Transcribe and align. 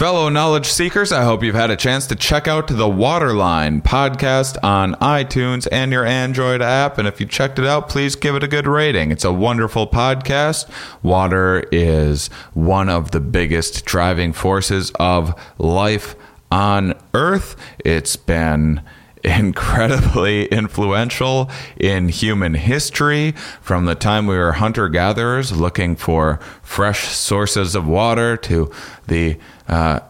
Fellow 0.00 0.30
knowledge 0.30 0.64
seekers, 0.64 1.12
I 1.12 1.24
hope 1.24 1.42
you've 1.42 1.54
had 1.54 1.68
a 1.68 1.76
chance 1.76 2.06
to 2.06 2.16
check 2.16 2.48
out 2.48 2.68
the 2.68 2.88
Waterline 2.88 3.82
podcast 3.82 4.56
on 4.64 4.94
iTunes 4.94 5.68
and 5.70 5.92
your 5.92 6.06
Android 6.06 6.62
app. 6.62 6.96
And 6.96 7.06
if 7.06 7.20
you 7.20 7.26
checked 7.26 7.58
it 7.58 7.66
out, 7.66 7.90
please 7.90 8.16
give 8.16 8.34
it 8.34 8.42
a 8.42 8.48
good 8.48 8.66
rating. 8.66 9.10
It's 9.10 9.26
a 9.26 9.32
wonderful 9.34 9.86
podcast. 9.86 10.70
Water 11.02 11.64
is 11.70 12.28
one 12.54 12.88
of 12.88 13.10
the 13.10 13.20
biggest 13.20 13.84
driving 13.84 14.32
forces 14.32 14.90
of 14.98 15.38
life 15.58 16.16
on 16.50 16.94
Earth. 17.12 17.54
It's 17.84 18.16
been 18.16 18.80
incredibly 19.24 20.44
influential 20.52 21.50
in 21.76 22.08
human 22.08 22.54
history. 22.54 23.32
From 23.60 23.84
the 23.84 23.94
time 23.94 24.26
we 24.26 24.36
were 24.36 24.52
hunter 24.52 24.88
gatherers 24.88 25.52
looking 25.52 25.96
for 25.96 26.38
fresh 26.62 27.08
sources 27.08 27.74
of 27.74 27.86
water 27.86 28.36
to 28.38 28.70
the 29.06 29.38
uh, 29.68 30.00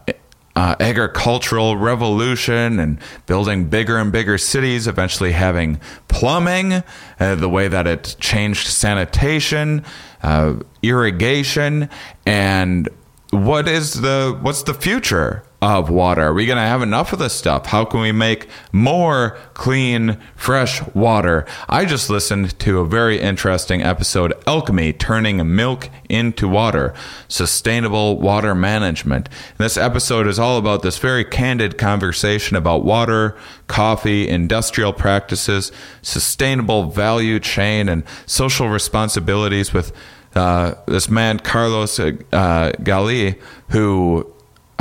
uh, 0.55 0.75
agricultural 0.79 1.77
revolution 1.77 2.79
and 2.79 2.99
building 3.25 3.65
bigger 3.65 3.97
and 3.97 4.11
bigger 4.11 4.37
cities, 4.37 4.87
eventually 4.87 5.31
having 5.31 5.79
plumbing, 6.07 6.83
uh, 7.19 7.35
the 7.35 7.49
way 7.49 7.67
that 7.67 7.87
it 7.87 8.15
changed 8.19 8.67
sanitation, 8.67 9.83
uh, 10.23 10.55
irrigation, 10.83 11.89
and 12.25 12.89
what 13.31 13.67
is 13.67 14.01
the 14.01 14.37
what's 14.41 14.63
the 14.63 14.73
future 14.73 15.43
of 15.61 15.91
water? 15.91 16.23
Are 16.23 16.33
we 16.33 16.47
going 16.47 16.57
to 16.57 16.63
have 16.63 16.81
enough 16.81 17.13
of 17.13 17.19
this 17.19 17.33
stuff? 17.33 17.67
How 17.67 17.85
can 17.85 18.01
we 18.01 18.11
make 18.11 18.47
more 18.71 19.37
clean, 19.53 20.17
fresh 20.35 20.81
water? 20.95 21.45
I 21.69 21.85
just 21.85 22.09
listened 22.09 22.57
to 22.59 22.79
a 22.79 22.85
very 22.85 23.19
interesting 23.19 23.83
episode, 23.83 24.33
Alchemy 24.47 24.93
Turning 24.93 25.55
Milk 25.55 25.89
into 26.09 26.47
Water, 26.47 26.95
Sustainable 27.27 28.19
Water 28.19 28.55
Management. 28.55 29.29
this 29.59 29.77
episode 29.77 30.25
is 30.25 30.39
all 30.39 30.57
about 30.57 30.81
this 30.81 30.97
very 30.97 31.23
candid 31.23 31.77
conversation 31.77 32.57
about 32.57 32.83
water, 32.83 33.37
coffee, 33.67 34.27
industrial 34.27 34.93
practices, 34.93 35.71
sustainable 36.01 36.89
value 36.89 37.39
chain, 37.39 37.87
and 37.87 38.03
social 38.25 38.67
responsibilities 38.67 39.73
with 39.73 39.93
uh, 40.35 40.75
this 40.87 41.09
man 41.09 41.39
Carlos 41.39 41.99
uh, 41.99 42.13
Gali, 42.31 43.39
who 43.69 44.30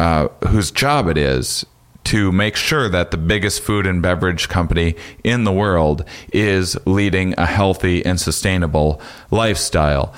uh, 0.01 0.29
whose 0.48 0.70
job 0.70 1.09
it 1.09 1.19
is 1.19 1.67
to 2.05 2.33
make 2.33 2.56
sure 2.56 2.89
that 2.89 3.11
the 3.11 3.19
biggest 3.19 3.61
food 3.61 3.87
and 3.87 4.01
beverage 4.01 4.48
company 4.48 4.95
in 5.23 5.45
the 5.45 5.53
world 5.53 6.03
is 6.33 6.75
leading 6.87 7.34
a 7.37 7.45
healthy 7.45 8.03
and 8.06 8.19
sustainable 8.19 8.98
lifestyle. 9.31 10.15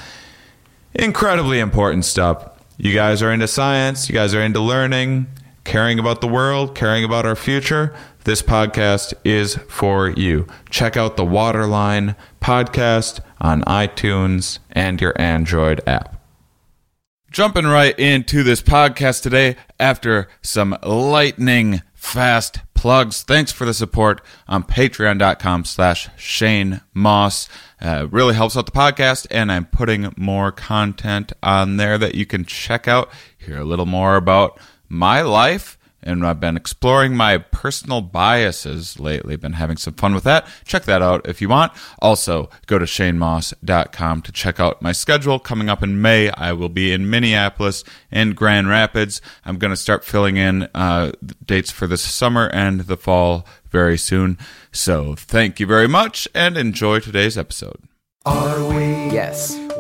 Incredibly 0.95 1.59
important 1.59 2.05
stuff. 2.05 2.49
You 2.79 2.95
guys 2.95 3.23
are 3.23 3.33
into 3.33 3.49
science, 3.49 4.09
you 4.09 4.15
guys 4.15 4.35
are 4.37 4.41
into 4.41 4.61
learning, 4.61 5.27
caring 5.65 5.99
about 5.99 6.21
the 6.21 6.29
world, 6.29 6.77
caring 6.77 7.03
about 7.03 7.27
our 7.27 7.37
future. 7.37 7.93
This 8.23 8.41
podcast 8.41 9.15
is 9.25 9.57
for 9.69 10.11
you. 10.11 10.47
Check 10.71 10.97
out 10.97 11.17
the 11.17 11.25
Waterline 11.25 12.15
podcast 12.41 13.19
on 13.41 13.63
iTunes 13.63 14.61
and 14.71 15.01
your 15.01 15.21
Android 15.21 15.81
app. 15.89 16.12
Jumping 17.33 17.65
right 17.65 17.99
into 17.99 18.43
this 18.43 18.61
podcast 18.61 19.23
today 19.23 19.57
after 19.81 20.29
some 20.43 20.77
lightning 20.83 21.81
fast 21.95 22.59
plugs. 22.75 23.23
Thanks 23.23 23.51
for 23.51 23.65
the 23.65 23.73
support 23.73 24.21
on 24.47 24.65
patreon.com 24.65 25.65
slash 25.65 26.11
Shane 26.19 26.83
Mauss. 26.93 27.49
Uh, 27.81 28.07
really 28.11 28.35
helps 28.35 28.55
out 28.55 28.67
the 28.67 28.73
podcast, 28.73 29.27
and 29.31 29.51
I'm 29.51 29.65
putting 29.65 30.13
more 30.15 30.53
content 30.53 31.33
on 31.43 31.79
there 31.79 31.97
that 31.97 32.15
you 32.15 32.27
can 32.27 32.45
check 32.45 32.87
out, 32.87 33.11
hear 33.39 33.59
a 33.59 33.65
little 33.65 33.87
more 33.87 34.17
about 34.17 34.61
my 34.91 35.23
life 35.23 35.79
and 36.03 36.27
I've 36.27 36.41
been 36.41 36.57
exploring 36.57 37.17
my 37.17 37.39
personal 37.39 38.01
biases 38.01 38.99
lately. 38.99 39.37
Been 39.37 39.55
having 39.55 39.77
some 39.77 39.95
fun 39.95 40.15
with 40.15 40.25
that. 40.25 40.47
Check 40.65 40.85
that 40.85 41.03
out 41.03 41.27
if 41.29 41.41
you 41.41 41.49
want. 41.49 41.73
Also, 42.01 42.51
go 42.67 42.79
to 42.79 42.85
shanemauss.com 42.85 44.23
to 44.23 44.33
check 44.33 44.61
out 44.61 44.83
my 44.83 44.93
schedule. 44.93 45.39
Coming 45.39 45.69
up 45.69 45.83
in 45.83 46.03
May, 46.03 46.31
I 46.31 46.53
will 46.53 46.69
be 46.69 46.93
in 46.93 47.09
Minneapolis 47.09 47.85
and 48.11 48.37
Grand 48.37 48.69
Rapids. 48.69 49.21
I'm 49.45 49.59
going 49.59 49.73
to 49.73 49.77
start 49.77 50.05
filling 50.05 50.37
in 50.37 50.69
uh, 50.75 51.13
dates 51.45 51.71
for 51.71 51.87
the 51.87 51.97
summer 51.99 52.49
and 52.49 52.81
the 52.83 52.97
fall 52.97 53.47
very 53.71 53.99
soon. 53.99 54.39
So, 54.73 55.15
thank 55.15 55.61
you 55.61 55.67
very 55.67 55.89
much 55.89 56.29
and 56.35 56.57
enjoy 56.57 57.01
today's 57.01 57.39
episode. 57.39 57.81
Are 58.25 58.65
we? 58.69 58.85
Yes. 59.13 59.59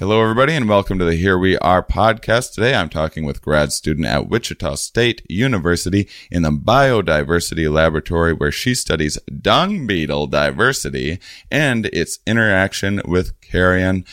Hello, 0.00 0.22
everybody, 0.22 0.54
and 0.54 0.66
welcome 0.66 0.98
to 0.98 1.04
the 1.04 1.14
Here 1.14 1.36
We 1.36 1.58
Are 1.58 1.82
podcast. 1.82 2.54
Today 2.54 2.74
I'm 2.74 2.88
talking 2.88 3.26
with 3.26 3.42
grad 3.42 3.70
student 3.70 4.06
at 4.06 4.30
Wichita 4.30 4.76
State 4.76 5.20
University 5.28 6.08
in 6.30 6.40
the 6.40 6.50
Biodiversity 6.50 7.70
Laboratory, 7.70 8.32
where 8.32 8.50
she 8.50 8.74
studies 8.74 9.18
dung 9.26 9.86
beetle 9.86 10.26
diversity 10.26 11.18
and 11.50 11.84
its 11.92 12.18
interaction 12.26 13.02
with 13.04 13.38
carrion. 13.42 14.06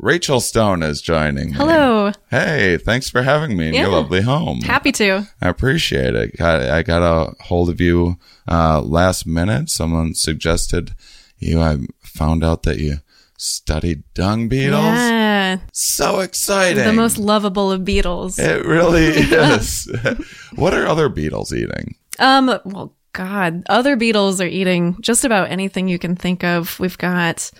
Rachel 0.00 0.40
Stone 0.40 0.82
is 0.82 1.00
joining 1.00 1.50
me. 1.50 1.56
Hello. 1.56 2.10
Hey, 2.28 2.76
thanks 2.76 3.08
for 3.08 3.22
having 3.22 3.56
me 3.56 3.68
in 3.68 3.74
your 3.74 3.90
lovely 3.90 4.22
home. 4.22 4.62
Happy 4.62 4.90
to. 4.90 5.28
I 5.40 5.48
appreciate 5.48 6.16
it. 6.16 6.40
I 6.40 6.82
got 6.82 7.02
a 7.04 7.36
hold 7.44 7.70
of 7.70 7.80
you 7.80 8.18
uh, 8.48 8.80
last 8.80 9.28
minute. 9.28 9.70
Someone 9.70 10.14
suggested 10.14 10.96
you. 11.38 11.60
I 11.60 11.78
found 12.00 12.42
out 12.42 12.64
that 12.64 12.80
you 12.80 12.96
studied 13.36 14.02
dung 14.12 14.48
beetles. 14.48 15.19
Yeah. 15.58 15.66
So 15.72 16.20
exciting. 16.20 16.84
The 16.84 16.92
most 16.92 17.18
lovable 17.18 17.70
of 17.72 17.84
beetles. 17.84 18.38
It 18.38 18.64
really 18.64 19.06
is. 19.16 19.90
what 20.54 20.74
are 20.74 20.86
other 20.86 21.08
beetles 21.08 21.52
eating? 21.52 21.94
Um, 22.18 22.46
well, 22.64 22.94
God, 23.12 23.62
other 23.68 23.96
beetles 23.96 24.40
are 24.40 24.46
eating 24.46 24.96
just 25.00 25.24
about 25.24 25.50
anything 25.50 25.88
you 25.88 25.98
can 25.98 26.14
think 26.16 26.44
of. 26.44 26.78
We've 26.78 26.98
got 26.98 27.50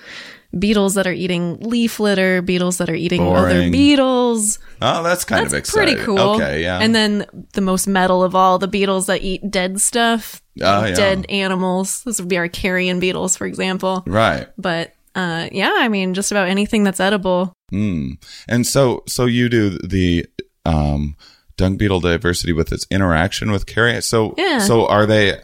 beetles 0.58 0.94
that 0.94 1.06
are 1.06 1.12
eating 1.12 1.58
leaf 1.60 2.00
litter, 2.00 2.42
beetles 2.42 2.78
that 2.78 2.88
are 2.90 2.94
eating 2.94 3.22
other 3.26 3.70
beetles. 3.70 4.58
Oh, 4.82 5.02
that's 5.02 5.24
kind 5.24 5.42
That's 5.42 5.52
of 5.54 5.58
exciting. 5.58 5.94
pretty 5.94 6.04
cool. 6.06 6.18
Okay, 6.36 6.62
yeah. 6.62 6.78
And 6.80 6.94
then 6.94 7.24
the 7.52 7.60
most 7.60 7.86
metal 7.86 8.22
of 8.24 8.34
all, 8.34 8.58
the 8.58 8.66
beetles 8.68 9.06
that 9.06 9.22
eat 9.22 9.48
dead 9.50 9.80
stuff, 9.80 10.42
Oh, 10.60 10.84
yeah. 10.84 10.94
dead 10.94 11.26
animals. 11.28 12.02
This 12.04 12.18
would 12.20 12.28
be 12.28 12.36
our 12.36 12.48
carrion 12.48 12.98
beetles, 13.00 13.36
for 13.36 13.46
example. 13.46 14.02
right. 14.06 14.48
But 14.58 14.92
uh, 15.14 15.48
yeah, 15.52 15.72
I 15.78 15.88
mean, 15.88 16.14
just 16.14 16.30
about 16.32 16.48
anything 16.48 16.84
that's 16.84 17.00
edible. 17.00 17.52
Mm. 17.72 18.22
And 18.48 18.66
so, 18.66 19.02
so 19.06 19.26
you 19.26 19.48
do 19.48 19.70
the 19.78 20.26
um, 20.64 21.16
dung 21.56 21.76
beetle 21.76 22.00
diversity 22.00 22.52
with 22.52 22.72
its 22.72 22.86
interaction 22.90 23.50
with 23.50 23.66
carrion. 23.66 24.02
So, 24.02 24.34
Yeah. 24.36 24.58
so 24.58 24.86
are 24.86 25.06
they? 25.06 25.40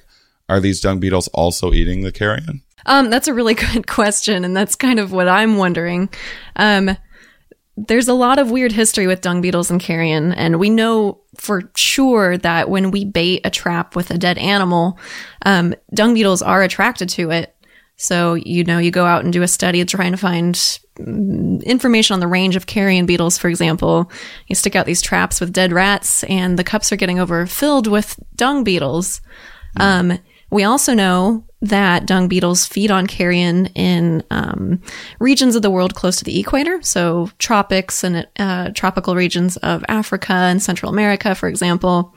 Are 0.48 0.60
these 0.60 0.81
dung 0.81 1.00
beetles 1.00 1.26
also 1.28 1.72
eating 1.72 2.03
the 2.03 2.12
carrion? 2.12 2.62
Um, 2.86 3.10
that's 3.10 3.26
a 3.26 3.34
really 3.34 3.54
good 3.72 3.86
question, 3.86 4.44
and 4.44 4.56
that's 4.56 4.76
kind 4.76 5.00
of 5.00 5.10
what 5.12 5.28
I'm 5.28 5.56
wondering. 5.56 6.09
Um, 6.54 6.97
there's 7.76 8.09
a 8.09 8.15
lot 8.15 8.38
of 8.38 8.50
weird 8.50 8.72
history 8.72 9.06
with 9.06 9.20
dung 9.20 9.41
beetles 9.42 9.70
and 9.70 9.81
carrion, 9.81 10.32
and 10.32 10.59
we 10.59 10.70
know 10.70 11.20
for 11.36 11.70
sure 11.76 12.38
that 12.38 12.70
when 12.70 12.91
we 12.91 13.04
bait 13.04 13.42
a 13.44 13.50
trap 13.50 13.94
with 13.97 14.10
a 14.10 14.16
dead 14.16 14.38
animal, 14.38 14.98
um, 15.44 15.75
dung 15.92 16.15
beetles 16.15 16.41
are 16.42 16.62
attracted 16.62 17.09
to 17.10 17.31
it. 17.32 17.54
So, 17.97 18.34
you 18.34 18.65
know, 18.65 18.78
you 18.78 18.91
go 18.91 19.04
out 19.04 19.25
and 19.25 19.32
do 19.32 19.42
a 19.42 19.48
study 19.48 19.84
trying 19.84 20.12
to 20.12 20.19
find 20.19 20.78
information 20.99 22.15
on 22.15 22.21
the 22.21 22.27
range 22.27 22.57
of 22.57 22.66
carrion 22.66 23.07
beetles, 23.07 23.39
for 23.39 23.48
example. 23.48 24.10
You 24.47 24.54
stick 24.54 24.77
out 24.77 24.87
these 24.87 25.03
traps 25.03 25.41
with 25.41 25.53
dead 25.53 25.72
rats, 25.72 26.25
and 26.25 26.59
the 26.59 26.65
cups 26.65 26.93
are 26.93 26.97
getting 26.97 27.19
overfilled 27.19 27.87
with 27.87 28.19
dung 28.34 28.65
beetles. 28.65 29.21
Um, 29.78 30.19
we 30.51 30.65
also 30.65 30.95
know 30.95 31.45
that 31.63 32.07
dung 32.07 32.28
beetles 32.28 32.66
feed 32.66 32.91
on 32.91 33.07
carrion 33.07 33.66
in 33.75 34.22
um, 34.31 34.81
regions 35.19 35.57
of 35.57 35.63
the 35.63 35.71
world 35.71 35.95
close 35.95 36.16
to 36.16 36.25
the 36.25 36.39
equator, 36.39 36.81
so 36.83 37.31
tropics 37.39 38.04
and 38.04 38.27
uh, 38.39 38.71
tropical 38.71 39.16
regions 39.16 39.57
of 39.59 39.84
Africa 39.89 40.33
and 40.33 40.63
Central 40.63 40.92
America, 40.92 41.34
for 41.34 41.49
example. 41.49 42.15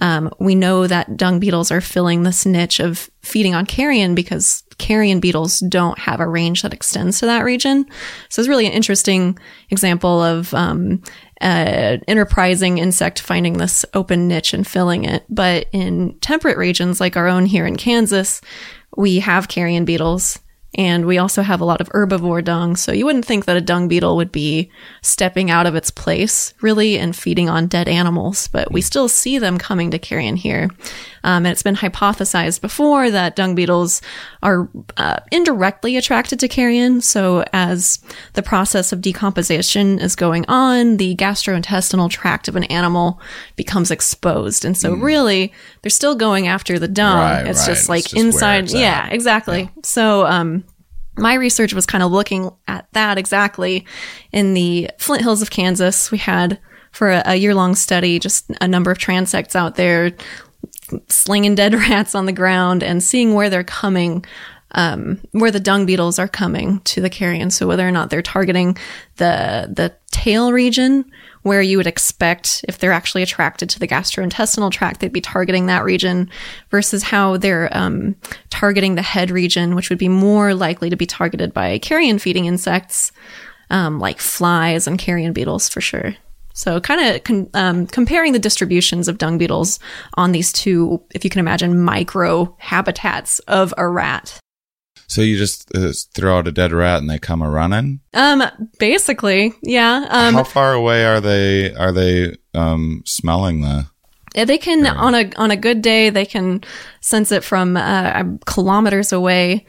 Um, 0.00 0.30
we 0.38 0.54
know 0.54 0.86
that 0.86 1.16
dung 1.16 1.40
beetles 1.40 1.70
are 1.70 1.80
filling 1.80 2.22
this 2.22 2.46
niche 2.46 2.80
of 2.80 3.10
feeding 3.22 3.54
on 3.54 3.66
carrion 3.66 4.14
because 4.14 4.62
carrion 4.78 5.20
beetles 5.20 5.60
don't 5.60 5.98
have 5.98 6.20
a 6.20 6.28
range 6.28 6.62
that 6.62 6.74
extends 6.74 7.20
to 7.20 7.26
that 7.26 7.44
region. 7.44 7.86
So 8.28 8.40
it's 8.40 8.48
really 8.48 8.66
an 8.66 8.72
interesting 8.72 9.38
example 9.70 10.22
of 10.22 10.52
um, 10.54 11.02
uh, 11.40 11.98
enterprising 12.06 12.78
insect 12.78 13.20
finding 13.20 13.54
this 13.54 13.84
open 13.94 14.28
niche 14.28 14.52
and 14.52 14.66
filling 14.66 15.04
it. 15.04 15.24
But 15.28 15.66
in 15.72 16.18
temperate 16.20 16.58
regions 16.58 17.00
like 17.00 17.16
our 17.16 17.28
own 17.28 17.46
here 17.46 17.66
in 17.66 17.76
Kansas, 17.76 18.40
we 18.96 19.18
have 19.20 19.48
carrion 19.48 19.84
beetles 19.84 20.38
And 20.76 21.06
we 21.06 21.18
also 21.18 21.42
have 21.42 21.60
a 21.60 21.64
lot 21.64 21.80
of 21.80 21.88
herbivore 21.88 22.44
dung. 22.44 22.76
So 22.76 22.92
you 22.92 23.06
wouldn't 23.06 23.24
think 23.24 23.46
that 23.46 23.56
a 23.56 23.62
dung 23.62 23.88
beetle 23.88 24.16
would 24.16 24.30
be 24.30 24.70
stepping 25.02 25.50
out 25.50 25.66
of 25.66 25.74
its 25.74 25.90
place, 25.90 26.52
really, 26.60 26.98
and 26.98 27.16
feeding 27.16 27.48
on 27.48 27.66
dead 27.66 27.88
animals. 27.88 28.48
But 28.48 28.70
we 28.70 28.82
still 28.82 29.08
see 29.08 29.38
them 29.38 29.58
coming 29.58 29.90
to 29.90 29.98
carrion 29.98 30.36
here. 30.36 30.68
Um, 31.26 31.44
and 31.44 31.48
it's 31.48 31.62
been 31.62 31.74
hypothesized 31.74 32.60
before 32.60 33.10
that 33.10 33.34
dung 33.34 33.56
beetles 33.56 34.00
are 34.44 34.68
uh, 34.96 35.18
indirectly 35.32 35.96
attracted 35.96 36.38
to 36.38 36.48
carrion. 36.48 37.00
So 37.00 37.44
as 37.52 37.98
the 38.34 38.44
process 38.44 38.92
of 38.92 39.00
decomposition 39.00 39.98
is 39.98 40.14
going 40.14 40.44
on, 40.46 40.98
the 40.98 41.16
gastrointestinal 41.16 42.08
tract 42.10 42.46
of 42.46 42.54
an 42.54 42.62
animal 42.64 43.20
becomes 43.56 43.90
exposed. 43.90 44.64
And 44.64 44.78
so 44.78 44.94
really, 44.94 45.52
they're 45.82 45.90
still 45.90 46.14
going 46.14 46.46
after 46.46 46.78
the 46.78 46.86
dung. 46.86 47.18
Right, 47.18 47.46
it's 47.48 47.60
right. 47.60 47.74
just 47.74 47.88
like 47.88 48.04
It's 48.04 48.12
just 48.12 48.24
inside. 48.24 48.70
Yeah, 48.70 49.06
at. 49.06 49.12
exactly. 49.12 49.68
So, 49.82 50.26
um, 50.26 50.64
my 51.18 51.34
research 51.34 51.72
was 51.72 51.86
kind 51.86 52.04
of 52.04 52.12
looking 52.12 52.50
at 52.68 52.86
that 52.92 53.18
exactly 53.18 53.86
in 54.32 54.54
the 54.54 54.90
Flint 54.98 55.22
Hills 55.22 55.42
of 55.42 55.50
Kansas. 55.50 56.10
We 56.10 56.18
had 56.18 56.60
for 56.92 57.10
a, 57.10 57.22
a 57.26 57.34
year 57.36 57.54
long 57.54 57.74
study 57.74 58.18
just 58.18 58.50
a 58.60 58.68
number 58.68 58.90
of 58.90 58.98
transects 58.98 59.54
out 59.56 59.74
there 59.74 60.12
slinging 61.08 61.54
dead 61.54 61.74
rats 61.90 62.14
on 62.14 62.26
the 62.26 62.32
ground 62.32 62.82
and 62.82 63.02
seeing 63.02 63.34
where 63.34 63.50
they're 63.50 63.64
coming, 63.64 64.24
um, 64.72 65.20
where 65.32 65.50
the 65.50 65.60
dung 65.60 65.86
beetles 65.86 66.18
are 66.18 66.28
coming 66.28 66.80
to 66.80 67.00
the 67.00 67.10
carrion. 67.10 67.50
So 67.50 67.66
whether 67.66 67.86
or 67.86 67.92
not 67.92 68.10
they're 68.10 68.22
targeting 68.22 68.76
the 69.16 69.72
the 69.72 69.94
tail 70.10 70.52
region 70.52 71.04
where 71.42 71.62
you 71.62 71.76
would 71.76 71.86
expect 71.86 72.64
if 72.66 72.78
they're 72.78 72.90
actually 72.90 73.22
attracted 73.22 73.70
to 73.70 73.78
the 73.78 73.86
gastrointestinal 73.86 74.72
tract, 74.72 74.98
they'd 74.98 75.12
be 75.12 75.20
targeting 75.20 75.66
that 75.66 75.84
region 75.84 76.28
versus 76.70 77.04
how 77.04 77.36
they're 77.36 77.68
um, 77.70 78.16
targeting 78.50 78.96
the 78.96 79.02
head 79.02 79.30
region, 79.30 79.76
which 79.76 79.88
would 79.88 79.98
be 79.98 80.08
more 80.08 80.54
likely 80.54 80.90
to 80.90 80.96
be 80.96 81.06
targeted 81.06 81.52
by 81.52 81.78
carrion 81.78 82.18
feeding 82.18 82.46
insects 82.46 83.12
um, 83.70 84.00
like 84.00 84.18
flies 84.18 84.88
and 84.88 84.98
carrion 84.98 85.32
beetles 85.32 85.68
for 85.68 85.80
sure. 85.80 86.16
So, 86.56 86.80
kind 86.80 87.00
of 87.02 87.22
con- 87.22 87.50
um, 87.52 87.86
comparing 87.86 88.32
the 88.32 88.38
distributions 88.38 89.08
of 89.08 89.18
dung 89.18 89.36
beetles 89.36 89.78
on 90.14 90.32
these 90.32 90.52
two, 90.52 91.02
if 91.14 91.22
you 91.22 91.28
can 91.28 91.40
imagine, 91.40 91.82
micro 91.82 92.56
habitats 92.58 93.40
of 93.40 93.74
a 93.76 93.86
rat. 93.86 94.40
So 95.06 95.20
you 95.20 95.36
just 95.36 95.70
uh, 95.76 95.92
throw 96.14 96.38
out 96.38 96.48
a 96.48 96.52
dead 96.52 96.72
rat 96.72 97.00
and 97.00 97.10
they 97.10 97.18
come 97.18 97.42
a 97.42 97.50
running. 97.50 98.00
Um, 98.14 98.42
basically, 98.78 99.52
yeah. 99.62 100.06
Um, 100.08 100.34
How 100.34 100.44
far 100.44 100.72
away 100.72 101.04
are 101.04 101.20
they? 101.20 101.74
Are 101.74 101.92
they 101.92 102.36
um, 102.54 103.02
smelling 103.04 103.60
the? 103.60 103.86
Yeah, 104.34 104.46
they 104.46 104.58
can 104.58 104.86
on 104.86 105.14
a 105.14 105.30
on 105.36 105.50
a 105.50 105.56
good 105.56 105.82
day 105.82 106.10
they 106.10 106.26
can 106.26 106.62
sense 107.00 107.32
it 107.32 107.44
from 107.44 107.76
uh, 107.76 108.24
kilometers 108.46 109.12
away. 109.12 109.66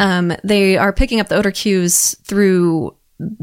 Um, 0.00 0.32
they 0.42 0.76
are 0.76 0.92
picking 0.92 1.20
up 1.20 1.28
the 1.28 1.36
odor 1.36 1.52
cues 1.52 2.16
through 2.24 2.95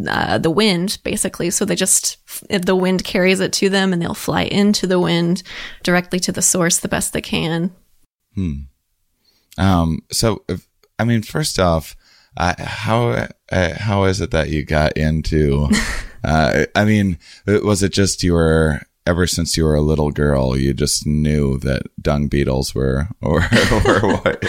uh, 0.07 0.37
the 0.37 0.51
wind, 0.51 0.99
basically. 1.03 1.49
So 1.49 1.65
they 1.65 1.75
just 1.75 2.17
if 2.49 2.65
the 2.65 2.75
wind 2.75 3.03
carries 3.03 3.39
it 3.39 3.53
to 3.53 3.69
them, 3.69 3.93
and 3.93 4.01
they'll 4.01 4.13
fly 4.13 4.43
into 4.43 4.87
the 4.87 4.99
wind 4.99 5.43
directly 5.83 6.19
to 6.21 6.31
the 6.31 6.41
source 6.41 6.79
the 6.79 6.87
best 6.87 7.13
they 7.13 7.21
can. 7.21 7.71
Hmm. 8.35 8.53
Um. 9.57 9.99
So 10.11 10.43
if, 10.47 10.67
I 10.99 11.03
mean, 11.03 11.21
first 11.21 11.59
off, 11.59 11.95
uh, 12.37 12.55
how 12.57 13.27
uh, 13.51 13.73
how 13.77 14.05
is 14.05 14.21
it 14.21 14.31
that 14.31 14.49
you 14.49 14.63
got 14.63 14.97
into? 14.97 15.69
uh, 16.23 16.65
I 16.75 16.85
mean, 16.85 17.17
was 17.45 17.83
it 17.83 17.93
just 17.93 18.23
you 18.23 18.33
were 18.33 18.81
ever 19.05 19.27
since 19.27 19.57
you 19.57 19.65
were 19.65 19.75
a 19.75 19.81
little 19.81 20.11
girl, 20.11 20.57
you 20.57 20.73
just 20.73 21.05
knew 21.05 21.57
that 21.59 21.83
dung 22.01 22.27
beetles 22.27 22.73
were, 22.73 23.07
or 23.21 23.41
or 23.71 23.99
what? 24.17 24.43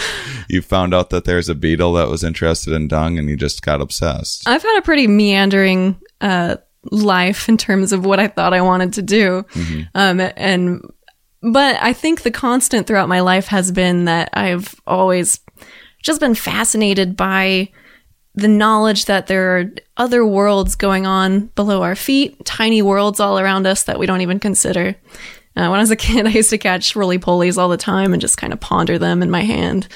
You 0.47 0.61
found 0.61 0.93
out 0.93 1.09
that 1.09 1.25
there's 1.25 1.49
a 1.49 1.55
beetle 1.55 1.93
that 1.93 2.09
was 2.09 2.23
interested 2.23 2.73
in 2.73 2.87
dung, 2.87 3.17
and 3.17 3.29
you 3.29 3.35
just 3.35 3.61
got 3.61 3.81
obsessed. 3.81 4.47
I've 4.47 4.63
had 4.63 4.77
a 4.77 4.81
pretty 4.81 5.07
meandering 5.07 5.99
uh, 6.21 6.57
life 6.91 7.49
in 7.49 7.57
terms 7.57 7.91
of 7.91 8.05
what 8.05 8.19
I 8.19 8.27
thought 8.27 8.53
I 8.53 8.61
wanted 8.61 8.93
to 8.93 9.01
do, 9.01 9.45
um, 9.93 10.19
and 10.19 10.81
but 11.41 11.77
I 11.81 11.93
think 11.93 12.21
the 12.21 12.31
constant 12.31 12.87
throughout 12.87 13.09
my 13.09 13.19
life 13.19 13.47
has 13.47 13.71
been 13.71 14.05
that 14.05 14.29
I've 14.33 14.73
always 14.87 15.39
just 16.01 16.19
been 16.19 16.35
fascinated 16.35 17.17
by 17.17 17.69
the 18.35 18.47
knowledge 18.47 19.05
that 19.05 19.27
there 19.27 19.57
are 19.57 19.71
other 19.97 20.25
worlds 20.25 20.75
going 20.75 21.05
on 21.05 21.47
below 21.55 21.81
our 21.81 21.95
feet, 21.95 22.43
tiny 22.45 22.81
worlds 22.81 23.19
all 23.19 23.39
around 23.39 23.65
us 23.65 23.83
that 23.83 23.97
we 23.97 24.05
don't 24.05 24.21
even 24.21 24.39
consider. 24.39 24.95
Uh, 25.55 25.67
when 25.69 25.75
I 25.75 25.79
was 25.79 25.91
a 25.91 25.95
kid, 25.95 26.27
I 26.27 26.31
used 26.31 26.49
to 26.49 26.57
catch 26.57 26.95
roly 26.95 27.17
polies 27.17 27.57
all 27.57 27.69
the 27.69 27.77
time 27.77 28.13
and 28.13 28.21
just 28.21 28.37
kind 28.37 28.53
of 28.53 28.59
ponder 28.59 28.99
them 28.99 29.23
in 29.23 29.31
my 29.31 29.41
hand. 29.41 29.87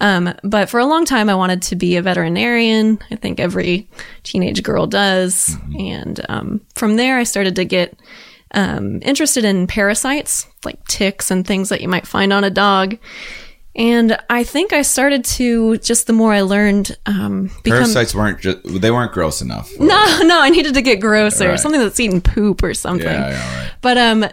Um, 0.00 0.34
but 0.44 0.68
for 0.68 0.78
a 0.78 0.86
long 0.86 1.04
time, 1.04 1.28
I 1.28 1.34
wanted 1.34 1.62
to 1.62 1.76
be 1.76 1.96
a 1.96 2.02
veterinarian. 2.02 2.98
I 3.10 3.16
think 3.16 3.40
every 3.40 3.88
teenage 4.22 4.62
girl 4.62 4.86
does. 4.86 5.56
And 5.78 6.24
um, 6.28 6.60
from 6.74 6.96
there, 6.96 7.18
I 7.18 7.24
started 7.24 7.56
to 7.56 7.64
get 7.64 7.98
um, 8.52 9.00
interested 9.02 9.44
in 9.44 9.66
parasites, 9.66 10.46
like 10.64 10.82
ticks 10.86 11.30
and 11.30 11.46
things 11.46 11.68
that 11.68 11.80
you 11.80 11.88
might 11.88 12.06
find 12.06 12.32
on 12.32 12.44
a 12.44 12.50
dog. 12.50 12.96
And 13.78 14.18
I 14.28 14.42
think 14.44 14.72
I 14.72 14.82
started 14.82 15.24
to 15.24 15.78
just 15.78 16.06
the 16.08 16.12
more 16.12 16.32
I 16.34 16.40
learned, 16.40 16.96
um, 17.06 17.44
become 17.62 17.78
Parasites 17.78 18.14
weren't 18.14 18.40
just 18.40 18.58
they 18.64 18.90
weren't 18.90 19.12
gross 19.12 19.40
enough. 19.40 19.70
no, 19.78 20.18
no, 20.22 20.40
I 20.40 20.50
needed 20.50 20.74
to 20.74 20.82
get 20.82 21.00
grosser, 21.00 21.50
Right. 21.50 21.60
something 21.60 21.80
that's 21.80 22.00
eating 22.00 22.20
poop 22.20 22.62
or 22.64 22.74
something. 22.74 23.06
Yeah, 23.06 23.30
yeah, 23.30 23.60
right. 23.62 23.72
But 23.80 23.96
um, 23.96 24.24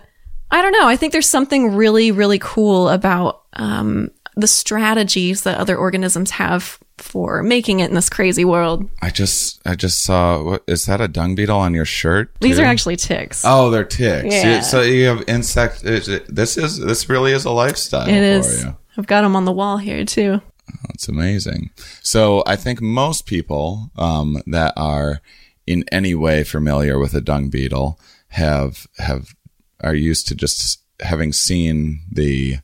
I 0.52 0.62
don't 0.64 0.72
know. 0.72 0.88
I 0.88 0.96
think 0.98 1.12
there's 1.14 1.30
something 1.30 1.76
really, 1.76 2.12
really 2.12 2.40
cool 2.42 2.90
about 2.90 3.44
um 3.54 4.10
the 4.38 4.48
strategies 4.48 5.44
that 5.44 5.58
other 5.60 5.78
organisms 5.78 6.32
have 6.32 6.78
for 6.98 7.42
making 7.44 7.80
it 7.82 7.90
in 7.90 7.96
this 7.96 8.10
crazy 8.10 8.44
world. 8.44 8.90
I 9.02 9.10
just 9.10 9.62
I 9.66 9.76
just 9.76 10.04
saw 10.04 10.42
what 10.44 10.64
is 10.68 10.86
that 10.88 11.00
a 11.02 11.08
dung 11.08 11.36
beetle 11.36 11.58
on 11.60 11.74
your 11.74 11.86
shirt? 11.86 12.32
These 12.42 12.60
are 12.60 12.66
actually 12.66 12.96
ticks. 12.98 13.44
Oh, 13.46 13.70
they're 13.70 13.84
ticks. 13.86 14.34
Yeah. 14.34 14.58
You- 14.58 14.64
So 14.64 14.82
you 14.82 15.06
have 15.06 15.24
insect. 15.28 15.84
This 15.84 16.58
is 16.58 16.80
this 16.80 17.08
really 17.10 17.32
is 17.32 17.46
a 17.46 17.52
lifestyle 17.52 18.08
it 18.10 18.42
for 18.42 18.48
is. 18.50 18.64
you. 18.64 18.76
I've 18.98 19.08
got 19.08 19.22
them 19.22 19.36
on 19.36 19.46
the 19.46 19.52
wall 19.52 19.78
here 19.78 20.06
too. 20.06 20.42
That's 20.88 21.08
amazing. 21.08 21.70
So 22.02 22.44
I 22.48 22.56
think 22.56 22.82
most 22.82 23.26
people 23.26 23.92
um, 23.98 24.42
that 24.48 24.74
are 24.76 25.22
in 25.68 25.84
any 25.92 26.16
way 26.16 26.44
familiar 26.44 26.98
with 27.00 27.14
a 27.14 27.22
dung 27.22 27.50
beetle 27.50 28.00
have 28.30 28.88
have 28.98 29.36
are 29.82 29.94
used 29.96 30.28
to 30.28 30.36
just 30.36 30.82
having 31.02 31.34
seen 31.34 32.00
the 32.12 32.58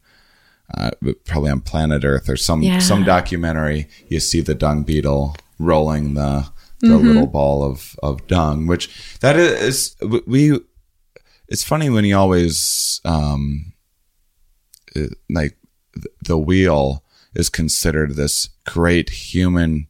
uh, 0.75 0.92
probably 1.25 1.51
on 1.51 1.62
planet 1.62 2.04
Earth 2.06 2.30
or 2.30 2.38
some 2.38 2.63
Yeah. 2.63 2.80
some 2.80 3.04
documentary. 3.04 3.88
You 4.07 4.19
see 4.19 4.42
the 4.42 4.56
dung 4.56 4.83
beetle 4.83 5.36
rolling 5.60 6.13
the 6.16 6.48
the 6.80 6.88
Mm-hmm. 6.88 7.07
little 7.07 7.28
ball 7.28 7.63
of 7.63 7.95
of 8.01 8.25
dung, 8.28 8.66
which 8.68 8.89
that 9.19 9.36
is 9.36 9.95
we. 10.26 10.59
It's 11.47 11.64
funny 11.64 11.90
when 11.90 12.06
you 12.06 12.18
always 12.18 13.02
um, 13.04 13.73
like 15.30 15.57
the 16.24 16.38
wheel 16.38 17.04
is 17.36 17.50
considered 17.50 18.16
this 18.16 18.50
great 18.66 19.10
human 19.10 19.88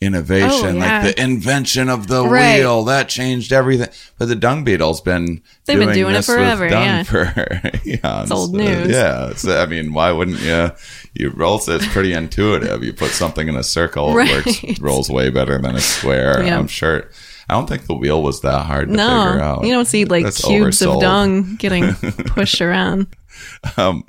innovation, 0.00 0.50
Oh, 0.50 0.84
yeah. 0.84 1.02
like 1.04 1.16
the 1.16 1.22
invention 1.22 1.88
of 1.88 2.08
the 2.08 2.26
Right. 2.26 2.58
wheel 2.58 2.84
that 2.84 3.08
changed 3.08 3.52
everything. 3.52 3.88
But 4.18 4.26
the 4.28 4.34
dung 4.34 4.62
beetle's 4.64 5.00
been 5.00 5.40
They've 5.64 5.78
been 5.78 5.88
doing 5.88 5.94
doing 6.10 6.14
it 6.16 6.24
forever, 6.24 6.68
yeah. 6.68 7.02
for 7.04 7.32
yeah, 7.84 8.22
it's 8.22 8.30
old 8.30 8.54
news. 8.54 8.88
yeah, 8.90 9.32
so, 9.34 9.58
I 9.58 9.66
mean, 9.66 9.94
why 9.94 10.12
wouldn't 10.12 10.40
you? 10.40 10.70
You 11.14 11.30
roll. 11.30 11.60
It's 11.66 11.86
pretty 11.88 12.12
intuitive. 12.12 12.82
You 12.84 12.92
put 12.92 13.12
something 13.12 13.48
in 13.48 13.56
a 13.56 13.62
circle, 13.62 14.14
Right. 14.14 14.44
it 14.46 14.62
works, 14.68 14.80
rolls 14.80 15.10
way 15.10 15.30
better 15.30 15.58
than 15.58 15.74
a 15.76 15.80
square. 15.80 16.42
Yeah. 16.44 16.58
I'm 16.58 16.66
sure. 16.66 17.08
I 17.48 17.54
don't 17.54 17.68
think 17.68 17.86
the 17.86 17.94
wheel 17.94 18.22
was 18.22 18.40
that 18.40 18.64
hard 18.66 18.88
to 18.88 18.94
figure 18.94 19.40
out. 19.40 19.64
you 19.64 19.72
don't 19.72 19.84
see 19.86 20.04
like 20.06 20.24
That's 20.24 20.44
cubes 20.44 20.80
oversold. 20.80 20.94
of 20.96 21.00
dung 21.00 21.56
getting 21.56 21.94
pushed 22.26 22.60
around. 22.60 23.06
um 23.76 24.04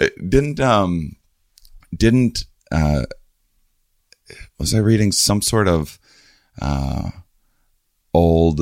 uh, 0.00 0.08
didn't 0.28 0.60
um 0.60 1.16
didn't 1.96 2.44
uh 2.70 3.04
was 4.58 4.74
i 4.74 4.78
reading 4.78 5.12
some 5.12 5.40
sort 5.42 5.68
of 5.68 5.98
uh 6.60 7.10
old 8.12 8.60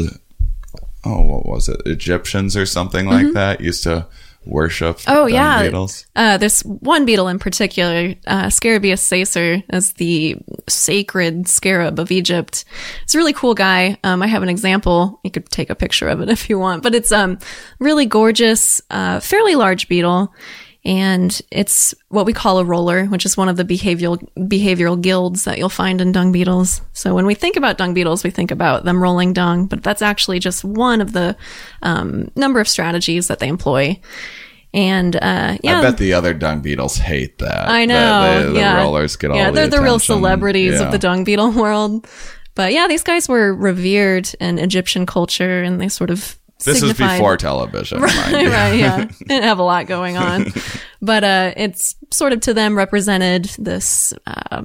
oh 1.07 1.23
what 1.23 1.47
was 1.47 1.69
it? 1.69 1.81
Egyptians 1.87 2.57
or 2.57 2.67
something 2.67 3.07
like 3.07 3.33
that 3.33 3.61
used 3.61 3.85
to 3.85 4.07
worship. 4.47 5.01
Oh, 5.07 5.27
yeah. 5.27 5.63
beetles 5.63 6.07
Uh, 6.15 6.39
this 6.39 6.63
one 6.63 7.05
beetle 7.05 7.29
in 7.29 7.39
particular, 7.39 8.15
uh, 8.27 8.47
Scarabaeus 8.47 9.01
sacer, 9.01 9.63
is 9.73 9.93
the 9.95 10.37
sacred 10.69 11.49
scarab 11.49 11.99
of 11.99 12.11
Egypt. 12.11 12.65
It's 13.03 13.15
a 13.15 13.19
really 13.19 13.33
cool 13.33 13.55
guy. 13.55 13.99
Um, 14.05 14.23
I 14.23 14.27
have 14.27 14.43
an 14.43 14.49
example. 14.49 15.21
You 15.25 15.31
could 15.31 15.49
take 15.51 15.71
a 15.71 15.75
picture 15.75 16.09
of 16.09 16.21
it 16.21 16.29
if 16.37 16.49
you 16.49 16.59
want, 16.59 16.83
but 16.83 16.95
it's 16.95 17.13
um 17.13 17.39
really 17.79 18.07
gorgeous, 18.07 18.81
uh, 18.91 19.21
fairly 19.21 19.55
large 19.55 19.89
beetle. 19.89 20.33
And 20.87 21.43
it's 21.51 21.97
what 22.11 22.27
we 22.27 22.33
call 22.33 22.61
a 22.61 22.65
roller, 22.65 23.07
which 23.07 23.27
is 23.27 23.37
one 23.37 23.49
of 23.49 23.57
the 23.57 23.65
behavioral 23.65 24.25
behavioral 24.39 25.01
guilds 25.01 25.43
that 25.43 25.59
you'll 25.59 25.69
find 25.69 26.01
in 26.01 26.13
dung 26.13 26.31
beetles. 26.31 26.81
So 26.93 27.13
when 27.13 27.27
we 27.27 27.35
think 27.35 27.57
about 27.57 27.77
dung 27.77 27.93
beetles, 27.93 28.23
we 28.23 28.31
think 28.31 28.53
about 28.53 28.85
them 28.85 29.03
rolling 29.03 29.33
dung, 29.33 29.67
but 29.67 29.83
that's 29.83 30.01
actually 30.01 30.39
just 30.39 30.65
one 30.65 31.01
of 31.01 31.13
the 31.13 31.37
um, 31.83 32.31
number 32.37 32.61
of 32.61 32.69
strategies 32.69 33.27
that 33.27 33.41
they 33.41 33.49
employ. 33.49 34.01
And 34.73 35.17
uh, 35.17 35.59
yeah, 35.65 35.81
I 35.81 35.83
bet 35.83 35.99
the 35.99 36.13
other 36.13 36.33
dung 36.35 36.61
beetles 36.61 36.99
hate 36.99 37.39
that. 37.39 37.69
I 37.69 37.85
know. 37.85 38.53
The 38.53 38.61
yeah. 38.61 38.77
rollers 38.77 39.17
get 39.17 39.33
all 39.33 39.37
Yeah, 39.37 39.51
the 39.51 39.57
they're 39.63 39.69
the 39.69 39.83
real 39.83 39.99
celebrities 39.99 40.75
Yeah. 40.75 40.87
of 40.87 40.93
the 40.93 40.99
dung 40.99 41.25
beetle 41.25 41.51
world. 41.63 42.07
But 42.55 42.73
yeah, 42.73 42.87
these 42.87 43.03
guys 43.03 43.29
were 43.29 43.53
revered 43.53 44.33
in 44.41 44.61
Egyptian 44.61 45.05
culture, 45.05 45.63
and 45.65 45.81
they 45.81 45.89
sort 45.89 46.11
of 46.11 46.39
This 46.65 46.83
is 46.83 46.95
before 46.95 47.37
television, 47.37 48.01
right, 48.01 48.33
right, 48.33 48.73
yeah. 48.73 49.05
Didn't 49.19 49.43
have 49.43 49.59
a 49.59 49.63
lot 49.63 49.87
going 49.87 50.17
on. 50.17 50.47
But 51.03 51.23
uh, 51.23 51.53
it's 51.57 51.97
sort 52.11 52.33
of 52.33 52.41
to 52.43 52.55
them 52.55 52.77
represented 52.77 53.45
this 53.59 54.15
uh, 54.27 54.63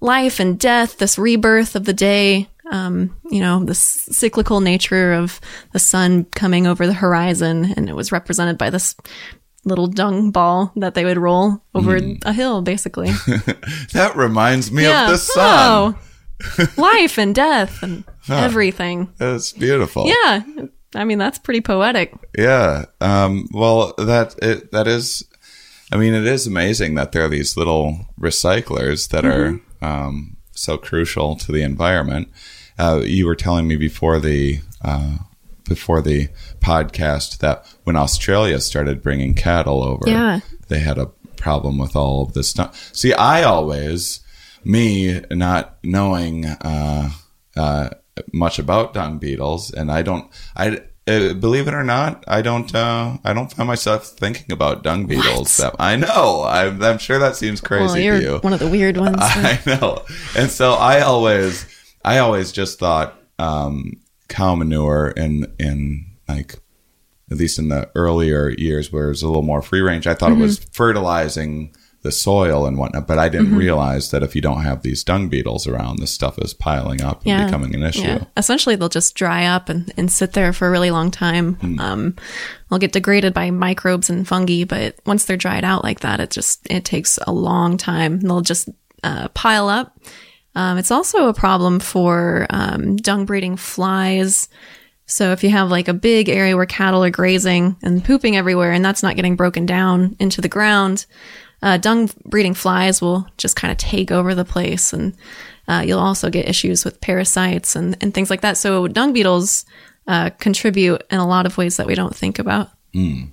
life 0.00 0.38
and 0.38 0.58
death, 0.58 0.98
this 0.98 1.18
rebirth 1.18 1.74
of 1.76 1.84
the 1.84 1.92
day, 1.92 2.48
um, 2.70 3.16
you 3.30 3.40
know, 3.40 3.64
this 3.64 3.78
cyclical 3.78 4.60
nature 4.60 5.14
of 5.14 5.40
the 5.72 5.78
sun 5.78 6.24
coming 6.24 6.66
over 6.66 6.86
the 6.86 6.92
horizon. 6.92 7.72
And 7.76 7.88
it 7.88 7.96
was 7.96 8.12
represented 8.12 8.58
by 8.58 8.70
this 8.70 8.94
little 9.64 9.86
dung 9.86 10.30
ball 10.30 10.72
that 10.76 10.94
they 10.94 11.04
would 11.04 11.18
roll 11.18 11.62
over 11.74 11.98
a 12.24 12.32
hill, 12.32 12.62
basically. 12.62 13.10
That 13.92 14.12
reminds 14.14 14.70
me 14.70 14.84
yeah. 14.84 15.04
of 15.04 15.10
the 15.10 15.18
sun. 15.18 15.96
Oh, 15.98 15.98
life 16.76 17.18
and 17.18 17.34
death 17.34 17.82
and 17.82 18.04
everything. 18.28 19.12
It's 19.18 19.52
beautiful. 19.52 20.06
Yeah. 20.06 20.42
I 20.94 21.04
mean, 21.04 21.18
that's 21.18 21.38
pretty 21.38 21.60
poetic. 21.60 22.12
Yeah. 22.36 22.86
Um, 23.00 23.48
well, 23.52 23.94
that 23.98 24.34
it, 24.42 24.72
that 24.72 24.86
is. 24.88 25.24
I 25.92 25.96
mean, 25.96 26.14
it 26.14 26.26
is 26.26 26.46
amazing 26.46 26.94
that 26.94 27.12
there 27.12 27.24
are 27.24 27.28
these 27.28 27.56
little 27.56 28.06
recyclers 28.20 29.08
that 29.10 29.24
Mm-hmm. 29.24 29.84
are 29.84 29.88
um, 30.06 30.36
so 30.52 30.76
crucial 30.78 31.36
to 31.36 31.52
the 31.52 31.62
environment. 31.62 32.28
Uh, 32.78 33.02
you 33.04 33.26
were 33.26 33.34
telling 33.36 33.66
me 33.68 33.76
before 33.76 34.18
the 34.20 34.60
uh, 34.82 35.18
before 35.68 36.00
the 36.02 36.28
podcast 36.60 37.38
that 37.38 37.66
when 37.84 37.96
Australia 37.96 38.60
started 38.60 39.02
bringing 39.02 39.34
cattle 39.34 39.82
over, 39.82 40.08
Yeah. 40.08 40.40
they 40.68 40.78
had 40.80 40.98
a 40.98 41.06
problem 41.36 41.78
with 41.78 41.94
all 41.96 42.22
of 42.22 42.32
this 42.34 42.48
stuff. 42.48 42.90
See, 42.94 43.12
I 43.14 43.42
always, 43.44 44.20
me 44.64 45.20
not 45.30 45.78
knowing 45.82 46.44
uh, 46.46 47.10
uh, 47.56 47.90
much 48.32 48.58
about 48.58 48.94
dung 48.94 49.18
beetles, 49.18 49.72
and 49.72 49.90
I 49.90 50.02
don't, 50.02 50.30
I 50.56 50.80
uh, 51.06 51.32
believe 51.34 51.66
it 51.66 51.74
or 51.74 51.82
not, 51.82 52.24
I 52.28 52.42
don't, 52.42 52.72
uh, 52.74 53.16
I 53.24 53.32
don't 53.32 53.50
find 53.52 53.66
myself 53.66 54.06
thinking 54.06 54.52
about 54.52 54.82
dung 54.82 55.06
beetles. 55.06 55.56
That 55.56 55.74
I 55.78 55.96
know, 55.96 56.44
I'm, 56.46 56.82
I'm 56.82 56.98
sure 56.98 57.18
that 57.18 57.36
seems 57.36 57.60
crazy 57.60 57.84
Well, 57.84 57.94
to 57.94 58.02
you're 58.02 58.20
you. 58.20 58.38
one 58.42 58.52
of 58.52 58.60
the 58.60 58.68
weird 58.68 58.96
ones. 58.96 59.16
I 59.20 59.58
know. 59.66 60.04
And 60.36 60.50
so 60.50 60.72
I 60.74 61.00
always, 61.00 61.66
I 62.04 62.18
always 62.18 62.52
just 62.52 62.78
thought 62.78 63.18
um, 63.38 63.94
cow 64.28 64.54
manure 64.54 65.08
in 65.10 65.52
in 65.58 66.06
like 66.28 66.54
at 67.30 67.36
least 67.38 67.58
in 67.58 67.68
the 67.68 67.88
earlier 67.94 68.50
years 68.50 68.92
where 68.92 69.06
it 69.06 69.08
was 69.10 69.22
a 69.22 69.26
little 69.26 69.42
more 69.42 69.62
free 69.62 69.80
range. 69.80 70.06
I 70.06 70.14
thought 70.14 70.30
Mm-hmm. 70.30 70.40
it 70.40 70.44
was 70.44 70.58
fertilizing 70.72 71.74
the 72.02 72.10
soil 72.12 72.64
and 72.66 72.78
whatnot, 72.78 73.06
but 73.06 73.18
I 73.18 73.28
didn't 73.28 73.48
Mm-hmm. 73.48 73.56
realize 73.58 74.10
that 74.10 74.22
if 74.22 74.34
you 74.34 74.40
don't 74.40 74.62
have 74.62 74.82
these 74.82 75.04
dung 75.04 75.28
beetles 75.28 75.66
around, 75.66 75.98
this 75.98 76.10
stuff 76.10 76.38
is 76.38 76.54
piling 76.54 77.02
up 77.02 77.22
and 77.26 77.46
becoming 77.46 77.74
an 77.74 77.82
issue. 77.82 78.02
Yeah. 78.02 78.24
Essentially, 78.36 78.74
they'll 78.76 78.88
just 78.88 79.14
dry 79.14 79.44
up 79.44 79.68
and, 79.68 79.92
and 79.98 80.10
sit 80.10 80.32
there 80.32 80.52
for 80.52 80.66
a 80.66 80.70
really 80.70 80.90
long 80.90 81.10
time. 81.10 81.54
Hmm. 81.56 81.78
Um, 81.80 82.16
they'll 82.68 82.78
get 82.78 82.92
degraded 82.92 83.34
by 83.34 83.50
microbes 83.50 84.08
and 84.08 84.26
fungi, 84.26 84.64
but 84.64 84.96
once 85.04 85.24
they're 85.26 85.36
dried 85.36 85.64
out 85.64 85.84
like 85.84 86.00
that, 86.00 86.20
it 86.20 86.30
just 86.30 86.66
it 86.70 86.84
takes 86.84 87.18
a 87.26 87.32
long 87.32 87.76
time. 87.76 88.20
They'll 88.20 88.40
just 88.40 88.70
uh, 89.02 89.28
pile 89.28 89.68
up. 89.68 89.98
Um, 90.54 90.78
it's 90.78 90.90
also 90.90 91.28
a 91.28 91.34
problem 91.34 91.80
for 91.80 92.46
um, 92.50 92.96
dung 92.96 93.24
breeding 93.26 93.56
flies. 93.56 94.48
So 95.06 95.32
if 95.32 95.42
you 95.44 95.50
have 95.50 95.70
like 95.70 95.88
a 95.88 95.94
big 95.94 96.28
area 96.28 96.56
where 96.56 96.66
cattle 96.66 97.04
are 97.04 97.10
grazing 97.10 97.76
and 97.82 98.04
pooping 98.04 98.36
everywhere, 98.36 98.72
and 98.72 98.84
that's 98.84 99.02
not 99.02 99.16
getting 99.16 99.36
broken 99.36 99.66
down 99.66 100.16
into 100.18 100.40
the 100.40 100.48
ground, 100.48 101.06
uh, 101.62 101.76
dung 101.76 102.10
breeding 102.24 102.54
flies 102.54 103.00
will 103.02 103.26
just 103.36 103.56
kind 103.56 103.70
of 103.70 103.78
take 103.78 104.10
over 104.10 104.34
the 104.34 104.44
place, 104.44 104.92
and 104.92 105.14
uh, 105.68 105.82
you'll 105.86 105.98
also 106.00 106.30
get 106.30 106.48
issues 106.48 106.84
with 106.84 107.00
parasites 107.00 107.76
and, 107.76 107.96
and 108.00 108.14
things 108.14 108.30
like 108.30 108.40
that. 108.40 108.56
So 108.56 108.88
dung 108.88 109.12
beetles 109.12 109.64
uh, 110.06 110.30
contribute 110.38 111.02
in 111.10 111.18
a 111.18 111.26
lot 111.26 111.46
of 111.46 111.56
ways 111.58 111.76
that 111.76 111.86
we 111.86 111.94
don't 111.94 112.14
think 112.16 112.38
about. 112.38 112.70
Wa- 113.24 113.32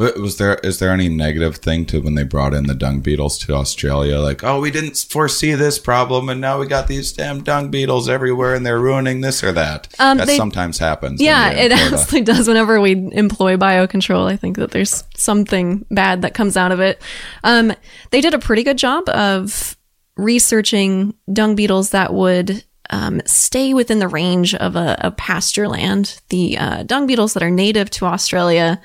Was 0.00 0.38
there 0.38 0.54
is 0.64 0.78
there 0.78 0.92
any 0.92 1.10
negative 1.10 1.56
thing 1.56 1.84
to 1.86 2.00
when 2.00 2.14
they 2.14 2.22
brought 2.24 2.54
in 2.54 2.64
the 2.64 2.74
dung 2.74 3.00
beetles 3.00 3.36
to 3.40 3.52
Australia? 3.54 4.18
Like, 4.18 4.42
oh, 4.42 4.58
we 4.58 4.70
didn't 4.70 4.96
foresee 4.96 5.52
this 5.52 5.78
problem, 5.78 6.30
and 6.30 6.40
now 6.40 6.58
we 6.58 6.66
got 6.66 6.88
these 6.88 7.12
damn 7.12 7.42
dung 7.42 7.70
beetles 7.70 8.08
everywhere, 8.08 8.54
and 8.54 8.64
they're 8.64 8.80
ruining 8.80 9.20
this 9.20 9.44
or 9.44 9.52
that. 9.52 9.94
Um, 9.98 10.16
that 10.16 10.26
they- 10.26 10.38
sometimes 10.38 10.78
happens. 10.78 11.20
Yeah, 11.20 11.50
it 11.50 11.70
absolutely 11.72 12.22
does. 12.22 12.48
Whenever 12.48 12.80
we 12.80 12.92
employ 13.12 13.58
biocontrol, 13.58 14.24
I 14.30 14.36
think 14.36 14.56
that 14.56 14.70
there's 14.70 15.04
something 15.16 15.84
bad 15.90 16.22
that 16.22 16.32
comes 16.32 16.56
out 16.56 16.72
of 16.72 16.80
it. 16.80 17.02
Um, 17.44 17.74
they 18.10 18.22
did 18.22 18.32
a 18.32 18.38
pretty 18.38 18.62
good 18.62 18.78
job 18.78 19.06
of 19.10 19.76
researching 20.16 21.12
dung 21.30 21.54
beetles 21.54 21.90
that 21.90 22.14
would 22.14 22.64
um, 22.88 23.20
stay 23.26 23.74
within 23.74 23.98
the 23.98 24.08
range 24.08 24.54
of 24.54 24.76
a, 24.76 24.96
a 25.00 25.10
pasture 25.10 25.68
land. 25.68 26.20
The 26.30 26.56
uh, 26.56 26.82
dung 26.84 27.06
beetles 27.06 27.34
that 27.34 27.42
are 27.42 27.50
native 27.50 27.90
to 27.90 28.06
Australia 28.06 28.80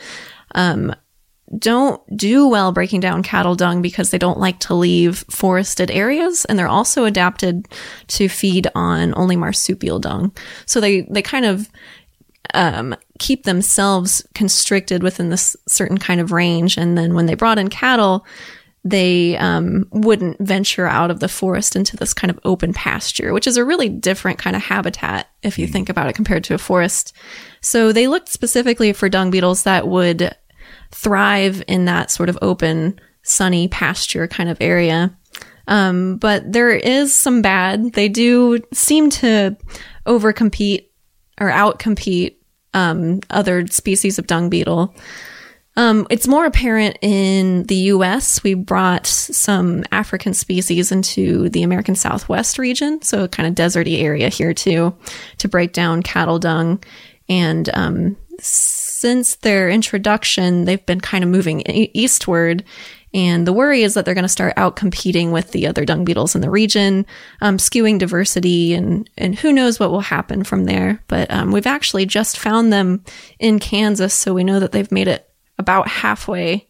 um, 0.53 0.93
don't 1.57 2.01
do 2.17 2.47
well 2.47 2.71
breaking 2.71 2.99
down 2.99 3.23
cattle 3.23 3.55
dung 3.55 3.81
because 3.81 4.09
they 4.09 4.17
don't 4.17 4.39
like 4.39 4.59
to 4.59 4.73
leave 4.73 5.25
forested 5.29 5.91
areas 5.91 6.45
and 6.45 6.57
they're 6.57 6.67
also 6.67 7.05
adapted 7.05 7.67
to 8.07 8.27
feed 8.29 8.67
on 8.75 9.13
only 9.15 9.35
marsupial 9.35 9.99
dung. 9.99 10.35
So 10.65 10.79
they, 10.79 11.01
they 11.01 11.21
kind 11.21 11.45
of 11.45 11.69
um, 12.53 12.95
keep 13.19 13.43
themselves 13.43 14.25
constricted 14.33 15.03
within 15.03 15.29
this 15.29 15.55
certain 15.67 15.97
kind 15.97 16.21
of 16.21 16.31
range. 16.31 16.77
And 16.77 16.97
then 16.97 17.13
when 17.13 17.25
they 17.25 17.35
brought 17.35 17.59
in 17.59 17.69
cattle, 17.69 18.25
they 18.83 19.35
um, 19.37 19.87
wouldn't 19.91 20.39
venture 20.39 20.85
out 20.85 21.09
of 21.09 21.19
the 21.19 21.27
forest 21.27 21.75
into 21.75 21.97
this 21.97 22.13
kind 22.13 22.29
of 22.29 22.39
open 22.45 22.71
pasture, 22.71 23.33
which 23.33 23.47
is 23.47 23.57
a 23.57 23.65
really 23.65 23.89
different 23.89 24.37
kind 24.37 24.55
of 24.55 24.61
habitat 24.61 25.27
if 25.41 25.57
you 25.57 25.65
think 25.65 25.89
about 25.89 26.07
it 26.07 26.13
compared 26.13 26.43
to 26.43 26.53
a 26.53 26.59
forest. 26.59 27.11
So 27.61 27.91
they 27.91 28.07
looked 28.07 28.29
specifically 28.29 28.93
for 28.93 29.09
dung 29.09 29.31
beetles 29.31 29.63
that 29.63 29.87
would 29.87 30.35
thrive 30.95 31.61
in 31.67 31.85
that 31.85 32.09
sort 32.09 32.29
of 32.29 32.39
open, 32.41 32.99
sunny 33.21 33.67
pasture 33.67 34.27
kind 34.27 34.49
of 34.49 34.57
area. 34.61 35.15
Um, 35.67 36.17
but 36.17 36.51
there 36.51 36.71
is 36.71 37.13
some 37.13 37.41
bad. 37.41 37.93
They 37.93 38.07
do 38.07 38.61
seem 38.73 39.09
to 39.11 39.57
overcompete 40.05 40.87
or 41.39 41.49
outcompete 41.49 42.35
um, 42.73 43.19
other 43.29 43.67
species 43.67 44.17
of 44.17 44.27
dung 44.27 44.49
beetle. 44.49 44.95
Um, 45.77 46.07
it's 46.09 46.27
more 46.27 46.45
apparent 46.45 46.97
in 47.01 47.63
the 47.63 47.75
U.S. 47.75 48.41
We 48.41 48.53
brought 48.53 49.05
some 49.05 49.83
African 49.91 50.33
species 50.33 50.91
into 50.93 51.49
the 51.49 51.63
American 51.63 51.95
Southwest 51.95 52.57
region, 52.57 53.01
so 53.01 53.27
kind 53.27 53.49
of 53.49 53.55
deserty 53.55 54.01
area 54.01 54.29
here 54.29 54.53
too, 54.53 54.95
to 55.39 55.47
break 55.49 55.73
down 55.73 56.03
cattle 56.03 56.39
dung. 56.39 56.81
And 57.27 57.69
um, 57.73 58.15
since 59.05 59.35
their 59.35 59.69
introduction, 59.69 60.65
they've 60.65 60.83
been 60.87 60.99
kind 60.99 61.23
of 61.23 61.29
moving 61.29 61.61
eastward. 61.93 62.63
And 63.13 63.45
the 63.45 63.53
worry 63.53 63.83
is 63.83 63.93
that 63.93 64.03
they're 64.03 64.15
going 64.15 64.23
to 64.23 64.27
start 64.27 64.53
out 64.57 64.75
competing 64.75 65.31
with 65.31 65.51
the 65.51 65.67
other 65.67 65.85
dung 65.85 66.05
beetles 66.05 66.33
in 66.33 66.41
the 66.41 66.49
region, 66.49 67.05
um, 67.39 67.57
skewing 67.57 67.99
diversity, 67.99 68.73
and 68.73 69.07
and 69.15 69.35
who 69.35 69.53
knows 69.53 69.79
what 69.79 69.91
will 69.91 69.99
happen 69.99 70.43
from 70.43 70.65
there. 70.65 71.03
But 71.07 71.29
um, 71.29 71.51
we've 71.51 71.67
actually 71.67 72.07
just 72.07 72.39
found 72.39 72.73
them 72.73 73.03
in 73.37 73.59
Kansas, 73.59 74.15
so 74.15 74.33
we 74.33 74.43
know 74.43 74.59
that 74.59 74.71
they've 74.71 74.91
made 74.91 75.07
it 75.07 75.29
about 75.59 75.87
halfway 75.87 76.67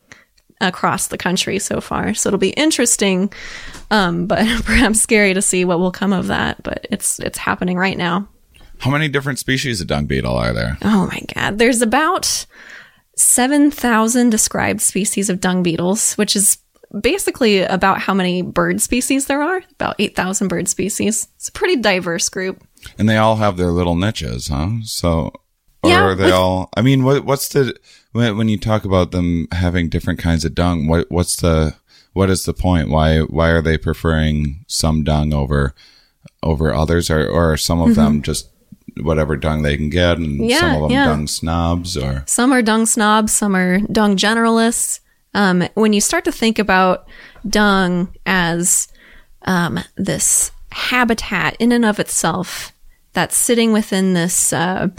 across 0.59 1.07
the 1.07 1.17
country 1.17 1.57
so 1.57 1.79
far. 1.79 2.13
So 2.13 2.27
it'll 2.27 2.37
be 2.37 2.49
interesting, 2.49 3.31
um, 3.91 4.27
but 4.27 4.39
perhaps 4.65 4.99
scary 4.99 5.33
to 5.35 5.41
see 5.41 5.63
what 5.63 5.79
will 5.79 5.93
come 5.93 6.11
of 6.11 6.27
that. 6.27 6.61
But 6.63 6.85
it's 6.91 7.17
it's 7.17 7.37
happening 7.37 7.77
right 7.77 7.97
now. 7.97 8.27
How 8.85 8.91
many 8.91 9.07
different 9.07 9.39
species 9.39 9.81
of 9.81 9.87
dung 9.87 10.05
beetle 10.05 10.37
are 10.37 10.53
there? 10.53 10.77
Oh 10.83 11.07
my 11.07 11.19
God. 11.33 11.57
There's 11.57 11.81
about 11.81 12.45
7,000 13.15 14.29
described 14.29 14.79
species 14.79 15.27
of 15.27 15.41
dung 15.41 15.63
beetles, 15.63 16.13
which 16.19 16.35
is 16.35 16.59
basically 17.01 17.63
about 17.63 17.99
how 17.99 18.13
many 18.13 18.43
bird 18.43 18.79
species 18.79 19.25
there 19.25 19.41
are. 19.41 19.63
About 19.71 19.95
8,000 19.97 20.49
bird 20.49 20.67
species. 20.67 21.29
It's 21.35 21.47
a 21.47 21.51
pretty 21.51 21.77
diverse 21.77 22.29
group. 22.29 22.63
And 22.99 23.09
they 23.09 23.17
all 23.17 23.37
have 23.37 23.57
their 23.57 23.71
little 23.71 23.95
niches, 23.95 24.49
huh? 24.49 24.69
So, 24.83 25.31
or 25.81 25.89
Yeah, 25.89 26.03
are 26.03 26.13
they 26.13 26.25
with- 26.25 26.33
all? 26.33 26.69
I 26.77 26.83
mean, 26.83 27.03
what 27.03 27.25
what's 27.25 27.47
the 27.47 27.75
when, 28.11 28.37
when 28.37 28.49
you 28.49 28.59
talk 28.59 28.85
about 28.85 29.09
them 29.09 29.47
having 29.51 29.89
different 29.89 30.19
kinds 30.19 30.45
of 30.45 30.53
dung? 30.53 30.85
What 30.85 31.09
what's 31.09 31.37
the 31.37 31.75
what 32.13 32.29
is 32.29 32.43
the 32.43 32.53
point? 32.53 32.91
Why 32.91 33.21
why 33.21 33.49
are 33.49 33.63
they 33.63 33.79
preferring 33.79 34.63
some 34.67 35.03
dung 35.03 35.33
over 35.33 35.73
over 36.43 36.71
others, 36.71 37.09
or 37.09 37.27
or 37.27 37.53
are 37.53 37.57
some 37.57 37.81
of 37.81 37.89
mm-hmm. 37.89 37.95
them 37.95 38.21
just 38.21 38.51
whatever 39.01 39.35
dung 39.35 39.61
they 39.61 39.77
can 39.77 39.89
get, 39.89 40.17
and. 40.17 40.49
Yeah, 40.49 40.59
some 40.59 40.75
of 40.75 40.81
them 40.83 40.91
yeah. 40.91 41.05
dung 41.05 41.27
snobs, 41.27 41.97
or 41.97 42.23
Some 42.27 42.51
are 42.51 42.61
dung 42.61 42.85
snobs, 42.85 43.31
some 43.31 43.55
are 43.55 43.79
dung 43.79 44.17
generalists. 44.17 44.99
Um, 45.33 45.67
when 45.73 45.93
you 45.93 46.01
start 46.01 46.23
to 46.25 46.31
think 46.31 46.59
about 46.59 47.07
dung 47.47 48.15
as 48.25 48.87
um, 49.43 49.79
this 49.95 50.51
habitat 50.71 51.55
in 51.59 51.71
and 51.71 51.85
of 51.85 51.99
itself 51.99 52.71
that's 53.13 53.35
sitting 53.35 53.71
within 53.71 54.13
this 54.13 54.53
uh, 54.53 54.89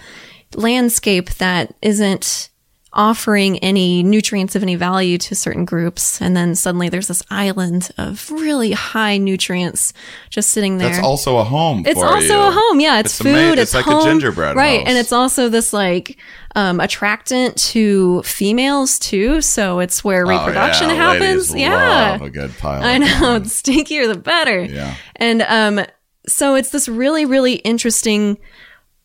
landscape 0.55 1.31
that 1.35 1.75
isn't 1.83 2.51
offering 2.97 3.59
any 3.59 4.03
nutrients 4.03 4.57
of 4.57 4.63
any 4.63 4.75
value 4.75 5.19
to 5.19 5.35
certain 5.35 5.65
groups. 5.65 6.21
And 6.21 6.37
then 6.37 6.55
suddenly 6.55 6.89
there's 6.89 7.07
this 7.09 7.23
island 7.31 7.91
of 7.99 8.29
really 8.31 8.73
high 8.73 9.19
nutrients 9.19 9.93
just 10.31 10.51
sitting 10.51 10.79
there. 10.79 10.91
That's 10.91 11.05
also 11.05 11.37
a 11.39 11.45
home. 11.45 11.85
It's 11.87 12.03
also 12.03 12.35
you. 12.43 12.49
a 12.49 12.51
home. 12.51 12.81
Yeah, 12.81 12.99
it's, 13.01 13.13
It's 13.21 13.23
food. 13.23 13.37
ama- 13.37 13.53
it's 13.53 13.75
it's 13.75 13.75
like 13.75 13.87
a 13.87 14.03
gingerbread 14.05 14.57
right? 14.57 14.81
house. 14.81 14.89
And 14.89 14.99
it's 14.99 15.13
also 15.13 15.49
this 15.49 15.73
like 15.73 16.19
um, 16.57 16.81
attractant 16.81 17.57
to 17.59 18.23
females 18.23 18.99
too. 18.99 19.41
So 19.43 19.79
it's 19.81 20.03
where 20.03 20.25
Oh, 20.27 20.31
reproduction 20.31 20.89
yeah, 20.89 20.95
happens. 20.97 21.51
ladies 21.53 21.63
Yeah, 21.63 22.23
a 22.25 22.31
good 22.31 22.57
pile. 22.59 22.83
I 22.83 22.99
know. 22.99 23.39
The 23.39 23.45
stinkier, 23.49 24.13
the 24.13 24.19
better. 24.19 24.63
Yeah. 24.65 24.95
And 25.17 25.43
um, 25.43 25.85
so 26.27 26.55
it's 26.55 26.71
this 26.71 26.89
really, 26.89 27.25
really 27.27 27.57
interesting 27.57 28.39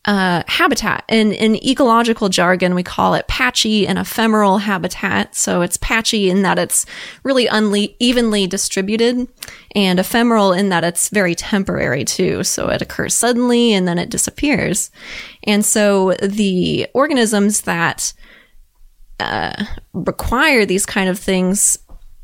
uh, 0.06 0.42
habitat. 0.48 1.04
And 1.08 1.32
in 1.32 1.64
ecological 1.64 2.30
jargon, 2.30 2.74
we 2.74 2.82
call 2.82 3.14
it 3.14 3.28
patchy 3.28 3.88
and 3.88 4.00
ephemeral 4.00 4.58
habitat. 4.58 5.36
So 5.36 5.62
it's 5.62 5.78
patchy 5.78 6.30
in 6.30 6.42
that 6.42 6.58
it's 6.58 6.86
really 7.24 7.48
unle- 7.48 7.96
evenly 8.00 8.48
distributed, 8.48 9.28
and 9.76 10.00
ephemeral 10.00 10.54
in 10.54 10.70
that 10.70 10.84
it's 10.84 11.10
very 11.10 11.36
temporary 11.36 12.04
too. 12.04 12.44
So 12.44 12.70
it 12.70 12.82
occurs 12.82 13.14
suddenly 13.14 13.74
and 13.74 13.88
then 13.88 14.00
it 14.00 14.10
disappears. 14.10 14.90
And 15.44 15.64
so 15.64 16.14
the 16.14 16.88
organisms 16.96 17.62
that 17.62 18.14
uh, 19.20 19.66
require 19.94 20.66
these 20.66 20.86
kind 20.86 21.10
of 21.10 21.20
things 21.20 21.78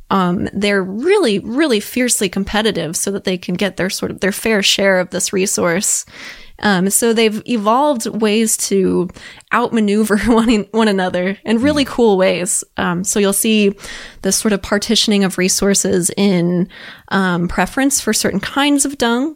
um, 0.10 0.48
they're 0.54 0.84
really, 0.84 1.40
really 1.40 1.82
fiercely 1.82 2.30
competitive 2.30 2.96
so 2.96 3.12
that 3.12 3.26
they 3.26 3.38
can 3.38 3.56
get 3.56 3.76
their 3.76 3.90
sort 3.90 4.10
of 4.10 4.22
their 4.22 4.32
fair 4.32 4.64
share 4.64 5.00
of 5.00 5.10
this 5.10 5.34
resource. 5.34 6.06
Um, 6.60 6.90
so 6.90 7.14
they've 7.14 7.42
evolved 7.48 8.08
ways 8.08 8.58
to 8.70 9.10
outmaneuver 9.54 10.18
one, 10.26 10.66
one 10.72 10.88
another 10.88 11.38
in 11.46 11.62
really 11.62 11.86
cool 11.86 12.18
ways. 12.18 12.64
Um, 12.78 13.04
so 13.04 13.20
you'll 13.20 13.34
see 13.34 13.76
this 14.24 14.38
sort 14.38 14.54
of 14.54 14.62
partitioning 14.62 15.24
of 15.24 15.38
resources 15.38 16.10
in 16.18 16.68
um, 17.10 17.48
preference 17.48 18.02
for 18.02 18.14
certain 18.14 18.40
kinds 18.40 18.86
of 18.86 18.98
dung. 18.98 19.36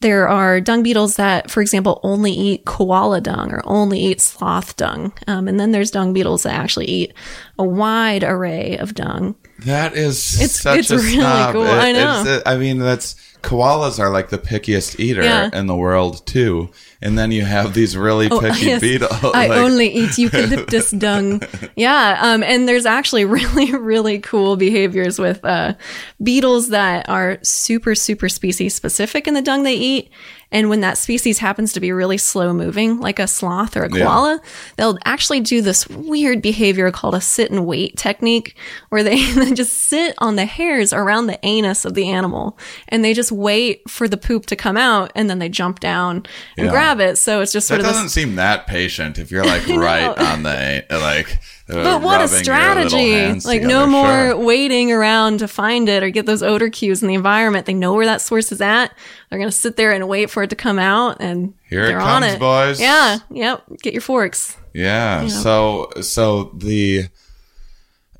There 0.00 0.28
are 0.28 0.60
dung 0.60 0.84
beetles 0.84 1.16
that, 1.16 1.50
for 1.50 1.60
example, 1.60 1.98
only 2.04 2.30
eat 2.30 2.64
koala 2.64 3.20
dung 3.20 3.50
or 3.52 3.62
only 3.64 3.98
eat 3.98 4.20
sloth 4.20 4.76
dung. 4.76 5.12
Um, 5.26 5.48
and 5.48 5.58
then 5.58 5.72
there's 5.72 5.90
dung 5.90 6.12
beetles 6.12 6.44
that 6.44 6.54
actually 6.54 6.86
eat 6.86 7.14
a 7.58 7.64
wide 7.64 8.22
array 8.22 8.76
of 8.78 8.94
dung. 8.94 9.34
That 9.64 9.94
is 9.96 10.34
It's- 10.36 10.60
such 10.60 10.78
it's 10.78 10.90
a 10.92 10.98
really 10.98 11.14
snob. 11.14 11.52
cool. 11.52 11.64
It- 11.66 11.70
I 11.70 11.90
know. 11.92 12.20
it's- 12.20 12.42
I 12.46 12.56
mean, 12.58 12.78
that's 12.78 13.16
koalas 13.42 13.98
are 13.98 14.10
like 14.10 14.30
the 14.30 14.38
pickiest 14.38 14.98
eater 15.00 15.22
Yeah. 15.22 15.50
in 15.52 15.66
the 15.66 15.76
world 15.76 16.24
too, 16.26 16.70
and 17.02 17.18
then 17.18 17.30
you 17.32 17.44
have 17.44 17.74
these 17.74 17.96
really 17.96 18.28
Oh, 18.30 18.40
picky 18.40 18.66
yes. 18.66 18.80
beetles. 18.80 19.12
I 19.22 19.46
like- 19.46 19.50
only 19.58 19.88
eat 19.88 20.18
eucalyptus 20.18 20.90
dung. 20.92 21.42
Yeah, 21.76 22.18
um, 22.20 22.42
and 22.42 22.66
there's 22.68 22.86
actually 22.86 23.24
really, 23.38 23.72
really 23.72 24.18
cool 24.18 24.56
behaviors 24.56 25.18
with 25.18 25.44
uh, 25.44 25.74
beetles 26.22 26.68
that 26.70 27.08
are 27.08 27.38
super, 27.42 27.94
super 27.94 28.28
species 28.28 28.74
specific 28.74 29.28
in 29.28 29.34
the 29.34 29.42
dung 29.42 29.62
they 29.62 29.74
eat. 29.76 30.10
And 30.50 30.70
when 30.70 30.80
that 30.80 30.96
species 30.96 31.38
happens 31.38 31.74
to 31.74 31.80
be 31.80 31.92
really 31.92 32.16
slow 32.16 32.54
moving, 32.54 33.00
like 33.00 33.18
a 33.18 33.26
sloth 33.26 33.76
or 33.76 33.84
a 33.84 33.92
Yeah. 33.94 34.04
koala, 34.06 34.40
they'll 34.76 34.96
actually 35.04 35.40
do 35.40 35.60
this 35.60 35.86
weird 35.88 36.40
behavior 36.40 36.90
called 36.90 37.14
a 37.14 37.20
sit 37.20 37.50
and 37.50 37.66
wait 37.66 37.98
technique, 37.98 38.56
where 38.88 39.02
they, 39.02 39.22
they 39.34 39.52
just 39.52 39.74
sit 39.74 40.14
on 40.18 40.36
the 40.36 40.46
hairs 40.46 40.94
around 40.94 41.26
the 41.26 41.38
anus 41.44 41.84
of 41.84 41.92
the 41.92 42.08
animal 42.08 42.58
and 42.88 43.04
they 43.04 43.12
just 43.12 43.30
wait 43.30 43.82
for 43.90 44.08
the 44.08 44.16
poop 44.16 44.46
to 44.46 44.56
come 44.56 44.78
out 44.78 45.12
and 45.14 45.28
then 45.28 45.38
they 45.38 45.50
jump 45.50 45.80
down 45.80 46.24
and 46.56 46.64
Yeah. 46.66 46.70
grab 46.72 46.87
it. 47.00 47.18
So 47.18 47.40
it's 47.40 47.52
just 47.52 47.68
That 47.68 47.74
sort 47.74 47.80
of 47.80 47.86
this 47.86 47.92
doesn't 47.94 48.08
seem 48.10 48.36
that 48.36 48.66
patient 48.66 49.18
if 49.18 49.30
you're 49.30 49.44
like 49.44 49.66
right 49.68 50.08
on 50.18 50.42
the 50.42 50.84
like. 50.90 51.32
Uh, 51.34 51.36
But 51.84 52.00
what 52.00 52.20
a 52.22 52.24
rubbing 52.24 52.44
your 52.46 52.56
little 52.56 52.88
strategy! 52.90 53.32
Like 53.46 53.60
together. 53.60 53.66
no 53.66 53.86
more 53.86 54.06
Sure. 54.30 54.36
waiting 54.38 54.90
around 54.90 55.40
to 55.40 55.48
find 55.48 55.86
it 55.90 56.02
or 56.02 56.08
get 56.08 56.24
those 56.24 56.42
odor 56.42 56.70
cues 56.70 57.02
in 57.02 57.08
the 57.08 57.14
environment. 57.14 57.66
They 57.66 57.74
know 57.74 57.92
where 57.92 58.06
that 58.06 58.22
source 58.22 58.50
is 58.52 58.62
at. 58.62 58.94
They're 59.28 59.38
gonna 59.38 59.52
sit 59.52 59.76
there 59.76 59.92
and 59.92 60.08
wait 60.08 60.30
for 60.30 60.42
it 60.42 60.48
to 60.50 60.56
come 60.56 60.78
out, 60.78 61.18
and 61.20 61.52
Here 61.68 61.84
it 61.84 61.92
comes, 61.98 62.24
it. 62.24 62.38
boys. 62.40 62.80
Yeah, 62.80 63.18
yep. 63.30 63.64
Get 63.82 63.92
your 63.92 64.00
forks. 64.00 64.56
Yeah. 64.72 65.26
So 65.28 65.90
so 66.00 66.44
the 66.56 67.08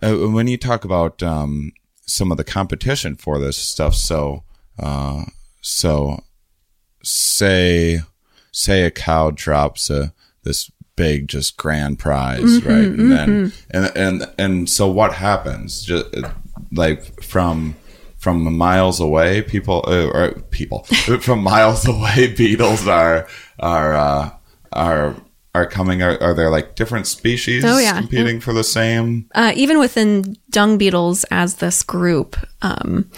uh, 0.02 0.12
when 0.28 0.46
you 0.46 0.58
talk 0.58 0.84
about 0.84 1.22
um, 1.22 1.72
some 2.06 2.30
of 2.30 2.36
the 2.36 2.44
competition 2.44 3.16
for 3.16 3.38
this 3.38 3.56
stuff, 3.56 3.94
so 3.94 4.44
uh, 4.78 5.22
so 5.62 6.22
say 7.02 8.00
say 8.58 8.82
a 8.84 8.90
cow 8.90 9.30
drops 9.30 9.88
a 9.90 10.12
this 10.42 10.70
big 10.96 11.28
just 11.28 11.56
grand 11.56 11.98
prize, 11.98 12.42
Mm-hmm, 12.42 12.68
right? 12.68 12.88
And 12.98 13.12
then 13.12 13.52
and 13.70 13.92
and 13.96 14.30
and 14.38 14.68
so 14.70 14.88
what 14.88 15.12
happens? 15.14 15.82
Just 15.82 16.06
like 16.72 17.22
from 17.22 17.76
from 18.16 18.56
miles 18.56 18.98
away, 18.98 19.42
people 19.42 19.84
uh, 19.86 20.08
or 20.08 20.32
people 20.50 20.82
from 21.20 21.42
miles 21.42 21.86
away, 21.86 22.34
beetles 22.36 22.86
are 22.88 23.28
are 23.60 23.94
uh, 23.94 24.30
are 24.72 25.14
are 25.54 25.66
coming. 25.66 26.02
Are, 26.02 26.20
are 26.20 26.34
there 26.34 26.50
like 26.50 26.74
different 26.74 27.06
species 27.06 27.64
Oh, 27.64 27.78
yeah. 27.78 28.00
competing 28.00 28.40
for 28.40 28.52
the 28.52 28.64
same? 28.64 29.28
Uh, 29.34 29.52
even 29.54 29.78
within 29.78 30.36
dung 30.50 30.78
beetles 30.78 31.24
as 31.30 31.56
this 31.56 31.82
group, 31.84 32.36
um, 32.62 33.08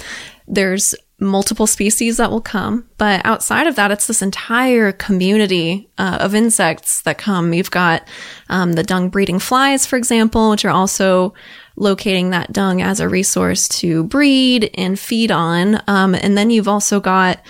there's 0.46 0.94
multiple 1.20 1.66
species 1.66 2.16
that 2.16 2.30
will 2.30 2.40
come. 2.40 2.88
But 2.98 3.24
outside 3.24 3.66
of 3.66 3.76
that, 3.76 3.90
it's 3.90 4.06
this 4.06 4.22
entire 4.22 4.92
community 4.92 5.90
uh, 5.98 6.18
of 6.20 6.34
insects 6.34 7.02
that 7.02 7.18
come. 7.18 7.52
You've 7.52 7.70
got 7.70 8.08
um, 8.48 8.72
the 8.72 8.82
dung 8.82 9.10
breeding 9.10 9.38
flies, 9.38 9.86
for 9.86 9.96
example, 9.96 10.50
which 10.50 10.64
are 10.64 10.70
also 10.70 11.34
locating 11.76 12.30
that 12.30 12.52
dung 12.52 12.82
as 12.82 13.00
a 13.00 13.08
resource 13.08 13.68
to 13.68 14.04
breed 14.04 14.70
and 14.74 14.98
feed 14.98 15.30
on. 15.30 15.80
Um, 15.86 16.14
and 16.14 16.36
then 16.36 16.50
you've 16.50 16.68
also 16.68 17.00
got 17.00 17.40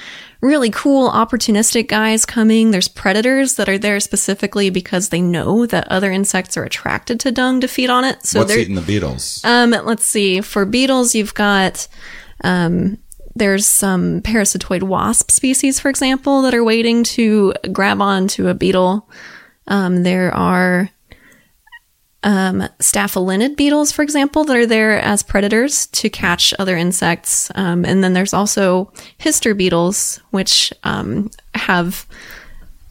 really 0.41 0.71
cool 0.71 1.11
opportunistic 1.11 1.89
guys 1.89 2.25
coming. 2.25 2.71
There's 2.71 2.89
predators 2.89 3.57
that 3.57 3.69
are 3.69 3.79
there 3.79 4.01
specifically 4.01 4.71
because 4.71 5.11
they 5.11 5.21
know 5.21 5.67
that 5.67 5.87
other 5.89 6.11
insects 6.11 6.57
are 6.57 6.65
attracted 6.65 7.21
to 7.21 7.33
dung 7.33 7.61
to 7.61 7.69
feed 7.69 7.91
on 7.91 8.05
it. 8.05 8.25
So 8.25 8.41
What's 8.41 8.51
they're 8.53 8.61
eating 8.61 8.75
the 8.75 8.81
beetles? 8.83 9.43
um, 9.45 9.71
let's 9.71 10.05
see. 10.05 10.41
For 10.41 10.65
beetles, 10.65 11.15
you've 11.15 11.35
got 11.35 11.87
um, 12.43 12.99
there's 13.35 13.67
some 13.67 14.21
parasitoid 14.23 14.83
wasp 14.83 15.31
species, 15.31 15.79
for 15.79 15.89
example, 15.89 16.43
that 16.43 16.55
are 16.55 16.65
waiting 16.65 17.05
to 17.05 17.55
grab 17.73 18.01
onto 18.01 18.49
a 18.49 18.55
beetle. 18.55 19.09
Um, 19.67 20.03
there 20.03 20.35
are 20.35 20.91
um, 22.23 22.69
staphylinid 22.81 23.57
beetles, 23.57 23.93
for 23.93 24.03
example, 24.03 24.45
that 24.45 24.57
are 24.57 24.67
there 24.67 25.01
as 25.01 25.23
predators 25.23 25.87
to 25.89 26.11
catch 26.11 26.53
other 26.59 26.77
insects. 26.77 27.51
Um, 27.55 27.85
and 27.85 28.05
then 28.05 28.13
there's 28.13 28.35
also 28.35 28.93
hister 29.17 29.55
beetles, 29.55 30.21
which 30.31 30.73
um, 30.85 31.31
have 31.55 32.07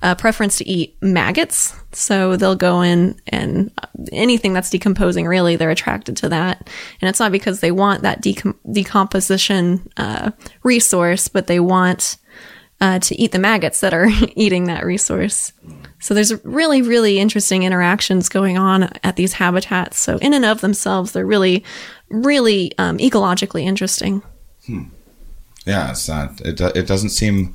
a 0.02 0.16
preference 0.16 0.58
to 0.58 0.68
eat 0.68 0.96
maggots. 1.02 1.76
So 1.92 2.36
they'll 2.36 2.56
go 2.56 2.82
in 2.82 3.20
and 3.28 3.72
uh, 3.78 3.88
anything 4.12 4.54
that's 4.54 4.70
decomposing, 4.70 5.28
really, 5.28 5.56
they're 5.56 5.70
attracted 5.70 6.16
to 6.18 6.30
that. 6.30 6.70
And 7.02 7.10
it's 7.10 7.20
not 7.20 7.32
because 7.32 7.60
they 7.60 7.72
want 7.72 8.04
that 8.04 8.22
decom- 8.22 8.56
decomposition 8.72 9.90
uh, 9.98 10.32
resource, 10.64 11.28
but 11.28 11.48
they 11.48 11.60
want 11.60 12.18
uh, 12.82 13.00
to 13.00 13.16
eat 13.20 13.32
the 13.32 13.40
maggots 13.40 13.82
that 13.82 13.94
are 13.94 14.08
eating 14.36 14.66
that 14.66 14.86
resource. 14.86 15.52
So 16.00 16.14
there's 16.14 16.34
really, 16.46 16.82
really 16.82 17.20
interesting 17.20 17.64
interactions 17.64 18.30
going 18.30 18.58
on 18.58 18.84
at 19.04 19.18
these 19.18 19.34
habitats. 19.34 20.00
So 20.00 20.18
in 20.18 20.34
and 20.34 20.46
of 20.46 20.62
themselves, 20.62 21.12
they're 21.12 21.26
really, 21.26 21.64
really 22.10 22.72
um, 22.78 22.98
ecologically 23.00 23.64
interesting. 23.64 24.24
Yeah, 25.70 25.92
it's 25.92 26.08
not. 26.10 26.42
It 26.42 26.60
it 26.82 26.88
doesn't 26.88 27.10
seem. 27.12 27.54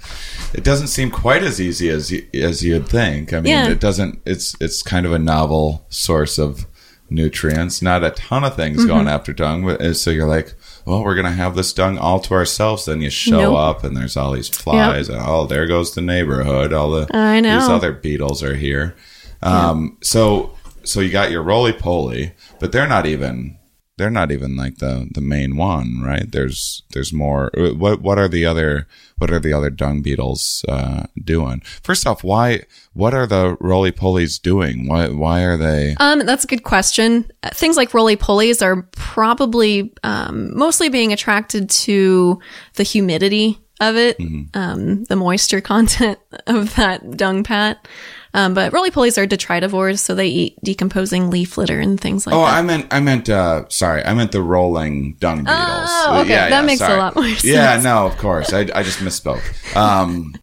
It 0.55 0.65
doesn't 0.65 0.89
seem 0.89 1.11
quite 1.11 1.43
as 1.43 1.61
easy 1.61 1.89
as 1.91 2.11
you, 2.13 2.27
as 2.33 2.63
you'd 2.65 2.89
think. 2.89 3.33
I 3.33 3.41
mean, 3.41 3.53
Yeah. 3.53 3.69
it 3.69 3.81
doesn't. 3.81 4.21
It's 4.25 4.55
it's 4.61 4.83
kind 4.83 5.05
of 5.07 5.13
a 5.13 5.19
novel 5.19 5.85
source 5.89 6.39
of 6.39 6.67
nutrients. 7.11 7.83
Not 7.83 8.05
a 8.05 8.11
ton 8.11 8.45
of 8.45 8.55
things 8.57 8.79
Mm-hmm. 8.79 8.89
going 8.89 9.09
after 9.09 9.33
dung. 9.33 9.65
But, 9.67 9.81
uh, 9.81 9.95
so 9.95 10.11
you're 10.11 10.29
like, 10.29 10.55
well, 10.87 11.03
we're 11.05 11.15
gonna 11.17 11.33
have 11.33 11.55
this 11.57 11.73
dung 11.73 11.99
all 11.99 12.21
to 12.21 12.35
ourselves. 12.35 12.85
Then 12.85 13.01
you 13.01 13.11
show 13.11 13.41
Nope. 13.53 13.57
up 13.59 13.85
and 13.85 13.97
there's 13.97 14.17
all 14.17 14.33
these 14.33 14.49
flies. 14.49 15.09
And, 15.09 15.21
oh, 15.21 15.47
there 15.47 15.67
goes 15.67 15.95
the 15.95 16.01
neighborhood. 16.01 16.73
All 16.73 16.91
the 16.91 17.07
I 17.17 17.41
know. 17.41 17.59
these 17.59 17.69
other 17.69 17.93
beetles 17.93 18.43
are 18.43 18.57
here. 18.57 18.95
Um, 19.43 19.99
so 20.03 20.55
so 20.85 21.01
you 21.01 21.11
got 21.11 21.31
your 21.31 21.43
roly 21.43 21.73
poly, 21.73 22.33
but 22.61 22.71
they're 22.73 22.87
not 22.89 23.07
even 23.07 23.57
they're 23.97 24.11
not 24.11 24.33
even 24.33 24.57
like 24.57 24.79
the 24.79 25.09
the 25.15 25.21
main 25.21 25.57
one, 25.57 26.01
right? 26.03 26.31
There's 26.31 26.83
there's 26.93 27.13
more. 27.13 27.51
What 27.55 28.01
what 28.03 28.19
are 28.19 28.29
the 28.29 28.45
other 28.45 28.87
what 29.19 29.31
are 29.31 29.39
the 29.39 29.53
other 29.53 29.71
dung 29.71 30.03
beetles 30.03 30.65
uh, 30.69 31.05
doing? 31.23 31.61
First 31.83 32.07
off, 32.07 32.25
why 32.25 32.63
what 32.93 33.15
are 33.15 33.27
the 33.27 33.57
roly 33.61 33.93
polies 33.93 34.41
doing? 34.43 34.89
Why 34.89 35.09
why 35.09 35.43
are 35.43 35.57
they? 35.57 35.95
Um, 36.01 36.27
that's 36.27 36.45
a 36.45 36.49
good 36.49 36.65
question. 36.65 37.31
Uh, 37.43 37.51
Things 37.51 37.77
like 37.77 37.95
roly 37.95 38.17
polies 38.17 38.63
are 38.63 38.83
probably 38.93 39.93
um, 40.03 40.57
mostly 40.57 40.89
being 40.89 41.13
attracted 41.13 41.71
to 41.71 42.41
the 42.75 42.83
humidity 42.83 43.59
of 43.81 43.97
it, 43.97 44.19
Mm-hmm. 44.19 44.57
um, 44.59 45.05
the 45.05 45.17
moisture 45.17 45.61
content 45.73 46.19
of 46.47 46.75
that 46.77 47.17
dung 47.17 47.45
pat. 47.45 47.87
Um, 48.35 48.53
but 48.53 48.73
roly 48.73 48.91
polies 48.91 49.17
are 49.17 49.27
detritivores, 49.27 50.01
so 50.01 50.15
they 50.15 50.27
eat 50.27 50.57
decomposing 50.65 51.31
leaf 51.31 51.57
litter 51.57 51.79
and 51.79 52.01
things 52.01 52.27
like 52.27 52.35
Oh, 52.35 52.41
that. 52.41 52.53
Oh, 52.53 52.59
I 52.59 52.63
meant, 52.63 52.87
I 52.93 53.01
meant, 53.01 53.31
uh, 53.31 53.69
sorry, 53.69 54.05
I 54.05 54.13
meant 54.13 54.33
the 54.33 54.43
rolling 54.43 55.15
dung 55.15 55.45
beetles. 55.45 55.57
Oh, 55.61 56.21
okay. 56.23 56.51
That 56.51 56.65
makes 56.65 56.81
a 56.83 56.97
lot 56.97 57.15
more 57.15 57.25
sense. 57.29 57.45
Yeah, 57.45 57.81
no, 57.81 58.07
of 58.07 58.19
course. 58.19 58.53
I, 58.53 58.69
I 58.75 58.83
just 58.83 58.99
misspoke. 58.99 59.43
Um, 59.77 60.35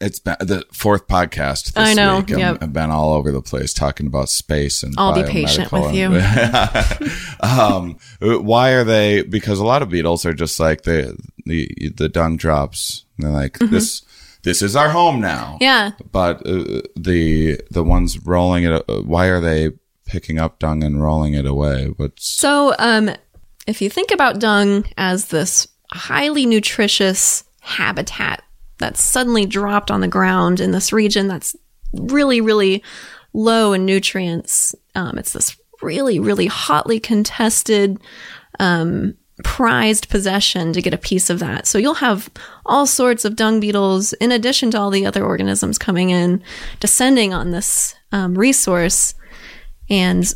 it's 0.00 0.18
been 0.18 0.36
the 0.40 0.64
fourth 0.72 1.06
podcast 1.06 1.74
this 1.74 1.76
I 1.76 1.94
know, 1.94 2.18
week. 2.18 2.30
Yep. 2.30 2.58
I've 2.60 2.72
been 2.72 2.90
all 2.90 3.12
over 3.12 3.30
the 3.30 3.40
place 3.42 3.72
talking 3.72 4.06
about 4.06 4.28
space 4.28 4.82
and 4.82 4.94
I'll 4.98 5.14
be 5.14 5.22
patient 5.22 5.70
with 5.70 5.94
you. 5.94 6.06
um, 7.40 7.98
why 8.20 8.70
are 8.70 8.84
they? 8.84 9.22
Because 9.22 9.60
a 9.60 9.64
lot 9.64 9.80
of 9.82 9.90
beetles 9.90 10.26
are 10.26 10.32
just 10.32 10.58
like 10.58 10.82
the 10.82 11.16
the 11.46 11.92
the 11.96 12.08
dung 12.08 12.36
drops. 12.36 13.04
They're 13.18 13.30
like 13.30 13.58
this. 13.58 14.02
This 14.42 14.62
is 14.62 14.74
our 14.74 14.88
home 14.88 15.20
now. 15.20 15.58
Yeah. 15.60 15.92
But 16.10 16.46
uh, 16.46 16.82
the 16.96 17.60
the 17.70 17.84
ones 17.84 18.18
rolling 18.24 18.64
it, 18.64 18.84
uh, 18.88 19.02
why 19.02 19.26
are 19.26 19.40
they 19.40 19.70
picking 20.06 20.38
up 20.38 20.58
dung 20.58 20.82
and 20.82 21.02
rolling 21.02 21.34
it 21.34 21.46
away? 21.46 21.92
What's 21.96 22.26
So, 22.26 22.74
um, 22.78 23.10
if 23.66 23.80
you 23.80 23.88
think 23.88 24.10
about 24.10 24.40
dung 24.40 24.84
as 24.96 25.26
this 25.26 25.68
highly 25.92 26.46
nutritious 26.46 27.44
habitat 27.60 28.42
that's 28.78 29.00
suddenly 29.00 29.46
dropped 29.46 29.90
on 29.90 30.00
the 30.00 30.08
ground 30.08 30.58
in 30.58 30.72
this 30.72 30.92
region 30.92 31.28
that's 31.28 31.54
really, 31.92 32.40
really 32.40 32.82
low 33.32 33.72
in 33.72 33.84
nutrients, 33.84 34.74
um, 34.94 35.18
it's 35.18 35.32
this 35.32 35.56
really, 35.80 36.18
really 36.18 36.46
hotly 36.46 36.98
contested, 36.98 37.98
um, 38.58 39.14
prized 39.42 40.08
possession 40.08 40.72
to 40.72 40.82
get 40.82 40.94
a 40.94 40.98
piece 40.98 41.30
of 41.30 41.38
that. 41.40 41.66
So 41.66 41.78
you'll 41.78 41.94
have 41.94 42.30
all 42.64 42.86
sorts 42.86 43.24
of 43.24 43.36
dung 43.36 43.60
beetles 43.60 44.12
in 44.14 44.32
addition 44.32 44.70
to 44.72 44.78
all 44.78 44.90
the 44.90 45.06
other 45.06 45.24
organisms 45.24 45.78
coming 45.78 46.10
in, 46.10 46.42
descending 46.80 47.34
on 47.34 47.50
this 47.50 47.94
um, 48.12 48.36
resource. 48.36 49.14
And 49.90 50.32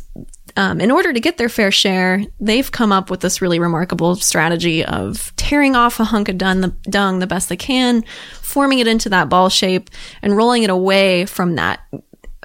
um, 0.57 0.81
in 0.81 0.91
order 0.91 1.13
to 1.13 1.19
get 1.19 1.37
their 1.37 1.49
fair 1.49 1.71
share, 1.71 2.23
they've 2.39 2.71
come 2.71 2.91
up 2.91 3.09
with 3.09 3.21
this 3.21 3.41
really 3.41 3.59
remarkable 3.59 4.15
strategy 4.15 4.83
of 4.83 5.31
tearing 5.35 5.75
off 5.75 5.99
a 5.99 6.05
hunk 6.05 6.29
of 6.29 6.37
dung 6.37 6.61
the, 6.61 6.73
dung 6.89 7.19
the 7.19 7.27
best 7.27 7.49
they 7.49 7.57
can, 7.57 8.03
forming 8.41 8.79
it 8.79 8.87
into 8.87 9.09
that 9.09 9.29
ball 9.29 9.49
shape, 9.49 9.89
and 10.21 10.35
rolling 10.35 10.63
it 10.63 10.69
away 10.69 11.25
from 11.25 11.55
that 11.55 11.81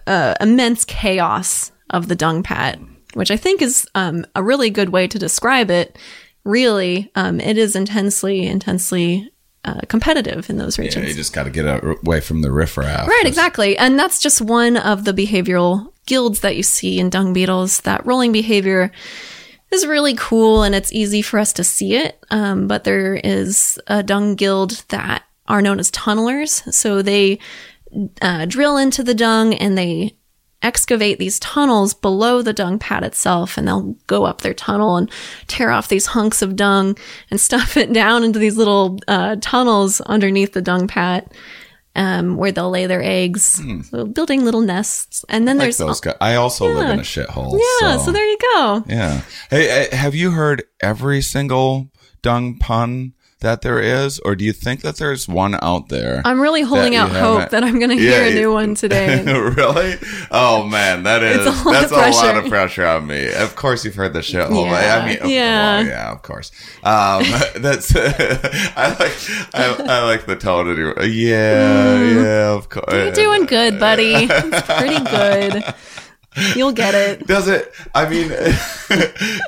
uh, 0.07 0.35
immense 0.41 0.85
chaos 0.85 1.73
of 1.91 2.09
the 2.09 2.15
dung 2.15 2.43
pat, 2.43 2.79
which 3.15 3.31
I 3.31 3.37
think 3.37 3.63
is 3.63 3.87
um, 3.95 4.27
a 4.35 4.43
really 4.43 4.71
good 4.71 4.91
way 4.91 5.07
to 5.09 5.19
describe 5.19 5.71
it. 5.71 5.99
Really, 6.45 7.11
um, 7.15 7.41
it 7.41 7.57
is 7.57 7.77
intensely, 7.77 8.47
intensely 8.47 9.33
uh, 9.65 9.81
competitive 9.89 10.51
in 10.51 10.57
those 10.59 10.79
regions. 10.79 11.05
yeah, 11.05 11.09
you 11.09 11.15
just 11.15 11.33
got 11.33 11.45
to 11.45 11.51
get 11.51 11.65
away 11.65 12.21
from 12.21 12.43
the 12.43 12.51
riffraff. 12.51 13.07
Right, 13.07 13.27
exactly. 13.27 13.79
And 13.79 13.99
that's 13.99 14.21
just 14.21 14.41
one 14.41 14.77
of 14.77 15.05
the 15.05 15.13
behavioral 15.13 15.93
guilds 16.07 16.41
that 16.41 16.57
you 16.57 16.63
see 16.63 16.99
in 16.99 17.11
dung 17.11 17.33
beetles. 17.33 17.83
That 17.83 18.05
rolling 18.05 18.33
behavior 18.33 18.91
is 19.71 19.87
really 19.87 20.15
cool 20.15 20.63
and 20.63 20.75
it's 20.75 20.93
easy 20.93 21.23
for 21.23 21.39
us 21.39 21.53
to 21.55 21.65
see 21.65 21.95
it. 21.95 22.19
Um, 22.31 22.67
but 22.67 22.85
there 22.85 23.15
is 23.15 23.79
a 23.87 24.03
dung 24.03 24.35
guild 24.35 24.85
that 24.89 25.23
are 25.47 25.63
known 25.63 25.79
as 25.79 25.91
tunnelers. 25.91 26.73
So 26.73 27.03
they 27.03 27.39
uh, 28.21 28.47
drill 28.47 28.77
into 28.77 29.03
the 29.03 29.15
dung 29.15 29.55
and 29.55 29.77
they 29.77 30.17
excavate 30.63 31.19
these 31.19 31.39
tunnels 31.41 31.95
below 31.95 32.43
the 32.43 32.53
dung 32.53 32.79
pad 32.79 33.03
itself 33.03 33.59
and 33.59 33.67
they'll 33.67 33.97
go 34.07 34.25
up 34.25 34.43
their 34.43 34.55
tunnel 34.55 34.97
and 34.97 35.11
tear 35.49 35.71
off 35.71 35.89
these 35.89 36.07
hunks 36.07 36.43
of 36.43 36.57
dung 36.57 36.97
and 37.31 37.41
stuff 37.49 37.77
it 37.77 37.93
down 37.93 38.23
into 38.25 38.39
these 38.39 38.57
little 38.57 38.99
uh, 39.09 39.37
tunnels 39.41 40.01
underneath 40.03 40.53
the 40.53 40.63
dung 40.63 40.87
pad 40.87 41.29
um, 41.95 42.37
where 42.37 42.53
they'll 42.53 42.71
lay 42.71 42.87
their 42.87 43.03
eggs 43.03 43.61
so 43.91 44.07
building 44.07 44.45
little 44.45 44.63
nests 44.63 45.25
and 45.29 45.47
then 45.47 45.57
Hmm. 45.57 45.61
Like 45.61 45.65
there's 45.67 45.77
those 45.77 46.01
guys. 46.01 46.17
I 46.21 46.37
also 46.37 46.67
live 46.73 46.89
in 46.91 47.01
a 47.01 47.03
shithole. 47.03 47.61
yeah 47.83 47.99
so. 47.99 48.13
there 48.13 48.25
you 48.27 48.39
go 48.55 48.85
Yeah. 48.89 49.21
Hey, 49.51 49.89
have 49.93 50.15
you 50.15 50.31
heard 50.31 50.63
every 50.81 51.21
single 51.21 51.91
dung 52.23 52.57
pun 52.59 53.13
that 53.43 53.63
there 53.63 53.79
is, 53.81 54.19
or 54.21 54.35
do 54.35 54.45
you 54.45 54.53
think 54.53 54.81
that 54.81 54.97
there's 54.97 55.29
one 55.29 55.57
out 55.63 55.89
there? 55.89 56.23
i'm 56.25 56.41
really 56.41 56.63
holding 56.63 56.97
out 56.97 57.11
hope 57.11 57.51
that 57.51 57.63
i'm 57.63 57.79
gonna 57.79 57.95
Yeah, 57.95 58.25
hear 58.25 58.33
a 58.33 58.35
new 58.35 58.53
one 58.53 58.75
today 58.75 59.23
really? 59.27 59.99
Oh 60.31 60.67
man, 60.67 61.03
that 61.05 61.23
is 61.23 61.41
a 61.47 61.51
that's 61.71 61.93
a 61.93 61.97
lot 62.27 62.37
of 62.37 62.49
pressure 62.49 62.87
on 62.87 63.07
me. 63.07 63.33
Of 63.33 63.55
course, 63.55 63.85
you've 63.85 63.95
heard 63.95 64.13
the 64.15 64.23
show. 64.23 64.49
Yeah, 64.51 65.01
I 65.03 65.07
mean, 65.07 65.19
of- 65.19 65.31
yeah. 65.31 65.79
well, 65.79 65.87
yeah, 65.87 66.13
of 66.13 66.23
course. 66.23 66.51
Um, 66.83 67.23
that's 67.63 67.95
I 67.97 68.97
like 68.99 69.55
I, 69.55 69.77
I 69.89 70.05
like 70.05 70.27
the 70.27 70.37
tone 70.37 70.71
of 70.71 70.79
your 70.79 71.01
yeah, 71.05 72.03
yeah, 72.03 72.51
of 72.53 72.69
course. 72.69 72.87
Mm. 72.89 73.05
you're 73.05 73.13
doing 73.13 73.45
good 73.47 73.79
buddy 73.79 74.15
it's 74.29 74.63
pretty 74.63 75.05
good 75.05 75.75
you'll 76.57 76.73
get 76.73 76.95
it 76.95 77.27
Does 77.27 77.47
it? 77.49 77.73
I 77.95 78.09
mean, 78.09 78.29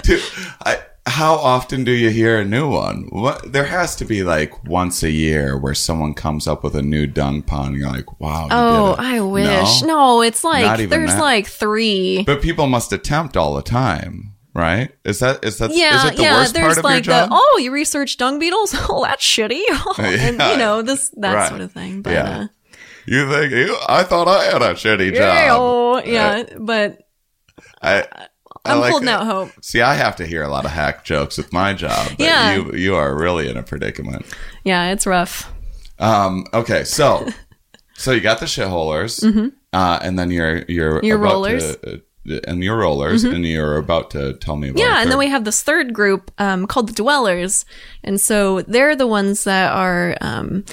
do, 0.03 0.21
I, 0.65 0.79
how 1.07 1.35
often 1.35 1.85
do 1.85 1.91
you 1.93 2.09
hear 2.11 2.39
a 2.39 2.45
new 2.45 2.69
one? 2.71 3.09
What 3.11 3.53
there 3.53 3.67
has 3.67 3.95
to 3.97 4.05
be 4.07 4.23
like 4.23 4.65
once 4.65 5.03
a 5.03 5.11
year 5.11 5.57
where 5.59 5.75
someone 5.75 6.15
comes 6.15 6.47
up 6.47 6.65
with 6.65 6.75
a 6.75 6.83
new 6.83 7.07
dung 7.07 7.43
pun. 7.43 7.69
And 7.73 7.77
you're 7.77 7.91
like, 7.91 8.21
wow. 8.21 8.45
you 8.45 8.49
oh 8.53 8.97
did 8.97 9.03
it. 9.05 9.07
i 9.07 9.21
wish 9.21 9.83
No? 9.83 9.87
no, 9.87 10.23
it's 10.23 10.43
like 10.43 10.89
there's 10.89 11.11
that? 11.13 11.21
like 11.21 11.47
three 11.47 12.23
But 12.25 12.41
people 12.41 12.67
must 12.67 12.93
attempt 12.93 13.37
all 13.37 13.55
the 13.55 13.63
time, 13.63 14.33
right? 14.55 14.91
Is 15.05 15.19
that 15.19 15.45
is 15.45 15.59
that 15.59 15.71
is 15.73 15.79
Yeah, 15.79 16.09
it 16.09 16.17
the 16.17 16.23
yeah. 16.23 16.39
worst 16.39 16.55
There's 16.55 16.67
part 16.77 16.79
of 16.79 16.85
like 16.85 17.07
your 17.07 17.15
the 17.17 17.29
oh, 17.31 17.59
you 17.63 17.71
research 17.71 18.17
dung 18.17 18.39
beetles? 18.39 18.75
Oh, 18.89 19.03
that's 19.05 19.23
shitty. 19.25 19.63
and 19.99 20.39
Yeah. 20.39 20.53
you 20.53 20.57
know 20.59 20.81
this 20.83 21.11
that 21.19 21.35
Right. 21.35 21.49
sort 21.51 21.61
of 21.61 21.71
thing. 21.73 22.01
But 22.01 22.13
Yeah. 22.15 22.39
uh, 22.39 22.47
You 23.07 23.29
think 23.31 23.53
you, 23.53 23.77
I 23.89 24.03
thought 24.05 24.27
I 24.27 24.45
had 24.45 24.63
a 24.63 24.73
shitty 24.73 25.13
yeah, 25.13 25.49
job? 25.49 25.59
oh, 25.61 26.03
yeah. 26.03 26.45
But 26.59 27.03
I, 27.83 28.05
I 28.11 28.27
I'm 28.65 28.81
like 28.81 28.91
holding 28.91 29.09
it. 29.09 29.13
out 29.13 29.27
hope. 29.27 29.51
See, 29.63 29.81
I 29.83 29.95
have 29.95 30.17
to 30.17 30.27
hear 30.27 30.43
a 30.43 30.49
lot 30.49 30.65
of 30.65 30.71
hack 30.71 31.05
jokes 31.05 31.37
with 31.37 31.53
my 31.53 31.75
job. 31.75 32.09
But 32.11 32.21
Yeah. 32.21 32.55
you 32.55 32.73
you 32.73 32.95
are 32.97 33.15
really 33.17 33.49
in 33.49 33.57
a 33.57 33.63
predicament. 33.63 34.25
Yeah, 34.65 34.91
it's 34.93 35.07
rough. 35.07 35.53
Um, 35.99 36.47
okay, 36.53 36.85
so 36.85 37.29
so 37.95 38.13
you 38.13 38.21
got 38.21 38.41
the 38.41 38.47
shitholers, 38.47 39.23
uh, 39.73 39.99
and 40.03 40.19
then 40.19 40.31
you're 40.31 40.65
you're 40.69 40.97
Mm-hmm. 40.97 41.07
Your 41.07 41.19
about 41.19 41.33
rollers. 41.33 41.77
to, 41.77 41.95
uh, 41.95 42.41
and 42.49 42.65
your 42.65 42.79
rollers, 42.79 43.23
and 43.23 43.45
you're 43.45 43.77
about 43.77 44.11
to 44.13 44.33
tell 44.39 44.57
me 44.57 44.71
about. 44.71 44.81
Yeah, 44.81 45.03
and 45.03 45.11
then 45.11 45.19
we 45.19 45.29
have 45.29 45.45
this 45.45 45.63
third 45.63 45.93
group 45.93 46.31
um, 46.39 46.67
called 46.67 46.89
the 46.89 46.95
dwellers, 46.95 47.67
and 48.03 48.19
so 48.19 48.63
they're 48.63 48.97
the 48.97 49.07
ones 49.07 49.45
that 49.45 49.71
are 49.73 50.17
um, 50.23 50.65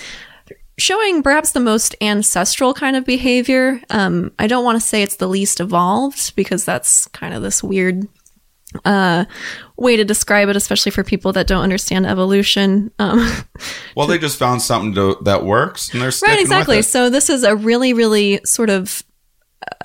showing 0.82 1.22
perhaps 1.22 1.52
the 1.52 1.60
most 1.60 1.96
ancestral 2.02 2.74
kind 2.74 2.96
of 2.96 3.06
behavior. 3.06 3.80
Um, 3.90 4.32
I 4.40 4.48
don't 4.48 4.66
want 4.66 4.82
to 4.82 4.86
say 4.86 5.04
it's 5.04 5.18
the 5.18 5.28
least 5.28 5.60
evolved 5.60 6.36
because 6.36 6.66
that's 6.66 7.08
kind 7.08 7.34
of 7.34 7.44
this 7.44 7.64
weird 7.64 8.08
uh, 8.84 9.26
way 9.78 9.96
to 9.96 10.04
describe 10.04 10.50
it, 10.50 10.56
especially 10.56 10.92
for 10.92 11.04
people 11.04 11.34
that 11.34 11.46
don't 11.46 11.62
understand 11.62 12.08
evolution. 12.08 12.92
Um, 12.98 13.20
well, 13.96 14.08
they 14.08 14.18
just 14.18 14.40
found 14.40 14.62
something 14.62 14.96
to, 14.96 15.18
that 15.24 15.46
works, 15.46 15.94
and 15.94 16.02
they're 16.02 16.12
right, 16.24 16.40
exactly. 16.40 16.82
So 16.82 17.10
this 17.10 17.30
is 17.30 17.44
a 17.44 17.56
really, 17.56 17.94
really 17.94 18.42
sort 18.44 18.70
of 18.70 19.04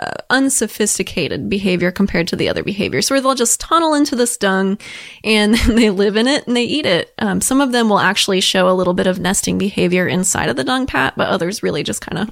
uh, 0.00 0.12
unsophisticated 0.30 1.48
behavior 1.48 1.90
compared 1.90 2.28
to 2.28 2.36
the 2.36 2.48
other 2.48 2.62
behaviors, 2.62 3.10
where 3.10 3.20
they'll 3.20 3.34
just 3.34 3.60
tunnel 3.60 3.94
into 3.94 4.16
this 4.16 4.36
dung 4.36 4.78
and 5.24 5.54
they 5.68 5.90
live 5.90 6.16
in 6.16 6.26
it 6.26 6.46
and 6.46 6.56
they 6.56 6.64
eat 6.64 6.86
it. 6.86 7.12
Um, 7.18 7.40
some 7.40 7.60
of 7.60 7.72
them 7.72 7.88
will 7.88 7.98
actually 7.98 8.40
show 8.40 8.68
a 8.68 8.74
little 8.74 8.94
bit 8.94 9.06
of 9.06 9.18
nesting 9.18 9.58
behavior 9.58 10.06
inside 10.06 10.48
of 10.48 10.56
the 10.56 10.64
dung 10.64 10.86
pat, 10.86 11.14
but 11.16 11.28
others 11.28 11.62
really 11.62 11.82
just 11.82 12.00
kind 12.00 12.18
of 12.18 12.30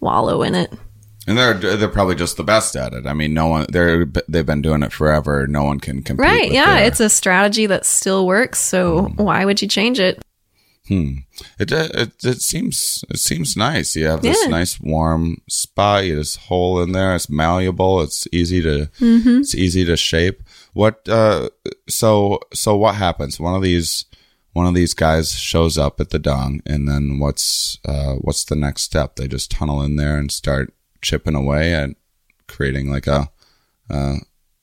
wallow 0.00 0.42
in 0.42 0.54
it. 0.54 0.72
And 1.28 1.36
they're 1.36 1.54
they're 1.54 1.88
probably 1.88 2.14
just 2.14 2.36
the 2.36 2.44
best 2.44 2.76
at 2.76 2.92
it. 2.92 3.04
I 3.04 3.12
mean, 3.12 3.34
no 3.34 3.48
one 3.48 3.66
they're 3.68 4.06
they've 4.28 4.46
been 4.46 4.62
doing 4.62 4.84
it 4.84 4.92
forever. 4.92 5.48
No 5.48 5.64
one 5.64 5.80
can 5.80 6.02
compete. 6.02 6.24
Right? 6.24 6.52
Yeah, 6.52 6.76
their- 6.76 6.84
it's 6.86 7.00
a 7.00 7.10
strategy 7.10 7.66
that 7.66 7.84
still 7.84 8.26
works. 8.28 8.60
So 8.60 9.08
why 9.16 9.44
would 9.44 9.60
you 9.60 9.66
change 9.66 9.98
it? 9.98 10.22
It, 10.88 11.72
it 11.72 12.12
it 12.24 12.40
seems 12.42 13.04
it 13.10 13.18
seems 13.18 13.56
nice. 13.56 13.96
You 13.96 14.06
have 14.06 14.22
this 14.22 14.38
Yeah. 14.44 14.50
nice 14.50 14.80
warm 14.80 15.42
spot. 15.48 16.04
You 16.06 16.16
this 16.16 16.36
hole 16.36 16.82
in 16.82 16.92
there. 16.92 17.14
It's 17.14 17.28
malleable. 17.28 18.02
It's 18.02 18.26
easy 18.32 18.62
to 18.62 18.88
Mm-hmm. 19.00 19.40
it's 19.40 19.54
easy 19.54 19.84
to 19.84 19.96
shape. 19.96 20.42
What 20.72 21.08
uh 21.08 21.48
so 21.88 22.40
so 22.54 22.76
what 22.76 22.94
happens? 22.96 23.40
One 23.40 23.54
of 23.54 23.62
these 23.62 24.04
one 24.52 24.66
of 24.66 24.74
these 24.74 24.94
guys 24.94 25.32
shows 25.38 25.76
up 25.76 26.00
at 26.00 26.10
the 26.10 26.18
dung, 26.18 26.60
and 26.64 26.88
then 26.88 27.18
what's 27.18 27.78
uh 27.84 28.14
what's 28.20 28.44
the 28.44 28.56
next 28.56 28.82
step? 28.82 29.16
They 29.16 29.28
just 29.28 29.50
tunnel 29.50 29.82
in 29.82 29.96
there 29.96 30.16
and 30.16 30.30
start 30.32 30.72
chipping 31.02 31.34
away 31.34 31.74
at 31.74 31.90
creating 32.48 32.90
like 32.90 33.06
a 33.06 33.28
uh 33.90 34.16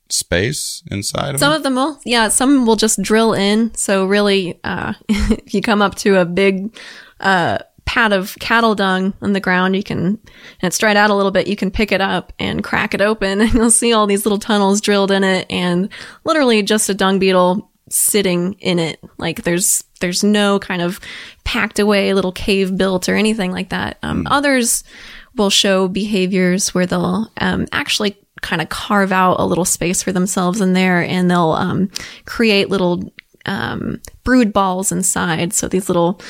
space 0.10 0.84
inside 0.92 1.36
of 1.36 1.40
Some 1.40 1.54
it. 1.54 1.58
of 1.58 1.64
them 1.64 1.76
will, 1.76 2.00
yeah, 2.06 2.28
some 2.28 2.66
will 2.66 2.76
just 2.76 3.02
drill 3.02 3.34
in. 3.34 3.74
So 3.76 4.06
really, 4.06 4.60
uh, 4.64 4.94
if 5.10 5.54
you 5.54 5.62
come 5.62 5.82
up 5.82 5.96
to 5.96 6.20
a 6.20 6.26
big, 6.26 6.76
uh, 7.20 7.60
pad 7.86 8.14
of 8.14 8.36
cattle 8.40 8.76
dung 8.76 9.14
on 9.22 9.34
the 9.34 9.40
ground, 9.40 9.76
you 9.76 9.84
can, 9.84 9.98
and 10.00 10.20
it's 10.62 10.78
dried 10.78 10.98
out 10.98 11.10
a 11.10 11.16
little 11.16 11.32
bit, 11.32 11.48
you 11.48 11.56
can 11.56 11.70
pick 11.70 11.92
it 11.92 12.02
up 12.02 12.32
and 12.40 12.64
crack 12.64 12.94
it 12.94 13.02
open 13.02 13.42
and 13.42 13.54
you'll 13.54 13.72
see 13.72 13.94
all 13.94 14.08
these 14.08 14.26
little 14.26 14.40
tunnels 14.40 14.82
drilled 14.82 15.12
in 15.12 15.24
it 15.24 15.46
and 15.50 15.90
literally 16.24 16.64
just 16.64 16.90
a 16.90 16.94
dung 16.94 17.20
beetle 17.20 17.70
sitting 17.90 18.54
in 18.60 18.80
it. 18.80 19.00
Like 19.18 19.44
there's 19.44 19.84
there's 20.00 20.24
no 20.24 20.60
kind 20.60 20.82
of 20.82 21.00
packed 21.44 21.80
away 21.80 22.14
little 22.14 22.32
cave 22.32 22.78
built 22.78 23.08
or 23.08 23.16
anything 23.16 23.52
like 23.52 23.70
that. 23.70 23.98
Um, 24.02 24.28
Others 24.30 24.84
will 25.36 25.50
show 25.50 25.88
behaviors 25.88 26.74
where 26.74 26.86
they'll 26.86 27.32
um, 27.38 27.68
actually 27.72 28.18
kind 28.44 28.62
of 28.62 28.70
carve 28.70 29.12
out 29.12 29.40
a 29.40 29.46
little 29.46 29.66
space 29.66 30.04
for 30.04 30.12
themselves 30.12 30.62
in 30.62 30.74
there, 30.74 31.02
and 31.02 31.32
they'll 31.32 31.54
um, 31.54 31.90
create 32.26 32.70
little 32.70 33.12
um, 33.46 34.02
brood 34.24 34.54
balls 34.54 34.92
inside. 34.92 35.54
So 35.54 35.68
these 35.68 35.90
little 35.90 36.22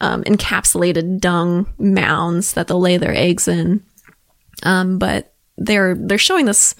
um, 0.00 0.22
encapsulated 0.24 1.18
dung 1.18 1.72
mounds 1.78 2.52
that 2.52 2.68
they'll 2.68 2.80
lay 2.80 2.96
their 2.96 3.14
eggs 3.14 3.48
in. 3.48 3.82
Um, 4.62 4.98
but 4.98 5.34
they're 5.58 5.96
they're 5.96 6.18
showing 6.18 6.46
this 6.46 6.74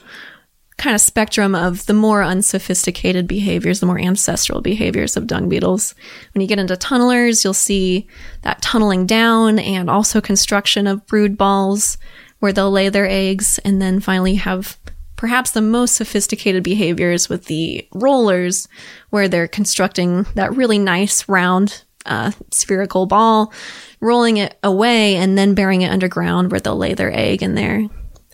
kind 0.78 0.94
of 0.94 1.00
spectrum 1.00 1.54
of 1.54 1.86
the 1.86 1.94
more 1.94 2.22
unsophisticated 2.22 3.28
behaviors, 3.28 3.80
the 3.80 3.86
more 3.86 4.00
ancestral 4.00 4.60
behaviors 4.60 5.16
of 5.16 5.26
dung 5.26 5.48
beetles. 5.48 5.94
When 6.32 6.40
you 6.40 6.48
get 6.48 6.58
into 6.58 6.74
tunnelers, 6.74 7.44
you'll 7.44 7.54
see 7.54 8.08
that 8.42 8.62
tunneling 8.62 9.06
down 9.06 9.58
and 9.58 9.90
also 9.90 10.20
construction 10.20 10.86
of 10.86 11.06
brood 11.06 11.36
balls 11.36 11.98
where 12.42 12.52
they'll 12.52 12.72
lay 12.72 12.88
their 12.88 13.08
eggs 13.08 13.60
and 13.64 13.80
then 13.80 14.00
finally 14.00 14.34
have 14.34 14.76
perhaps 15.14 15.52
the 15.52 15.60
most 15.62 15.94
sophisticated 15.94 16.64
behaviors 16.64 17.28
with 17.28 17.44
the 17.44 17.86
rollers 17.94 18.66
where 19.10 19.28
they're 19.28 19.46
constructing 19.46 20.26
that 20.34 20.52
really 20.56 20.80
nice 20.80 21.28
round 21.28 21.84
uh, 22.04 22.32
spherical 22.50 23.06
ball, 23.06 23.52
rolling 24.00 24.38
it 24.38 24.58
away 24.64 25.14
and 25.14 25.38
then 25.38 25.54
burying 25.54 25.82
it 25.82 25.92
underground 25.92 26.50
where 26.50 26.58
they'll 26.58 26.76
lay 26.76 26.94
their 26.94 27.16
egg 27.16 27.44
in 27.44 27.54
there. 27.54 27.86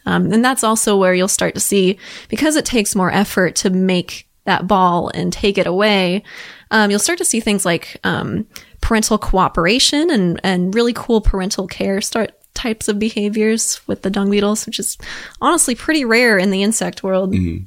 Um, 0.06 0.32
and 0.32 0.42
that's 0.42 0.64
also 0.64 0.96
where 0.96 1.12
you'll 1.12 1.28
start 1.28 1.52
to 1.52 1.60
see, 1.60 1.98
because 2.30 2.56
it 2.56 2.64
takes 2.64 2.96
more 2.96 3.12
effort 3.12 3.56
to 3.56 3.68
make 3.68 4.26
that 4.46 4.66
ball 4.66 5.10
and 5.12 5.30
take 5.30 5.58
it 5.58 5.66
away, 5.66 6.22
um, 6.70 6.90
you'll 6.90 6.98
start 6.98 7.18
to 7.18 7.26
see 7.26 7.40
things 7.40 7.66
like 7.66 8.00
um, 8.04 8.46
parental 8.80 9.18
cooperation 9.18 10.10
and, 10.10 10.40
and 10.42 10.74
really 10.74 10.94
cool 10.94 11.20
parental 11.20 11.66
care 11.66 12.00
start 12.00 12.32
types 12.58 12.88
of 12.88 12.98
behaviors 12.98 13.80
with 13.86 14.02
the 14.02 14.10
dung 14.10 14.30
beetles, 14.30 14.66
which 14.66 14.80
is 14.80 14.98
honestly 15.40 15.74
pretty 15.74 16.04
rare 16.04 16.36
in 16.36 16.50
the 16.50 16.62
insect 16.62 17.02
world. 17.02 17.32
Mm-hmm. 17.32 17.64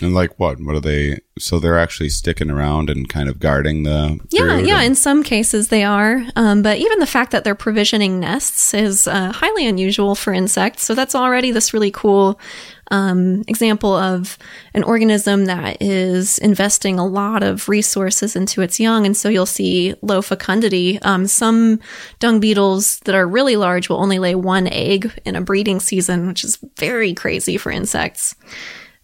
And 0.00 0.14
like 0.14 0.38
what? 0.38 0.60
What 0.60 0.76
are 0.76 0.80
they? 0.80 1.18
So 1.40 1.58
they're 1.58 1.78
actually 1.78 2.10
sticking 2.10 2.50
around 2.50 2.88
and 2.88 3.08
kind 3.08 3.28
of 3.28 3.40
guarding 3.40 3.82
the. 3.82 4.20
Yeah, 4.30 4.58
yeah. 4.58 4.82
In 4.82 4.94
some 4.94 5.24
cases, 5.24 5.68
they 5.68 5.82
are. 5.82 6.24
Um, 6.36 6.62
but 6.62 6.78
even 6.78 7.00
the 7.00 7.06
fact 7.06 7.32
that 7.32 7.42
they're 7.42 7.56
provisioning 7.56 8.20
nests 8.20 8.74
is 8.74 9.08
uh, 9.08 9.32
highly 9.32 9.66
unusual 9.66 10.14
for 10.14 10.32
insects. 10.32 10.84
So 10.84 10.94
that's 10.94 11.16
already 11.16 11.50
this 11.50 11.74
really 11.74 11.90
cool 11.90 12.38
um, 12.92 13.42
example 13.48 13.92
of 13.92 14.38
an 14.72 14.84
organism 14.84 15.46
that 15.46 15.82
is 15.82 16.38
investing 16.38 16.98
a 16.98 17.06
lot 17.06 17.42
of 17.42 17.68
resources 17.68 18.36
into 18.36 18.62
its 18.62 18.78
young. 18.78 19.04
And 19.04 19.16
so 19.16 19.28
you'll 19.28 19.46
see 19.46 19.94
low 20.00 20.22
fecundity. 20.22 21.02
Um, 21.02 21.26
some 21.26 21.80
dung 22.20 22.38
beetles 22.38 23.00
that 23.00 23.16
are 23.16 23.26
really 23.26 23.56
large 23.56 23.88
will 23.88 24.00
only 24.00 24.20
lay 24.20 24.36
one 24.36 24.68
egg 24.68 25.12
in 25.24 25.34
a 25.34 25.40
breeding 25.40 25.80
season, 25.80 26.28
which 26.28 26.44
is 26.44 26.58
very 26.76 27.14
crazy 27.14 27.56
for 27.56 27.72
insects. 27.72 28.36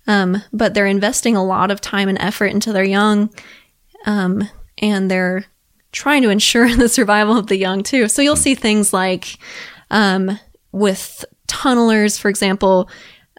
Um, 0.06 0.42
but 0.52 0.74
they're 0.74 0.86
investing 0.86 1.34
a 1.34 1.44
lot 1.44 1.70
of 1.70 1.80
time 1.80 2.08
and 2.08 2.18
effort 2.18 2.46
into 2.46 2.72
their 2.72 2.84
young 2.84 3.30
um, 4.04 4.48
and 4.78 5.10
they're 5.10 5.46
trying 5.92 6.22
to 6.22 6.30
ensure 6.30 6.74
the 6.76 6.88
survival 6.88 7.36
of 7.36 7.46
the 7.48 7.56
young 7.56 7.82
too. 7.82 8.08
So 8.08 8.22
you'll 8.22 8.36
see 8.36 8.54
things 8.54 8.92
like 8.92 9.38
um, 9.90 10.38
with 10.72 11.24
tunnelers, 11.48 12.18
for 12.18 12.28
example, 12.28 12.88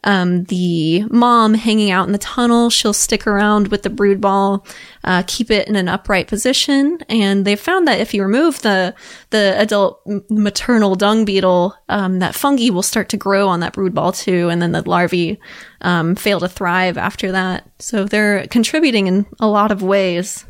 um, 0.06 0.44
the 0.46 1.04
mom 1.10 1.56
hanging 1.56 1.92
out 1.92 2.06
in 2.06 2.14
the 2.14 2.18
tunnel, 2.20 2.70
she'll 2.70 2.94
stick 2.94 3.28
around 3.28 3.70
with 3.70 3.84
the 3.84 3.90
brood 3.90 4.22
ball, 4.22 4.66
uh, 5.04 5.24
keep 5.28 5.52
it 5.52 5.68
in 5.68 5.76
an 5.76 5.90
upright 5.90 6.28
position, 6.28 7.00
and 7.10 7.44
they 7.44 7.56
found 7.56 7.88
that 7.88 8.00
if 8.00 8.14
you 8.14 8.24
remove 8.24 8.62
the 8.62 8.94
the 9.32 9.56
adult 9.60 10.02
maternal 10.30 10.96
dung 10.96 11.26
beetle, 11.26 11.76
um, 11.90 12.20
that 12.20 12.36
fungi 12.36 12.70
will 12.70 12.84
start 12.84 13.10
to 13.10 13.18
grow 13.18 13.48
on 13.48 13.60
that 13.60 13.74
brood 13.74 13.94
ball 13.94 14.12
too, 14.12 14.50
and 14.50 14.62
then 14.62 14.72
the 14.72 14.88
larvae 14.88 15.40
um, 15.82 16.16
fail 16.16 16.40
to 16.40 16.48
thrive 16.48 16.98
after 16.98 17.32
that. 17.32 17.70
So 17.80 18.06
they're 18.06 18.48
contributing 18.48 19.08
in 19.08 19.26
a 19.40 19.48
lot 19.48 19.72
of 19.72 19.82
ways. 19.82 20.46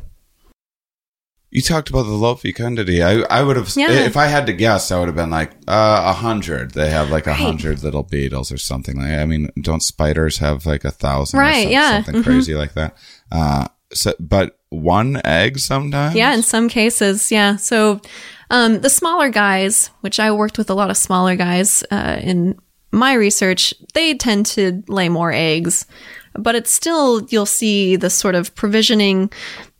You 1.50 1.62
talked 1.62 1.88
about 1.90 2.02
the 2.02 2.10
low 2.12 2.34
fecundity. 2.34 3.02
I 3.02 3.20
I 3.30 3.42
would 3.42 3.56
have 3.56 3.72
Yeah. 3.76 3.90
if 3.92 4.16
I 4.16 4.26
had 4.26 4.46
to 4.46 4.52
guess, 4.52 4.90
I 4.90 4.98
would 4.98 5.06
have 5.08 5.14
been 5.16 5.30
like 5.30 5.52
uh, 5.68 6.02
a 6.06 6.12
hundred. 6.12 6.72
They 6.72 6.90
have 6.90 7.10
like 7.10 7.26
a 7.26 7.30
Right. 7.30 7.38
hundred 7.40 7.82
little 7.82 8.02
beetles 8.02 8.50
or 8.52 8.58
something 8.58 8.96
like. 8.98 9.12
I 9.12 9.24
mean, 9.26 9.48
don't 9.60 9.82
spiders 9.82 10.38
have 10.38 10.66
like 10.66 10.84
a 10.84 10.90
thousand? 10.90 11.38
Right, 11.40 11.58
Or 11.58 11.62
some- 11.62 11.72
yeah. 11.72 12.02
Something 12.02 12.22
crazy 12.24 12.54
like 12.54 12.74
that. 12.74 12.96
Uh, 13.32 13.66
so, 13.92 14.12
but 14.18 14.58
one 14.70 15.20
egg 15.24 15.58
sometimes. 15.58 16.14
Yeah, 16.16 16.34
in 16.34 16.42
some 16.42 16.68
cases, 16.68 17.30
yeah. 17.30 17.56
So 17.56 18.00
um, 18.50 18.80
the 18.80 18.90
smaller 18.90 19.28
guys, 19.30 19.90
which 20.00 20.18
I 20.20 20.32
worked 20.32 20.58
with 20.58 20.68
a 20.70 20.74
lot 20.74 20.90
of 20.90 20.96
smaller 20.96 21.36
guys 21.36 21.84
uh, 21.92 22.18
in 22.20 22.58
my 22.90 23.14
research, 23.14 23.72
they 23.94 24.14
tend 24.14 24.46
to 24.46 24.82
lay 24.88 25.08
more 25.08 25.32
eggs, 25.32 25.86
but 26.34 26.54
it's 26.56 26.72
still 26.72 27.24
you'll 27.30 27.46
see 27.46 27.94
the 27.96 28.10
sort 28.10 28.34
of 28.34 28.54
provisioning 28.56 29.30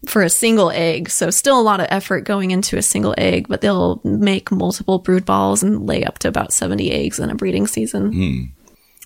for 0.09 0.23
a 0.23 0.31
single 0.31 0.71
egg. 0.71 1.11
So 1.11 1.31
still 1.31 1.61
a 1.61 1.63
lot 1.63 1.81
of 1.81 1.87
effort 1.91 2.23
going 2.23 2.51
into 2.51 2.77
a 2.77 2.83
single 2.83 3.15
egg, 3.19 3.47
but 3.49 3.61
they'll 3.61 4.01
make 4.05 4.51
multiple 4.51 4.99
brood 4.99 5.25
balls 5.25 5.63
and 5.63 5.87
lay 5.87 6.05
up 6.05 6.19
to 6.21 6.29
about 6.29 6.53
seventy 6.53 6.93
eggs 6.93 7.19
in 7.19 7.31
a 7.31 7.35
breeding 7.35 7.67
season. 7.67 8.13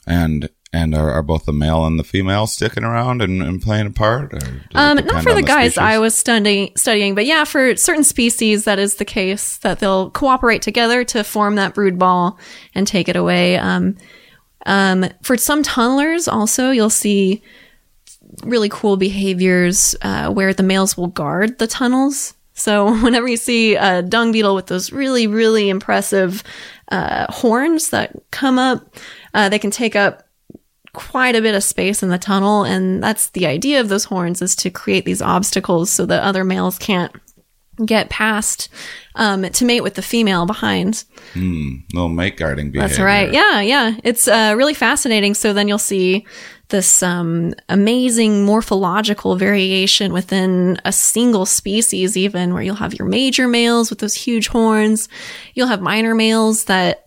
and 0.06 0.48
and 0.72 0.94
are, 0.94 1.10
are 1.10 1.22
both 1.22 1.46
the 1.46 1.52
male 1.52 1.84
and 1.84 1.98
the 1.98 2.04
female 2.04 2.46
sticking 2.46 2.84
around 2.84 3.22
and, 3.22 3.42
and 3.42 3.60
playing 3.60 3.88
a 3.88 3.90
part? 3.90 4.32
Um, 4.74 4.98
not 4.98 5.24
for 5.24 5.30
on 5.30 5.36
the 5.36 5.42
guys 5.42 5.72
species? 5.72 5.78
I 5.78 5.98
was 5.98 6.16
studying, 6.16 6.70
studying, 6.76 7.16
but 7.16 7.26
yeah, 7.26 7.42
for 7.42 7.74
certain 7.74 8.04
species, 8.04 8.64
that 8.64 8.78
is 8.78 8.94
the 8.94 9.04
case 9.04 9.56
that 9.58 9.80
they'll 9.80 10.10
cooperate 10.10 10.62
together 10.62 11.02
to 11.04 11.24
form 11.24 11.56
that 11.56 11.74
brood 11.74 11.98
ball 11.98 12.38
and 12.72 12.86
take 12.86 13.08
it 13.08 13.16
away. 13.16 13.56
Um, 13.56 13.96
um, 14.64 15.06
for 15.22 15.36
some 15.36 15.64
tunnelers, 15.64 16.32
also, 16.32 16.70
you'll 16.70 16.88
see 16.88 17.42
really 18.45 18.69
cool 18.69 18.97
behaviors 18.97 19.95
uh, 20.03 20.31
where 20.31 20.53
the 20.53 20.62
males 20.62 20.97
will 20.97 21.09
guard 21.09 21.59
the 21.59 21.66
tunnels. 21.66 22.35
So 22.55 22.95
whenever 23.03 23.29
you 23.29 23.37
see 23.37 23.77
a 23.77 24.03
dung 24.03 24.33
beetle 24.33 24.55
with 24.55 24.66
those 24.66 24.93
really, 24.93 25.27
really 25.27 25.69
impressive 25.69 26.43
uh, 26.90 27.31
horns 27.31 27.90
that 27.90 28.14
come 28.31 28.59
up, 28.59 28.95
uh, 29.35 29.49
they 29.49 29.59
can 29.59 29.71
take 29.71 29.97
up 29.97 30.27
quite 30.93 31.37
a 31.37 31.43
bit 31.43 31.55
of 31.55 31.62
space 31.62 32.03
in 32.03 32.09
the 32.09 32.19
tunnel. 32.19 32.64
And 32.64 33.03
that's 33.03 33.31
the 33.31 33.47
idea 33.47 33.81
of 33.81 33.88
those 33.88 34.05
horns 34.05 34.43
is 34.43 34.57
to 34.57 34.71
create 34.71 35.05
these 35.05 35.23
obstacles 35.23 35.90
so 35.90 36.05
that 36.07 36.23
other 36.23 36.45
males 36.45 36.79
can't 36.79 37.14
get 37.85 38.11
past 38.11 38.69
um, 39.14 39.43
to 39.43 39.64
mate 39.64 39.83
with 39.83 39.95
the 39.95 40.03
female 40.03 40.47
behind. 40.47 41.05
Little 41.95 42.09
mate 42.09 42.37
guarding 42.37 42.71
behavior. 42.71 42.88
that's 42.88 43.01
right. 43.01 43.33
Yeah 43.33 43.61
yeah. 43.61 43.97
It's 44.05 44.29
uh, 44.29 44.55
really 44.57 44.75
fascinating. 44.75 45.35
So 45.35 45.53
then 45.53 45.69
you'll 45.69 45.79
see 45.79 46.27
this 46.70 47.02
um, 47.02 47.52
amazing 47.68 48.44
morphological 48.44 49.37
variation 49.37 50.12
within 50.12 50.78
a 50.85 50.92
single 50.92 51.46
species 51.46 52.16
even 52.16 52.54
where 52.54 52.62
you'll 52.62 52.76
have 52.76 52.94
your 52.94 53.06
major 53.09 53.46
males 53.46 53.90
with 53.90 53.98
those 53.98 54.14
huge 54.14 54.48
horns 54.48 55.09
you'll 55.54 55.66
have 55.68 55.80
minor 55.83 56.14
males 56.14 56.64
that 56.64 57.04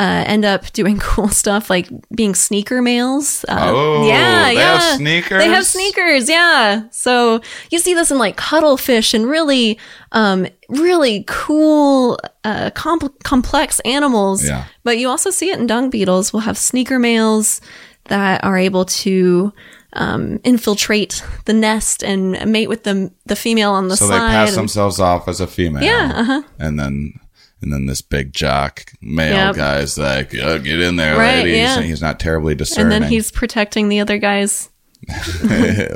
uh, 0.00 0.24
end 0.26 0.44
up 0.44 0.70
doing 0.72 0.98
cool 1.00 1.28
stuff 1.28 1.70
like 1.70 1.88
being 2.12 2.34
sneaker 2.34 2.82
males. 2.82 3.44
Uh, 3.48 3.70
Oh, 3.72 4.08
yeah, 4.08 4.46
they 4.48 4.54
yeah. 4.54 4.78
have 4.80 4.96
sneakers? 4.98 5.38
They 5.40 5.48
have 5.48 5.64
sneakers, 5.64 6.28
yeah. 6.28 6.82
So 6.90 7.40
you 7.70 7.78
see 7.78 7.94
this 7.94 8.10
in 8.10 8.18
like 8.18 8.36
cuttlefish 8.36 9.14
and 9.14 9.24
really, 9.24 9.78
um, 10.10 10.48
really 10.68 11.24
cool, 11.28 12.18
uh, 12.42 12.70
com- 12.74 13.14
complex 13.22 13.78
animals. 13.84 14.44
Yeah. 14.44 14.64
But 14.82 14.98
you 14.98 15.08
also 15.08 15.30
see 15.30 15.50
it 15.50 15.60
in 15.60 15.68
dung 15.68 15.90
beetles. 15.90 16.32
We'll 16.32 16.42
have 16.42 16.58
sneaker 16.58 16.98
males 16.98 17.60
that 18.06 18.42
are 18.44 18.58
able 18.58 18.84
to 18.84 19.52
um, 19.94 20.40
infiltrate 20.44 21.22
the 21.44 21.52
nest 21.52 22.02
and 22.02 22.32
mate 22.50 22.68
with 22.68 22.82
the 22.84 23.12
the 23.26 23.36
female 23.36 23.70
on 23.72 23.88
the 23.88 23.96
side. 23.96 24.06
So 24.06 24.12
they 24.12 24.18
pass 24.18 24.48
and- 24.50 24.58
themselves 24.58 25.00
off 25.00 25.28
as 25.28 25.40
a 25.40 25.46
female. 25.46 25.82
Yeah, 25.82 26.12
uh-huh. 26.14 26.42
And 26.58 26.78
then 26.78 27.20
and 27.62 27.72
then 27.72 27.86
this 27.86 28.02
big 28.02 28.32
jock 28.34 28.92
male 29.00 29.32
Yep. 29.32 29.56
guy's 29.56 29.96
like, 29.96 30.34
"Oh, 30.34 30.58
get 30.58 30.80
in 30.80 30.96
there, 30.96 31.16
Right, 31.16 31.36
ladies. 31.44 31.56
yeah. 31.56 31.76
And 31.78 31.86
he's 31.86 32.02
not 32.02 32.20
terribly 32.20 32.54
discerning. 32.54 32.92
and 32.92 33.04
then 33.04 33.10
he's 33.10 33.30
protecting 33.30 33.88
the 33.88 34.00
other 34.00 34.18
guy's 34.18 34.68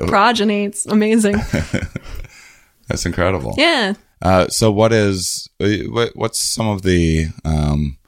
progeny. 0.07 0.65
It's 0.65 0.87
amazing. 0.87 1.37
That's 2.89 3.05
incredible. 3.05 3.55
Yeah. 3.59 3.95
Uh, 4.23 4.49
so 4.49 4.71
what 4.73 4.93
is 4.93 5.49
what, 5.59 6.13
what's 6.17 6.39
some 6.41 6.69
of 6.69 6.83
the 6.83 7.27
um, 7.45 7.99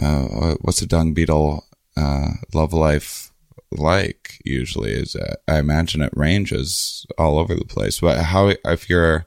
uh, 0.00 0.54
what's 0.60 0.80
a 0.82 0.86
dung 0.86 1.12
beetle 1.12 1.66
uh, 1.96 2.28
love 2.54 2.72
life 2.72 3.31
like? 3.78 4.38
Usually, 4.44 4.92
is 4.92 5.14
uh, 5.16 5.34
I 5.48 5.58
imagine 5.58 6.02
it 6.02 6.12
ranges 6.16 7.06
all 7.18 7.38
over 7.38 7.54
the 7.54 7.64
place. 7.64 8.00
But 8.00 8.18
how 8.24 8.52
if 8.64 8.88
you're 8.90 9.26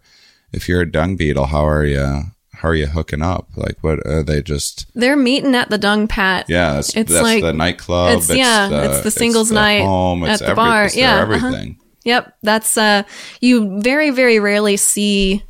if 0.53 0.67
you're 0.69 0.81
a 0.81 0.91
dung 0.91 1.15
beetle, 1.15 1.47
how 1.47 1.67
are 1.67 1.85
you 1.85 2.23
how 2.53 2.69
are 2.69 2.75
you 2.75 2.87
hooking 2.87 3.21
up? 3.21 3.49
Like, 3.57 3.77
what 3.81 4.05
are 4.07 4.23
they 4.23 4.41
just? 4.41 4.85
They're 4.95 5.17
meeting 5.17 5.55
at 5.55 5.69
the 5.69 5.77
dung 5.77 6.07
pat. 6.07 6.45
Yeah, 6.47 6.73
that's 6.73 6.95
It's 6.95 7.11
like- 7.11 7.43
the 7.43 7.51
nightclub. 7.53 8.17
it's- 8.23 8.37
yeah, 8.37 8.69
it's 8.91 9.03
the 9.03 9.11
singles 9.11 9.49
the 9.49 9.55
night 9.55 9.81
home, 9.83 10.23
it's 10.23 10.33
at 10.41 10.45
the 10.45 10.51
every- 10.51 10.55
bar. 10.55 10.85
it's 10.85 10.95
Yeah, 10.95 11.15
uh-huh. 11.21 11.21
everything. 11.47 11.77
Yep, 12.05 12.33
that's 12.43 12.77
uh 12.77 13.03
you 13.41 13.81
very 13.81 14.09
very 14.11 14.39
rarely 14.39 14.77
see 14.77 15.43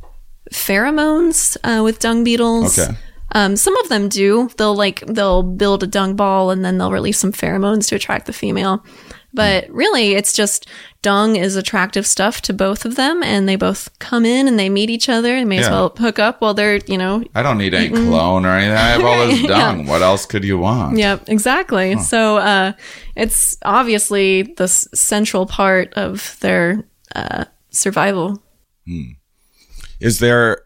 pheromones 0.53 1.58
uh, 1.63 1.84
with 1.84 1.99
dung 1.99 2.23
beetles. 2.23 2.77
Okay. 2.79 2.95
Um, 3.33 3.55
some 3.57 3.75
of 3.77 3.89
them 3.89 4.07
do. 4.07 4.49
They'll 4.57 4.75
like 4.75 5.01
they'll 5.07 5.43
build 5.43 5.83
a 5.83 5.88
dung 5.88 6.15
ball 6.15 6.51
and 6.51 6.63
then 6.63 6.77
they'll 6.77 6.91
release 6.91 7.19
some 7.19 7.31
pheromones 7.33 7.88
to 7.89 7.95
attract 7.95 8.27
the 8.27 8.33
female. 8.33 8.85
But 9.33 9.69
really, 9.69 10.13
it's 10.13 10.31
just 10.31 10.65
dung 11.01 11.35
is 11.35 11.57
attractive 11.57 12.07
stuff 12.07 12.39
to 12.43 12.53
both 12.53 12.85
of 12.85 12.95
them, 12.95 13.21
and 13.21 13.49
they 13.49 13.57
both 13.57 13.89
come 13.99 14.23
in 14.25 14.47
and 14.47 14.57
they 14.57 14.69
meet 14.69 14.89
each 14.89 15.09
other 15.09 15.35
and 15.35 15.49
may 15.49 15.57
as 15.57 15.69
well 15.69 15.89
hook 15.97 16.19
up 16.19 16.39
while 16.39 16.53
they're 16.53 16.77
you 16.88 16.97
know 16.97 17.21
I 17.35 17.43
don't 17.43 17.57
need 17.57 17.73
any 17.73 17.89
cologne 17.89 18.45
or 18.45 18.55
anything. 18.55 18.77
I 18.77 18.88
have 18.91 19.03
all 19.03 19.27
this 19.27 19.41
Yeah. 19.41 19.47
dung. 19.49 19.88
What 19.88 20.01
else 20.01 20.25
could 20.25 20.45
you 20.45 20.57
want? 20.57 20.97
Yep, 20.97 21.27
exactly. 21.27 21.97
So 21.99 22.38
uh, 22.38 22.71
it's 23.17 23.57
obviously 23.63 24.43
the 24.43 24.63
s- 24.65 24.88
central 24.93 25.45
part 25.45 25.93
of 25.95 26.38
their 26.39 26.88
uh, 27.13 27.43
survival. 27.71 28.41
Is 29.99 30.19
there 30.19 30.59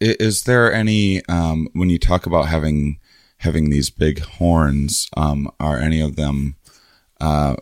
is 0.00 0.44
there 0.44 0.72
any 0.72 1.24
um, 1.26 1.68
when 1.72 1.90
you 1.90 1.98
talk 1.98 2.26
about 2.26 2.48
having 2.48 2.98
having 3.38 3.70
these 3.70 3.90
big 3.90 4.20
horns? 4.20 5.08
Um, 5.16 5.50
are 5.60 5.78
any 5.78 6.00
of 6.00 6.16
them 6.16 6.56
uh, 7.20 7.56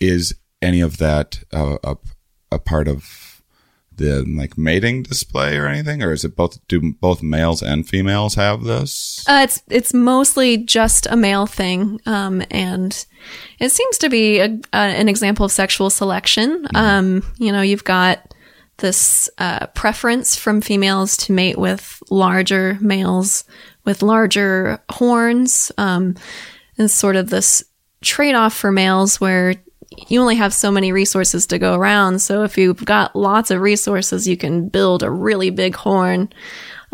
is 0.00 0.34
any 0.62 0.80
of 0.80 0.98
that 0.98 1.40
uh, 1.52 1.78
a 1.82 1.96
a 2.52 2.58
part 2.58 2.88
of 2.88 3.42
the 3.96 4.24
like 4.24 4.58
mating 4.58 5.02
display 5.02 5.56
or 5.56 5.66
anything, 5.66 6.02
or 6.02 6.12
is 6.12 6.24
it 6.24 6.36
both? 6.36 6.58
Do 6.68 6.94
both 7.00 7.22
males 7.22 7.62
and 7.62 7.88
females 7.88 8.34
have 8.34 8.64
this? 8.64 9.24
Uh, 9.28 9.40
it's 9.44 9.62
it's 9.68 9.94
mostly 9.94 10.56
just 10.56 11.06
a 11.06 11.16
male 11.16 11.46
thing, 11.46 12.00
um, 12.06 12.42
and 12.50 13.06
it 13.58 13.70
seems 13.70 13.98
to 13.98 14.08
be 14.08 14.40
a, 14.40 14.58
an 14.72 15.08
example 15.08 15.44
of 15.44 15.52
sexual 15.52 15.90
selection. 15.90 16.66
Um, 16.74 17.22
you 17.38 17.52
know, 17.52 17.62
you've 17.62 17.84
got 17.84 18.34
this 18.78 19.30
uh, 19.38 19.66
preference 19.68 20.36
from 20.36 20.60
females 20.60 21.16
to 21.16 21.32
mate 21.32 21.58
with 21.58 22.02
larger 22.10 22.78
males 22.80 23.44
with 23.84 24.02
larger 24.02 24.82
horns, 24.90 25.70
um, 25.78 26.14
and 26.78 26.90
sort 26.90 27.16
of 27.16 27.30
this 27.30 27.64
trade 28.02 28.34
off 28.34 28.54
for 28.54 28.72
males 28.72 29.20
where 29.20 29.54
you 30.08 30.20
only 30.20 30.36
have 30.36 30.52
so 30.52 30.70
many 30.70 30.92
resources 30.92 31.46
to 31.46 31.58
go 31.58 31.74
around. 31.74 32.20
So 32.20 32.42
if 32.42 32.58
you've 32.58 32.84
got 32.84 33.14
lots 33.14 33.50
of 33.50 33.60
resources, 33.60 34.26
you 34.26 34.36
can 34.36 34.68
build 34.68 35.02
a 35.02 35.10
really 35.10 35.50
big 35.50 35.76
horn. 35.76 36.32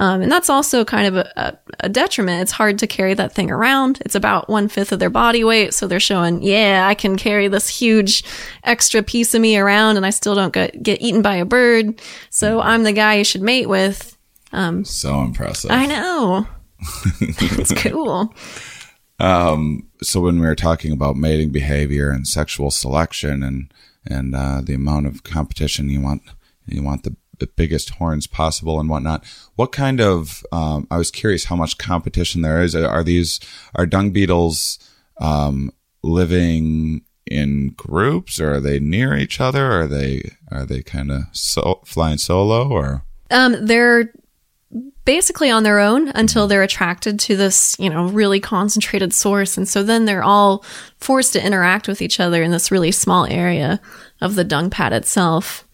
Um, 0.01 0.23
and 0.23 0.33
that's 0.33 0.49
also 0.49 0.83
kind 0.83 1.07
of 1.07 1.17
a, 1.19 1.59
a, 1.81 1.89
detriment. 1.91 2.41
It's 2.41 2.53
hard 2.53 2.79
to 2.79 2.87
carry 2.87 3.13
that 3.13 3.35
thing 3.35 3.51
around. 3.51 4.01
It's 4.01 4.15
about 4.15 4.49
one 4.49 4.67
fifth 4.67 4.93
of 4.93 4.99
their 4.99 5.11
body 5.11 5.45
weight. 5.45 5.75
So 5.75 5.87
they're 5.87 6.01
showing, 6.01 6.43
yeah, 6.43 6.87
I 6.89 6.95
can 6.95 7.19
carry 7.19 7.49
this 7.49 7.69
huge 7.69 8.25
extra 8.65 9.03
piece 9.03 9.35
of 9.35 9.43
me 9.43 9.59
around 9.59 9.99
and 9.99 10.07
I 10.07 10.11
still 10.11 10.35
don't 10.35 10.55
get, 10.55 10.83
get 10.83 11.03
eaten 11.03 11.21
by 11.21 11.37
a 11.37 11.45
bird. 11.45 12.01
So 12.31 12.63
I'm 12.63 12.85
the 12.85 12.95
guy 12.95 13.17
you 13.17 13.25
should 13.25 13.43
mate 13.43 13.69
with. 13.69 14.17
So 14.85 15.21
impressive. 15.21 15.71
I 15.71 15.85
know. 15.85 16.47
it's 17.21 17.75
cool. 17.83 18.35
so 19.21 20.21
when 20.23 20.41
we 20.41 20.47
were 20.47 20.55
talking 20.55 20.93
about 20.93 21.17
mating 21.17 21.51
behavior 21.51 22.11
and 22.11 22.27
sexual 22.27 22.71
selection 22.71 23.43
and 23.43 23.71
and 24.07 24.35
uh, 24.35 24.63
the 24.65 24.73
amount 24.73 25.07
of 25.07 25.25
competition 25.25 25.91
you 25.91 26.01
want 26.01 26.23
you 26.65 26.83
want 26.83 27.03
the, 27.03 27.15
the 27.41 27.47
biggest 27.47 27.91
horns 27.91 28.27
possible 28.27 28.79
and 28.79 28.89
whatnot. 28.89 29.25
What 29.57 29.73
kind 29.73 30.01
of 30.01 30.45
um, 30.53 30.87
i 30.91 30.97
was 30.97 31.11
curious 31.11 31.45
how 31.45 31.57
much 31.57 31.79
competition 31.79 32.43
there 32.43 32.63
is. 32.63 32.75
Are 32.75 33.03
these 33.03 33.41
are 33.75 33.87
dung 33.87 34.11
beetles 34.11 34.79
um, 35.21 35.73
living 36.03 37.03
in 37.27 37.69
groups 37.77 38.41
or 38.41 38.55
are 38.55 38.61
they 38.61 38.81
near 38.81 39.17
each 39.17 39.41
other? 39.41 39.73
Are 39.73 39.87
they 39.87 40.37
are 40.51 40.67
they 40.67 40.83
kind 40.83 41.11
of 41.11 41.23
so, 41.33 41.81
flying 41.85 42.19
solo 42.19 42.69
or? 42.69 43.05
Um, 43.31 43.65
they're 43.65 44.13
basically 45.05 45.51
on 45.51 45.63
their 45.63 45.81
own 45.81 46.09
until 46.09 46.47
they're 46.47 46.63
attracted 46.63 47.19
to 47.19 47.37
this, 47.37 47.75
you 47.79 47.91
know, 47.91 48.07
really 48.07 48.41
concentrated 48.41 49.13
source. 49.13 49.57
And 49.57 49.69
so 49.69 49.83
then 49.83 50.05
they're 50.05 50.23
all 50.23 50.65
forced 50.99 51.33
to 51.33 51.45
interact 51.45 51.89
with 51.89 52.03
each 52.03 52.21
other 52.21 52.43
in 52.43 52.51
this 52.51 52.71
really 52.71 52.93
small 52.93 53.27
area 53.27 53.81
of 54.21 54.35
the 54.35 54.45
dung 54.45 54.71
pad 54.71 54.93
itself. 54.93 55.67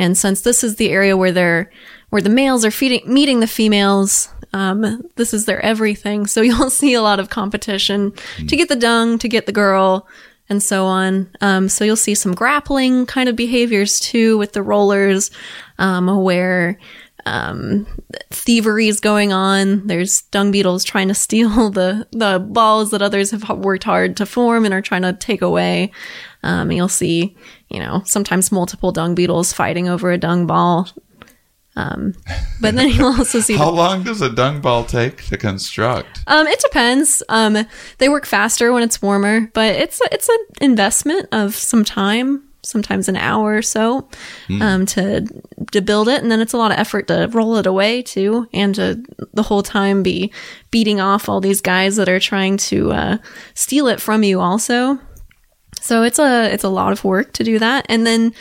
And 0.00 0.16
since 0.16 0.40
this 0.40 0.64
is 0.64 0.76
the 0.76 0.88
area 0.88 1.14
where 1.14 1.30
they're, 1.30 1.70
where 2.08 2.22
the 2.22 2.30
males 2.30 2.64
are 2.64 2.70
feeding, 2.70 3.02
meeting 3.04 3.40
the 3.40 3.46
females, 3.46 4.30
um, 4.54 5.02
this 5.16 5.34
is 5.34 5.44
their 5.44 5.60
everything. 5.60 6.26
So 6.26 6.40
you'll 6.40 6.70
see 6.70 6.94
a 6.94 7.02
lot 7.02 7.20
of 7.20 7.28
competition 7.28 8.14
to 8.48 8.56
get 8.56 8.70
the 8.70 8.76
dung, 8.76 9.18
to 9.18 9.28
get 9.28 9.44
the 9.44 9.52
girl, 9.52 10.08
and 10.48 10.62
so 10.62 10.86
on. 10.86 11.28
Um, 11.42 11.68
so 11.68 11.84
you'll 11.84 11.96
see 11.96 12.14
some 12.14 12.34
grappling 12.34 13.04
kind 13.04 13.28
of 13.28 13.36
behaviors 13.36 14.00
too 14.00 14.38
with 14.38 14.54
the 14.54 14.62
rollers, 14.62 15.30
um, 15.78 16.22
where 16.22 16.78
um, 17.26 17.86
thievery 18.30 18.88
is 18.88 19.00
going 19.00 19.32
on. 19.32 19.86
There's 19.86 20.22
dung 20.22 20.50
beetles 20.50 20.84
trying 20.84 21.08
to 21.08 21.14
steal 21.14 21.70
the 21.70 22.06
the 22.12 22.38
balls 22.38 22.90
that 22.90 23.02
others 23.02 23.30
have 23.30 23.48
worked 23.48 23.84
hard 23.84 24.16
to 24.18 24.26
form 24.26 24.64
and 24.64 24.74
are 24.74 24.82
trying 24.82 25.02
to 25.02 25.12
take 25.12 25.42
away. 25.42 25.92
Um, 26.42 26.72
you'll 26.72 26.88
see, 26.88 27.36
you 27.68 27.80
know, 27.80 28.02
sometimes 28.04 28.50
multiple 28.50 28.92
dung 28.92 29.14
beetles 29.14 29.52
fighting 29.52 29.88
over 29.88 30.10
a 30.10 30.18
dung 30.18 30.46
ball. 30.46 30.88
Um, 31.76 32.14
but 32.60 32.74
then 32.74 32.88
you'll 32.88 33.14
also 33.14 33.40
see 33.40 33.54
the 33.54 33.60
how 33.60 33.70
long 33.70 34.02
does 34.02 34.20
a 34.20 34.28
dung 34.28 34.60
ball 34.60 34.84
take 34.84 35.24
to 35.26 35.36
construct 35.36 36.20
um, 36.26 36.46
it 36.46 36.60
depends. 36.60 37.22
Um, 37.28 37.66
they 37.98 38.08
work 38.08 38.26
faster 38.26 38.72
when 38.72 38.82
it's 38.82 39.00
warmer, 39.00 39.50
but 39.54 39.76
it's 39.76 40.00
a, 40.00 40.04
it's 40.12 40.28
an 40.28 40.46
investment 40.60 41.28
of 41.32 41.54
some 41.54 41.84
time, 41.84 42.42
sometimes 42.62 43.08
an 43.08 43.16
hour 43.16 43.56
or 43.56 43.62
so, 43.62 44.08
um, 44.62 44.86
to 44.86 45.26
to 45.72 45.80
build 45.80 46.08
it, 46.08 46.22
and 46.22 46.30
then 46.30 46.40
it's 46.40 46.52
a 46.52 46.58
lot 46.58 46.72
of 46.72 46.78
effort 46.78 47.08
to 47.08 47.28
roll 47.32 47.56
it 47.56 47.66
away 47.66 48.02
too, 48.02 48.48
and 48.52 48.74
to 48.74 49.02
the 49.32 49.42
whole 49.42 49.62
time 49.62 50.02
be 50.02 50.32
beating 50.70 51.00
off 51.00 51.28
all 51.28 51.40
these 51.40 51.60
guys 51.60 51.96
that 51.96 52.08
are 52.08 52.20
trying 52.20 52.56
to 52.56 52.92
uh, 52.92 53.18
steal 53.54 53.86
it 53.86 54.00
from 54.00 54.22
you. 54.22 54.40
Also, 54.40 54.98
so 55.80 56.02
it's 56.02 56.18
a 56.18 56.52
it's 56.52 56.64
a 56.64 56.68
lot 56.68 56.92
of 56.92 57.04
work 57.04 57.32
to 57.34 57.44
do 57.44 57.58
that, 57.58 57.86
and 57.88 58.06
then 58.06 58.32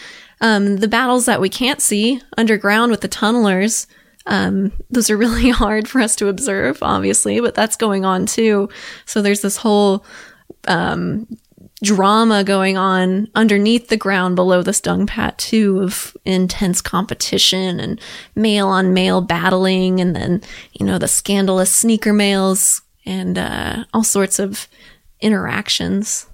um, 0.41 0.77
the 0.77 0.87
battles 0.87 1.25
that 1.25 1.41
we 1.41 1.49
can't 1.49 1.81
see 1.81 2.21
underground 2.37 2.91
with 2.91 3.01
the 3.01 3.09
tunnelers. 3.09 3.87
Um, 4.25 4.71
those 4.89 5.09
are 5.09 5.17
really 5.25 5.49
hard 5.49 5.87
for 5.87 6.01
us 6.01 6.15
to 6.17 6.27
observe, 6.27 6.79
obviously, 6.81 7.39
but 7.39 7.55
that's 7.55 7.75
going 7.75 8.05
on 8.05 8.25
too. 8.25 8.69
So 9.05 9.21
there's 9.21 9.41
this 9.41 9.57
whole 9.57 10.05
um, 10.67 11.27
drama 11.81 12.43
going 12.43 12.77
on 12.77 13.27
underneath 13.35 13.87
the 13.87 13.97
ground 13.97 14.35
below 14.35 14.61
the 14.61 14.79
dung 14.83 15.07
pat 15.07 15.37
too 15.37 15.79
of 15.81 16.15
intense 16.25 16.81
competition 16.81 17.79
and 17.79 18.01
male 18.35 18.67
on 18.67 18.93
male 18.93 19.21
battling 19.21 19.99
and 20.01 20.15
then 20.15 20.41
you 20.73 20.85
know 20.85 20.97
the 20.97 21.07
scandalous 21.07 21.73
sneaker 21.73 22.13
males 22.13 22.81
and 23.05 23.37
uh, 23.37 23.83
all 23.93 24.03
sorts 24.03 24.39
of 24.39 24.67
interactions 25.21 26.27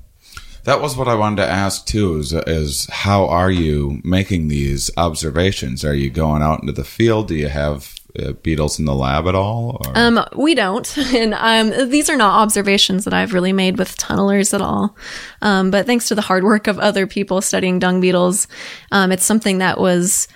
That 0.65 0.81
was 0.81 0.97
what 0.97 1.07
I 1.07 1.13
wanted 1.13 1.43
to 1.43 1.51
ask 1.51 1.85
too. 1.85 2.17
Is 2.17 2.33
is 2.33 2.87
how 2.89 3.27
are 3.27 3.51
you 3.51 4.01
making 4.03 4.47
these 4.47 4.89
observations? 4.97 5.85
Are 5.85 5.93
you 5.93 6.09
going 6.09 6.41
out 6.41 6.61
into 6.61 6.73
the 6.73 6.83
field? 6.83 7.27
Do 7.27 7.35
you 7.35 7.49
have 7.49 7.94
uh, 8.19 8.33
beetles 8.33 8.79
in 8.79 8.85
the 8.85 8.95
lab 8.95 9.27
at 9.27 9.35
all? 9.35 9.81
Or? 9.85 9.91
Um, 9.95 10.25
we 10.35 10.55
don't, 10.55 10.97
and 11.13 11.33
um, 11.33 11.89
these 11.89 12.09
are 12.09 12.17
not 12.17 12.41
observations 12.41 13.05
that 13.05 13.13
I've 13.13 13.33
really 13.33 13.53
made 13.53 13.77
with 13.77 13.97
tunnelers 13.97 14.53
at 14.53 14.61
all. 14.61 14.95
Um, 15.41 15.71
but 15.71 15.85
thanks 15.85 16.07
to 16.07 16.15
the 16.15 16.21
hard 16.21 16.43
work 16.43 16.67
of 16.67 16.79
other 16.79 17.07
people 17.07 17.41
studying 17.41 17.79
dung 17.79 18.01
beetles, 18.01 18.47
um, 18.91 19.11
it's 19.11 19.25
something 19.25 19.59
that 19.59 19.79
was 19.79 20.27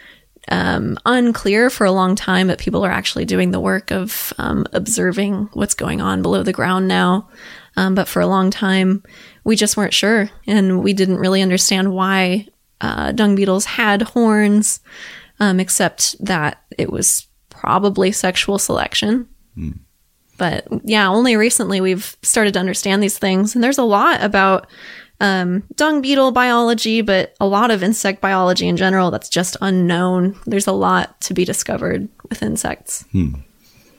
um, 0.50 0.98
unclear 1.06 1.70
for 1.70 1.86
a 1.86 1.92
long 1.92 2.16
time. 2.16 2.48
But 2.48 2.60
people 2.60 2.86
are 2.86 2.92
actually 2.92 3.26
doing 3.26 3.52
the 3.52 3.60
work 3.60 3.92
of 3.92 4.34
um, 4.38 4.66
observing 4.74 5.50
what's 5.54 5.76
going 5.76 6.02
on 6.02 6.22
below 6.22 6.44
the 6.44 6.54
ground 6.54 6.88
now. 6.88 7.30
But 7.76 8.10
for 8.10 8.22
a 8.22 8.28
long 8.28 8.52
time, 8.52 9.04
we 9.46 9.56
just 9.56 9.78
weren't 9.78 9.94
sure, 9.94 10.30
and 10.46 10.84
we 10.84 10.92
didn't 10.92 11.16
really 11.16 11.42
understand 11.42 11.94
why 11.94 12.50
uh, 12.82 13.14
dung 13.14 13.36
beetles 13.36 13.64
had 13.64 14.02
horns, 14.02 14.82
except 15.40 16.18
that 16.26 16.62
it 16.78 16.92
was 16.92 17.29
probably 17.60 18.12
sexual 18.12 18.58
selection. 18.60 19.28
But 20.38 20.68
yeah, 20.86 21.08
only 21.10 21.36
recently 21.36 21.82
we've 21.82 22.16
started 22.22 22.54
to 22.54 22.60
understand 22.60 23.04
these 23.04 23.18
things. 23.20 23.56
And 23.56 23.64
there's 23.64 23.78
a 23.78 23.84
lot 23.84 24.24
about 24.24 24.68
um, 25.20 25.64
dung 25.76 26.02
beetle 26.02 26.32
biology, 26.32 27.02
but 27.02 27.36
a 27.42 27.46
lot 27.46 27.72
of 27.72 27.84
insect 27.84 28.22
biology 28.22 28.68
in 28.70 28.78
general 28.78 29.12
that's 29.12 29.28
just 29.28 29.58
unknown. 29.60 30.40
There's 30.46 30.68
a 30.68 30.72
lot 30.72 31.20
to 31.22 31.34
be 31.34 31.44
discovered 31.44 32.08
with 32.30 32.42
insects. 32.42 33.04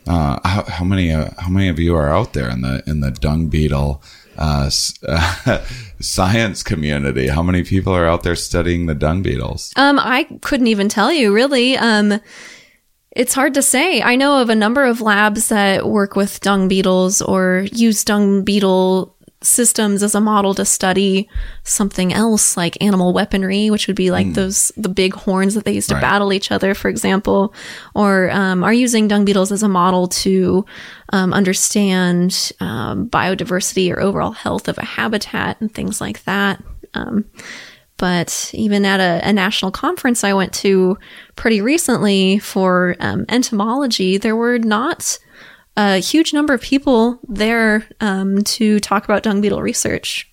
Uh, 0.07 0.39
how, 0.49 0.63
how 0.65 0.85
many 0.85 1.13
uh, 1.13 1.29
how 1.39 1.51
many 1.51 1.69
of 1.69 1.79
you 1.79 1.95
are 1.95 2.09
out 2.09 2.33
there 2.33 2.49
in 2.49 2.63
the 2.63 2.83
in 2.87 3.01
the 3.01 3.11
dung 3.11 3.49
beetle 3.49 4.03
uh, 4.39 4.65
s- 4.67 4.99
uh, 5.07 5.63
science 6.01 6.63
community? 6.63 7.29
How 7.29 7.43
many 7.43 7.63
people 7.65 7.93
are 7.93 8.07
out 8.07 8.23
there 8.23 8.35
studying 8.35 8.87
the 8.87 8.95
dung 8.95 9.21
beetles? 9.23 9.73
Um, 9.77 9.99
I 9.99 10.25
couldn't 10.41 10.69
even 10.69 10.89
tell 10.89 11.13
you 11.13 11.35
really. 11.35 11.77
Um, 11.77 12.19
it's 13.13 13.35
hard 13.35 13.55
to 13.55 13.63
say. 13.63 14.03
I 14.03 14.17
know 14.17 14.41
of 14.41 14.51
a 14.51 14.55
number 14.55 14.85
of 14.85 15.01
labs 15.01 15.49
that 15.49 15.89
work 15.89 16.17
with 16.17 16.41
dung 16.41 16.69
beetles 16.69 17.21
or 17.21 17.67
use 17.73 18.05
dung 18.05 18.45
beetle 18.45 19.17
systems 19.43 20.03
as 20.03 20.15
a 20.15 20.21
model 20.21 20.53
to 20.53 20.67
study 20.67 21.27
something 21.65 22.13
else 22.13 22.59
like 22.59 22.77
animal 22.83 23.15
weaponry, 23.15 23.71
which 23.71 23.87
would 23.87 23.97
be 23.97 24.11
like 24.11 24.35
those 24.35 24.71
the 24.77 24.89
big 24.91 25.15
horns 25.15 25.55
that 25.55 25.65
they 25.65 25.73
used 25.73 25.89
to 25.89 25.95
Right. 25.95 26.03
battle 26.03 26.31
each 26.33 26.53
other, 26.53 26.75
for 26.75 26.89
example, 26.91 27.55
or 27.95 28.31
um, 28.33 28.63
are 28.63 28.73
using 28.73 29.09
dung 29.09 29.25
beetles 29.25 29.51
as 29.51 29.63
a 29.63 29.69
model 29.69 30.09
to 30.09 30.67
um, 31.15 31.33
understand 31.33 32.53
um, 32.61 33.09
biodiversity 33.09 33.91
or 33.91 33.99
overall 33.99 34.33
health 34.33 34.69
of 34.69 34.77
a 34.77 34.85
habitat 34.85 35.59
and 35.61 35.73
things 35.75 36.03
like 36.03 36.23
that. 36.25 36.63
But 38.01 38.51
even 38.55 38.87
at 38.87 38.99
a, 38.99 39.29
a 39.29 39.33
national 39.33 39.71
conference 39.73 40.25
I 40.25 40.33
went 40.33 40.55
to 40.55 40.97
pretty 41.37 41.61
recently 41.61 42.39
for 42.39 42.97
um, 42.99 43.27
entomology, 43.29 44.17
there 44.17 44.35
were 44.35 44.59
not 44.59 45.19
a 45.77 45.99
huge 45.99 46.33
number 46.33 46.55
of 46.55 46.63
people 46.63 47.21
there 47.29 47.87
um, 48.01 48.43
to 48.45 48.81
talk 48.81 49.05
about 49.05 49.23
dung 49.23 49.43
beetle 49.43 49.61
research. 49.61 50.27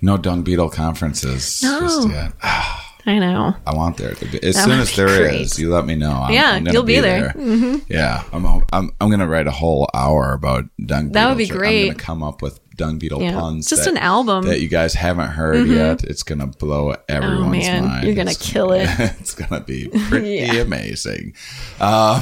No 0.00 0.16
dung 0.16 0.42
beetle 0.42 0.70
conferences 0.70 1.62
No. 1.62 1.80
just 1.80 2.08
yet. 2.08 2.32
I 3.08 3.18
know. 3.18 3.54
I 3.66 3.74
want 3.74 3.96
there 3.96 4.12
to 4.14 4.24
be. 4.26 4.42
As 4.42 4.54
That 4.56 4.64
soon 4.64 4.80
as 4.80 4.90
be 4.90 4.96
there 4.96 5.08
is, 5.32 5.54
great. 5.54 5.58
you 5.58 5.70
let 5.70 5.86
me 5.86 5.94
know. 5.96 6.12
I'm, 6.12 6.32
Yeah, 6.34 6.50
I'm 6.52 6.66
you'll 6.68 6.82
be 6.82 7.00
there. 7.00 7.30
Mm-hmm. 7.30 7.90
Yeah, 7.92 8.22
I'm, 8.32 8.44
I'm. 8.72 8.90
I'm 9.00 9.10
gonna 9.10 9.26
write 9.26 9.46
a 9.46 9.50
whole 9.50 9.88
hour 9.94 10.32
about 10.34 10.64
dung. 10.84 11.12
That 11.12 11.28
would 11.28 11.38
be 11.38 11.44
beetles. 11.44 11.56
I'm 11.56 11.58
great. 11.58 11.86
gonna 11.88 11.98
come 11.98 12.22
up 12.22 12.42
with 12.42 12.60
dung 12.76 12.98
beetle 12.98 13.20
Yeah. 13.22 13.32
puns. 13.40 13.68
Just 13.68 13.84
that- 13.84 13.90
an 13.92 13.96
album. 13.96 14.42
Mm-hmm. 14.42 14.50
that 14.50 14.60
you 14.60 14.68
guys 14.68 14.94
haven't 14.94 15.30
heard 15.30 15.66
yet. 15.68 16.04
It's 16.04 16.22
gonna 16.22 16.46
blow 16.46 16.94
everyone's 17.08 17.40
Oh, 17.46 17.48
man. 17.50 17.84
mind. 17.86 18.06
You're 18.06 18.14
gonna 18.14 18.30
It's- 18.30 18.52
kill 18.52 18.72
it. 18.72 18.88
It's 19.20 19.34
gonna 19.34 19.60
be 19.64 19.88
pretty 20.08 20.34
Yeah. 20.46 20.54
amazing. 20.60 21.34
Um, 21.80 22.20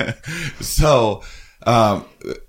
so, 0.60 1.22
um, 1.66 2.04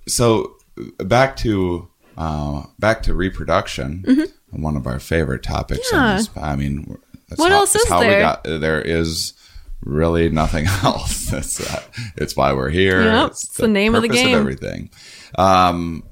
so 0.07 0.55
back 0.99 1.35
to 1.37 1.87
uh, 2.17 2.63
back 2.79 3.03
to 3.03 3.13
reproduction. 3.13 4.05
One 4.51 4.75
of 4.75 4.85
our 4.85 4.99
favorite 4.99 5.43
topics. 5.43 5.91
Mm-hmm. 5.91 5.95
Yeah. 5.95 6.17
this- 6.17 6.29
I 6.37 6.55
mean, 6.55 6.97
that's 7.31 7.39
What 7.39 7.53
how, 7.53 7.59
else 7.59 7.75
is 7.75 7.87
how 7.87 8.01
there? 8.01 8.17
We 8.17 8.21
got, 8.21 8.43
there 8.43 8.81
is 8.81 9.33
really 9.85 10.27
nothing 10.27 10.65
else. 10.83 11.27
That's 11.27 11.61
uh, 11.61 11.81
it's 12.17 12.35
why 12.35 12.51
we're 12.51 12.69
here. 12.69 13.03
Yep, 13.03 13.27
it's 13.29 13.47
the 13.55 13.69
name 13.69 13.95
of 13.95 14.01
the 14.01 14.09
game. 14.09 14.37
everything. 14.37 14.89
Um, 15.37 16.03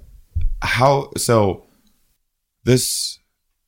how 0.61 1.11
so? 1.17 1.65
This 2.63 3.19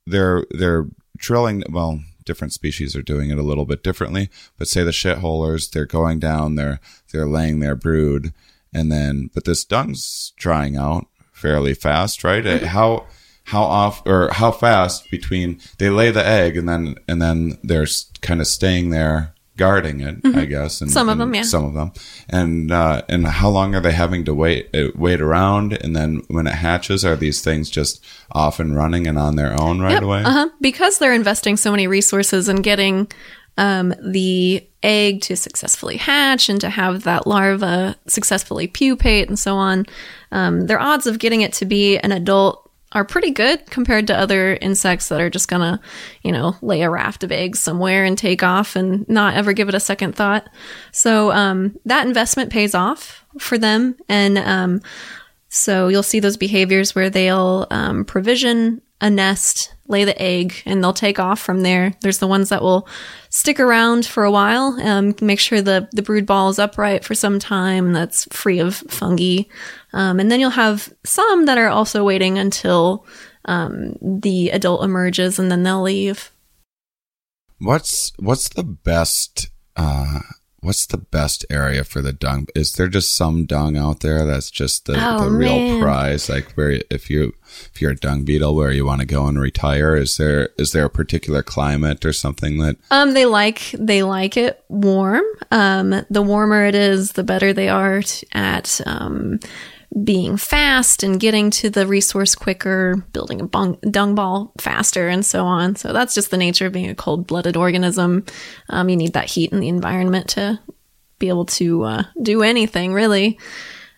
they're 0.07 0.45
they're 0.51 0.87
drilling. 1.17 1.63
Well, 1.69 1.99
different 2.23 2.53
species 2.53 2.95
are 2.95 3.01
doing 3.01 3.31
it 3.31 3.37
a 3.37 3.43
little 3.43 3.65
bit 3.65 3.83
differently. 3.83 4.29
But 4.57 4.69
say 4.69 4.85
the 4.85 4.91
shitholers, 4.91 5.69
they're 5.69 5.85
going 5.85 6.19
down. 6.19 6.55
They're 6.55 6.79
they're 7.11 7.27
laying 7.27 7.59
their 7.59 7.75
brood, 7.75 8.33
and 8.73 8.89
then 8.89 9.29
but 9.33 9.43
this 9.43 9.65
dung's 9.65 10.31
drying 10.37 10.77
out 10.77 11.07
fairly 11.33 11.73
fast, 11.73 12.23
right? 12.23 12.45
Mm-hmm. 12.45 12.67
How 12.67 13.07
how 13.51 13.63
off 13.63 14.01
or 14.05 14.29
how 14.31 14.49
fast 14.51 15.11
between 15.11 15.59
they 15.77 15.89
lay 15.89 16.09
the 16.09 16.25
egg 16.25 16.55
and 16.55 16.67
then 16.69 16.95
and 17.07 17.21
then 17.21 17.57
they're 17.63 17.87
kind 18.21 18.39
of 18.39 18.47
staying 18.47 18.91
there 18.91 19.33
guarding 19.57 19.99
it, 19.99 20.15
I 20.35 20.45
guess. 20.45 20.81
And, 20.81 20.89
Mm-hmm. 20.89 20.93
Some 20.93 21.09
of 21.09 21.19
and 21.19 21.21
them, 21.21 21.35
yeah. 21.35 21.41
Some 21.43 21.65
of 21.65 21.73
them, 21.73 21.91
and 22.29 22.71
uh, 22.71 23.01
and 23.09 23.27
how 23.27 23.49
long 23.49 23.75
are 23.75 23.81
they 23.81 23.91
having 23.91 24.23
to 24.25 24.33
wait 24.33 24.69
uh, 24.73 24.91
wait 24.95 25.21
around? 25.21 25.73
And 25.73 25.95
then 25.95 26.23
when 26.29 26.47
it 26.47 26.55
hatches, 26.55 27.03
are 27.03 27.15
these 27.17 27.41
things 27.41 27.69
just 27.69 28.03
off 28.31 28.59
and 28.59 28.75
running 28.75 29.05
and 29.05 29.19
on 29.19 29.35
their 29.35 29.59
own 29.61 29.81
right 29.81 29.93
Yep, 29.93 30.03
away? 30.03 30.23
Uh-huh. 30.23 30.49
Because 30.61 30.97
they're 30.97 31.13
investing 31.13 31.57
so 31.57 31.71
many 31.71 31.87
resources 31.87 32.47
in 32.47 32.61
getting 32.61 33.11
um, 33.57 33.93
the 34.01 34.65
egg 34.81 35.21
to 35.21 35.35
successfully 35.35 35.97
hatch 35.97 36.49
and 36.49 36.59
to 36.61 36.69
have 36.69 37.03
that 37.03 37.27
larva 37.27 37.95
successfully 38.07 38.65
pupate 38.67 39.27
and 39.27 39.37
so 39.37 39.55
on, 39.57 39.85
um, 40.31 40.65
their 40.67 40.79
odds 40.79 41.05
of 41.05 41.19
getting 41.19 41.41
it 41.41 41.53
to 41.53 41.65
be 41.65 41.97
an 41.99 42.11
adult 42.11 42.70
are 42.93 43.05
pretty 43.05 43.31
good 43.31 43.65
compared 43.67 44.07
to 44.07 44.17
other 44.17 44.55
insects 44.55 45.09
that 45.09 45.21
are 45.21 45.29
just 45.29 45.47
gonna, 45.47 45.79
you 46.23 46.31
know, 46.31 46.55
lay 46.61 46.81
a 46.81 46.89
raft 46.89 47.23
of 47.23 47.31
eggs 47.31 47.59
somewhere 47.59 48.03
and 48.03 48.17
take 48.17 48.43
off 48.43 48.75
and 48.75 49.07
not 49.07 49.35
ever 49.35 49.53
give 49.53 49.69
it 49.69 49.75
a 49.75 49.79
second 49.79 50.15
thought. 50.15 50.49
So 50.91 51.31
um, 51.31 51.77
that 51.85 52.05
investment 52.05 52.51
pays 52.51 52.75
off 52.75 53.25
for 53.39 53.57
them, 53.57 53.95
and 54.09 54.37
um, 54.37 54.81
so 55.49 55.87
you'll 55.87 56.03
see 56.03 56.19
those 56.19 56.37
behaviors 56.37 56.95
where 56.95 57.09
they'll 57.09 57.67
um, 57.71 58.05
provision 58.05 58.81
a 59.01 59.09
nest, 59.09 59.73
lay 59.87 60.05
the 60.05 60.19
egg, 60.21 60.61
and 60.65 60.81
they'll 60.81 60.93
take 60.93 61.19
off 61.19 61.39
from 61.39 61.61
there. 61.61 61.93
There's 62.01 62.19
the 62.19 62.27
ones 62.27 62.49
that 62.49 62.61
will 62.61 62.87
stick 63.29 63.59
around 63.59 64.05
for 64.05 64.23
a 64.23 64.31
while, 64.31 64.79
um, 64.81 65.15
make 65.21 65.39
sure 65.39 65.61
the, 65.61 65.89
the 65.91 66.03
brood 66.03 66.27
ball 66.27 66.49
is 66.49 66.59
upright 66.59 67.03
for 67.03 67.15
some 67.15 67.39
time 67.39 67.91
that's 67.91 68.25
free 68.31 68.59
of 68.59 68.75
fungi. 68.75 69.43
Um, 69.91 70.19
and 70.19 70.31
then 70.31 70.39
you'll 70.39 70.51
have 70.51 70.93
some 71.03 71.45
that 71.45 71.57
are 71.57 71.67
also 71.67 72.03
waiting 72.03 72.37
until 72.37 73.05
um, 73.45 73.95
the 74.01 74.51
adult 74.51 74.83
emerges 74.83 75.39
and 75.39 75.51
then 75.51 75.63
they'll 75.63 75.81
leave. 75.81 76.31
What's 77.59 78.13
what's 78.17 78.49
the 78.49 78.63
best 78.63 79.49
uh 79.75 80.19
what's 80.61 80.85
the 80.85 80.97
best 80.97 81.45
area 81.49 81.83
for 81.83 82.01
the 82.01 82.13
dung? 82.13 82.47
Is 82.55 82.73
there 82.73 82.87
just 82.87 83.15
some 83.15 83.45
dung 83.45 83.75
out 83.77 84.01
there 84.01 84.25
that's 84.25 84.51
just 84.51 84.85
the, 84.85 84.93
Oh, 84.97 85.23
the 85.25 85.31
real 85.31 85.81
prize? 85.81 86.29
Like 86.29 86.51
where 86.53 86.79
if 86.89 87.09
you 87.09 87.33
if 87.73 87.81
you're 87.81 87.91
a 87.91 87.95
dung 87.95 88.23
beetle 88.23 88.55
where 88.55 88.71
you 88.71 88.85
want 88.85 89.01
to 89.01 89.07
go 89.07 89.25
and 89.27 89.39
retire, 89.39 89.95
is 89.95 90.17
there 90.17 90.49
is 90.57 90.71
there 90.71 90.85
a 90.85 90.89
particular 90.89 91.43
climate 91.43 92.05
or 92.05 92.13
something 92.13 92.59
that 92.59 92.77
Um, 92.91 93.13
they 93.13 93.25
like 93.25 93.71
they 93.77 94.03
like 94.03 94.37
it 94.37 94.63
warm. 94.69 95.23
Um, 95.49 96.05
the 96.09 96.21
warmer 96.21 96.65
it 96.65 96.75
is, 96.75 97.13
the 97.13 97.23
better 97.23 97.53
they 97.53 97.67
are 97.69 98.01
t- 98.03 98.27
at 98.33 98.79
um, 98.85 99.39
being 100.03 100.37
fast 100.37 101.03
and 101.03 101.19
getting 101.19 101.51
to 101.51 101.69
the 101.69 101.85
resource 101.85 102.33
quicker, 102.33 102.95
building 103.11 103.41
a 103.41 103.89
dung 103.89 104.15
ball 104.15 104.53
faster, 104.57 105.09
and 105.09 105.25
so 105.25 105.43
on. 105.43 105.75
So 105.75 105.91
that's 105.91 106.15
just 106.15 106.31
the 106.31 106.37
nature 106.37 106.67
of 106.67 106.73
being 106.73 106.89
a 106.89 106.95
cold 106.95 107.27
blooded 107.27 107.57
organism. 107.57 108.25
Um, 108.69 108.89
you 108.89 108.95
need 108.95 109.13
that 109.13 109.29
heat 109.29 109.51
in 109.51 109.59
the 109.59 109.67
environment 109.67 110.29
to 110.29 110.59
be 111.19 111.29
able 111.29 111.45
to 111.45 111.83
uh, 111.83 112.03
do 112.21 112.41
anything 112.41 112.93
really. 112.93 113.37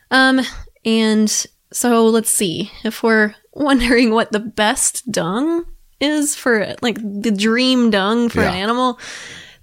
Um, 0.10 0.42
and 0.84 1.30
so 1.72 2.08
let's 2.08 2.30
see 2.30 2.72
if 2.84 3.04
we're 3.04 3.36
wondering 3.54 4.12
what 4.12 4.32
the 4.32 4.40
best 4.40 5.10
dung 5.12 5.66
is 6.00 6.36
for 6.36 6.76
like 6.82 6.98
the 7.02 7.32
dream 7.32 7.90
dung 7.90 8.30
for 8.30 8.42
an 8.42 8.54
animal. 8.54 9.00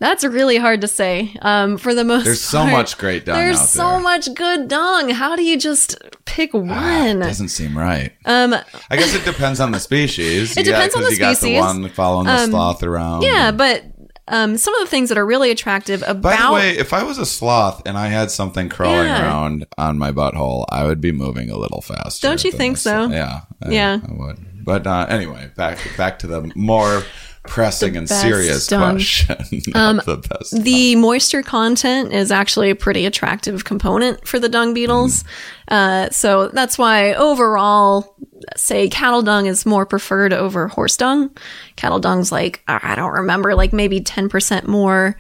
That's 0.01 0.25
really 0.25 0.57
hard 0.57 0.81
to 0.81 0.89
say. 0.89 1.37
Um, 1.43 1.77
for 1.77 1.95
the 1.95 2.05
most, 2.05 2.25
There's 2.25 2.41
so 2.43 2.67
much 2.67 2.97
great 2.99 3.25
dung 3.27 3.37
There's 3.37 3.61
so 3.69 3.91
there. 3.91 4.01
much 4.01 4.35
good 4.35 4.67
dung. 4.67 5.11
How 5.11 5.37
do 5.37 5.43
you 5.45 5.59
just 5.59 5.97
pick 6.25 6.55
Ah, 6.55 6.59
one? 6.59 7.21
doesn't 7.21 7.51
seem 7.51 7.77
right? 7.79 8.13
um, 8.25 8.55
I 8.91 8.97
guess 8.97 9.15
it 9.15 9.25
depends 9.27 9.61
on 9.61 9.73
the 9.73 9.79
species. 9.81 10.57
It 10.57 10.65
You 10.67 10.73
got- 10.73 10.79
depends 10.79 10.95
on 10.97 11.03
the 11.03 11.11
you 11.13 11.19
got 11.19 11.37
species. 11.37 11.63
Um, 11.63 11.77
the 11.77 11.89
one 11.89 11.91
following 11.93 12.27
the 12.27 12.47
sloth 12.47 12.83
around. 12.83 13.23
yeah, 13.23 13.51
but 13.53 13.85
um, 14.29 14.57
some 14.57 14.73
of 14.75 14.81
the 14.81 14.87
things 14.91 15.09
that 15.11 15.19
are 15.19 15.27
really 15.27 15.51
attractive 15.51 16.03
about 16.07 16.23
By 16.23 16.37
the 16.37 16.53
way, 16.53 16.71
if 16.79 16.93
I 16.95 17.03
was 17.03 17.19
a 17.19 17.27
sloth 17.27 17.83
and 17.85 17.99
I 17.99 18.07
had 18.07 18.31
something 18.31 18.69
crawling 18.71 19.07
Yeah. 19.07 19.23
around 19.23 19.67
on 19.77 19.99
my 19.99 20.13
butthole, 20.13 20.65
I 20.71 20.85
would 20.85 21.01
be 21.03 21.13
moving 21.13 21.51
a 21.51 21.57
little 21.59 21.83
faster. 21.83 22.27
Don't 22.27 22.43
you 22.43 22.53
think 22.53 22.77
this. 22.77 22.83
so? 22.85 23.09
Yeah. 23.09 23.41
I- 23.63 23.71
Yeah. 23.71 23.99
I 24.09 24.13
would. 24.13 24.65
But 24.65 24.87
uh, 24.87 25.07
anyway, 25.11 25.51
back 25.57 25.79
back 25.97 26.19
to 26.21 26.27
the 26.27 26.51
more 26.55 27.03
pressing 27.51 27.97
and 27.97 28.09
serious 28.09 28.69
question. 28.69 29.37
of 29.75 30.05
the 30.05 30.17
best. 30.17 30.63
The 30.63 30.95
moisture 30.95 31.43
content 31.43 32.13
is 32.13 32.31
actually 32.31 32.71
a 32.71 32.77
pretty 32.77 33.07
attractive 33.07 33.65
component 33.65 34.27
for 34.27 34.39
the 34.39 34.49
dung 34.49 34.73
beetles. 34.73 35.25
Uh, 35.67 36.09
so 36.11 36.49
that's 36.49 36.79
why 36.79 37.13
overall, 37.15 38.17
say 38.57 38.89
cattle 38.89 39.23
dung 39.23 39.47
is 39.47 39.67
more 39.67 39.85
preferred 39.85 40.33
over 40.33 40.69
horse 40.69 40.97
dung. 40.97 41.37
Cattle 41.75 41.99
dung's 41.99 42.31
like, 42.31 42.63
I 42.69 42.95
don't 42.95 43.13
remember, 43.13 43.57
like 43.57 43.73
maybe 43.73 44.01
10% 44.01 44.69
more, 44.69 45.17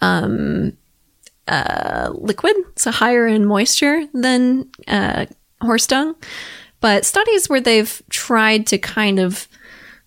um, 0.00 0.76
uh, 1.46 2.10
liquid. 2.14 2.56
So 2.76 2.92
higher 2.92 3.26
in 3.26 3.44
moisture 3.44 4.04
than, 4.14 4.70
uh, 4.88 5.26
horse 5.60 5.86
dung. 5.86 6.16
But 6.80 7.04
studies 7.04 7.50
where 7.50 7.60
they've 7.60 8.02
tried 8.08 8.66
to 8.68 8.78
kind 8.78 9.18
of 9.18 9.48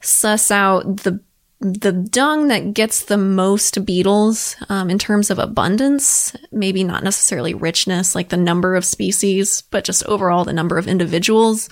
suss 0.01 0.49
out 0.51 0.97
the 0.97 1.19
the 1.59 1.91
dung 1.91 2.49
that 2.49 2.73
gets 2.73 3.05
the 3.05 3.17
most 3.17 3.83
beetles 3.83 4.55
um, 4.69 4.89
in 4.89 4.99
terms 4.99 5.31
of 5.31 5.39
abundance, 5.39 6.35
maybe 6.51 6.83
not 6.83 7.03
necessarily 7.03 7.53
richness, 7.53 8.13
like 8.13 8.29
the 8.29 8.37
number 8.37 8.75
of 8.75 8.85
species, 8.85 9.63
but 9.71 9.83
just 9.83 10.05
overall 10.05 10.45
the 10.45 10.53
number 10.53 10.77
of 10.77 10.87
individuals, 10.87 11.67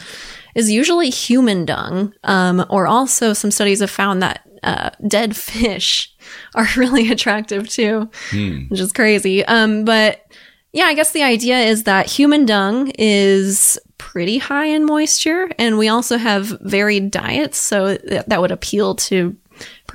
is 0.55 0.71
usually 0.71 1.09
human 1.09 1.65
dung. 1.65 2.13
Um, 2.23 2.65
or 2.69 2.87
also, 2.87 3.33
some 3.33 3.51
studies 3.51 3.81
have 3.81 3.91
found 3.91 4.23
that 4.23 4.41
uh, 4.63 4.89
dead 5.07 5.35
fish 5.37 6.11
are 6.55 6.67
really 6.75 7.11
attractive 7.11 7.69
too, 7.69 8.09
which 8.69 8.79
is 8.79 8.91
crazy. 8.91 9.45
Um, 9.45 9.85
but 9.85 10.25
yeah, 10.73 10.85
I 10.85 10.93
guess 10.93 11.11
the 11.11 11.23
idea 11.23 11.59
is 11.59 11.83
that 11.83 12.07
human 12.07 12.45
dung 12.45 12.91
is 12.97 13.79
pretty 13.97 14.37
high 14.39 14.65
in 14.65 14.85
moisture, 14.85 15.47
and 15.57 15.77
we 15.77 15.87
also 15.87 16.17
have 16.17 16.47
varied 16.61 17.11
diets, 17.11 17.57
so 17.57 17.95
th- 17.97 18.25
that 18.25 18.41
would 18.41 18.51
appeal 18.51 18.95
to 18.95 19.37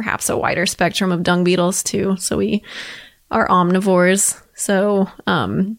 perhaps 0.00 0.30
a 0.30 0.36
wider 0.36 0.64
spectrum 0.64 1.12
of 1.12 1.22
dung 1.22 1.44
beetles 1.44 1.82
too. 1.82 2.16
So 2.18 2.38
we 2.38 2.62
are 3.30 3.46
omnivores. 3.48 4.40
So 4.54 5.08
um, 5.26 5.78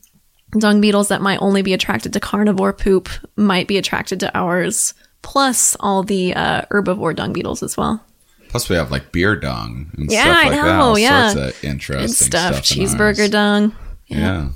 dung 0.59 0.80
beetles 0.80 1.07
that 1.07 1.22
might 1.22 1.41
only 1.41 1.63
be 1.63 1.74
attracted 1.74 2.13
to 2.13 2.19
carnivore 2.19 2.72
poop 2.74 3.09
might 3.36 3.67
be 3.67 3.78
attracted 3.80 4.19
to 4.19 4.38
ours, 4.38 4.93
plus 5.24 5.76
all 5.80 6.03
the 6.03 6.36
uh, 6.36 6.61
herbivore 6.72 7.15
dung 7.15 7.34
beetles 7.34 7.63
as 7.63 7.76
well. 7.78 8.05
Plus, 8.49 8.69
we 8.69 8.76
have 8.76 8.91
like 8.91 9.11
beer 9.11 9.36
dung 9.36 9.89
and 9.97 10.11
Yeah, 10.11 10.24
stuff 10.24 10.38
I 10.38 10.43
like 10.49 10.51
that. 10.51 10.65
know, 10.78 10.82
All 10.82 10.99
yeah. 10.99 11.30
sorts 11.32 11.57
of 11.57 11.63
interesting 11.63 12.28
stuff. 12.28 12.65
stuff. 12.65 12.78
Cheeseburger 12.78 13.32
dung. 13.32 13.74
Yeah. 14.07 14.49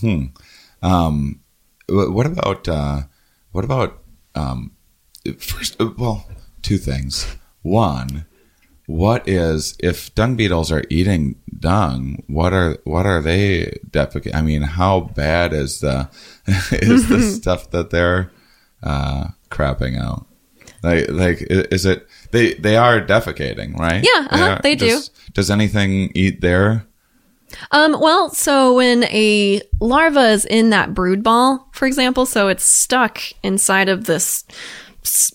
Hmm. 0.00 0.24
Um, 0.82 1.40
what 1.88 2.26
about 2.26 2.68
uh, 2.68 3.02
what 3.52 3.64
about 3.64 4.02
um, 4.34 4.72
first? 5.38 5.80
uh, 5.80 5.90
Well, 5.96 6.28
two 6.62 6.76
things. 6.76 7.36
One, 7.62 8.26
what 8.86 9.28
is 9.28 9.76
if 9.80 10.14
dung 10.14 10.36
beetles 10.36 10.70
are 10.70 10.84
eating 10.88 11.36
dung? 11.58 12.22
What 12.28 12.52
are 12.52 12.78
what 12.84 13.04
are 13.06 13.20
they 13.20 13.78
defecating? 13.90 14.34
I 14.34 14.42
mean, 14.42 14.62
how 14.62 15.00
bad 15.00 15.52
is 15.52 15.80
the 15.80 16.08
is 16.70 17.08
the 17.08 17.20
stuff 17.40 17.70
that 17.70 17.90
they're 17.90 18.30
uh, 18.82 19.28
crapping 19.50 19.98
out? 20.00 20.26
Like, 20.82 21.10
like 21.10 21.38
is 21.48 21.84
it 21.84 22.06
they 22.30 22.54
they 22.54 22.76
are 22.76 23.00
defecating, 23.00 23.76
right? 23.76 24.04
Yeah, 24.04 24.28
uh-huh, 24.30 24.44
are- 24.44 24.60
they 24.62 24.76
do. 24.76 24.86
does, 24.88 25.10
Does 25.32 25.50
anything 25.50 26.12
eat 26.14 26.40
there? 26.40 26.86
Um, 27.70 27.96
well, 28.00 28.30
so 28.30 28.74
when 28.74 29.04
a 29.04 29.62
larva 29.80 30.30
is 30.30 30.44
in 30.44 30.70
that 30.70 30.94
brood 30.94 31.22
ball, 31.22 31.68
for 31.72 31.86
example, 31.86 32.26
so 32.26 32.48
it's 32.48 32.64
stuck 32.64 33.20
inside 33.42 33.88
of 33.88 34.04
this 34.04 34.44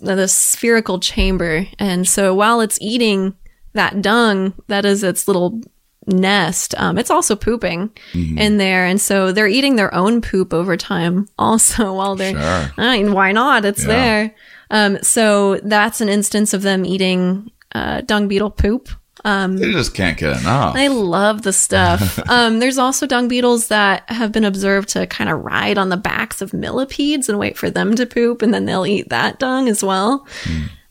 this 0.02 0.34
spherical 0.36 1.00
chamber, 1.00 1.66
and 1.80 2.08
so 2.08 2.34
while 2.34 2.60
it's 2.62 2.78
eating 2.82 3.34
that 3.74 4.02
dung, 4.02 4.54
that 4.68 4.86
is 4.86 5.04
its 5.04 5.28
little 5.28 5.62
nest, 6.08 6.74
um, 6.80 6.98
it's 6.98 7.12
also 7.12 7.36
pooping 7.36 7.92
in 8.14 8.58
there, 8.58 8.86
and 8.86 9.00
so 9.00 9.32
they're 9.32 9.48
eating 9.48 9.76
their 9.76 9.94
own 9.94 10.22
poop 10.22 10.54
over 10.54 10.76
time, 10.76 11.28
also 11.38 11.94
while 11.98 12.16
they're. 12.16 12.32
Sure. 12.34 12.74
I 12.78 12.98
mean, 12.98 13.14
why 13.14 13.32
not? 13.32 13.66
It's 13.66 13.82
Yeah. 13.84 13.88
there. 13.88 14.36
Um, 14.72 14.98
so 15.04 15.58
that's 15.64 16.02
an 16.02 16.10
instance 16.10 16.54
of 16.54 16.62
them 16.64 16.86
eating 16.86 17.52
uh, 17.76 18.02
dung 18.02 18.28
beetle 18.28 18.50
poop. 18.52 18.90
They 19.24 19.72
just 19.72 19.94
can't 19.94 20.18
get 20.18 20.40
enough. 20.42 20.76
I 20.76 20.88
love 20.88 21.44
the 21.44 21.54
stuff. 21.54 22.18
um, 22.30 22.58
there's 22.60 22.80
also 22.80 23.06
dung 23.06 23.28
beetles 23.28 23.68
that 23.68 24.10
have 24.10 24.32
been 24.32 24.46
observed 24.46 24.90
to 24.90 25.06
kind 25.06 25.30
of 25.30 25.42
ride 25.44 25.78
on 25.78 25.90
the 25.90 25.98
backs 25.98 26.42
of 26.42 26.54
millipedes 26.54 27.30
and 27.30 27.38
wait 27.38 27.56
for 27.58 27.70
them 27.70 27.94
to 27.96 28.08
poop, 28.08 28.42
and 28.42 28.52
then 28.54 28.66
they'll 28.66 28.88
eat 28.88 29.10
that 29.10 29.38
dung 29.38 29.70
as 29.70 29.84
well. 29.84 30.26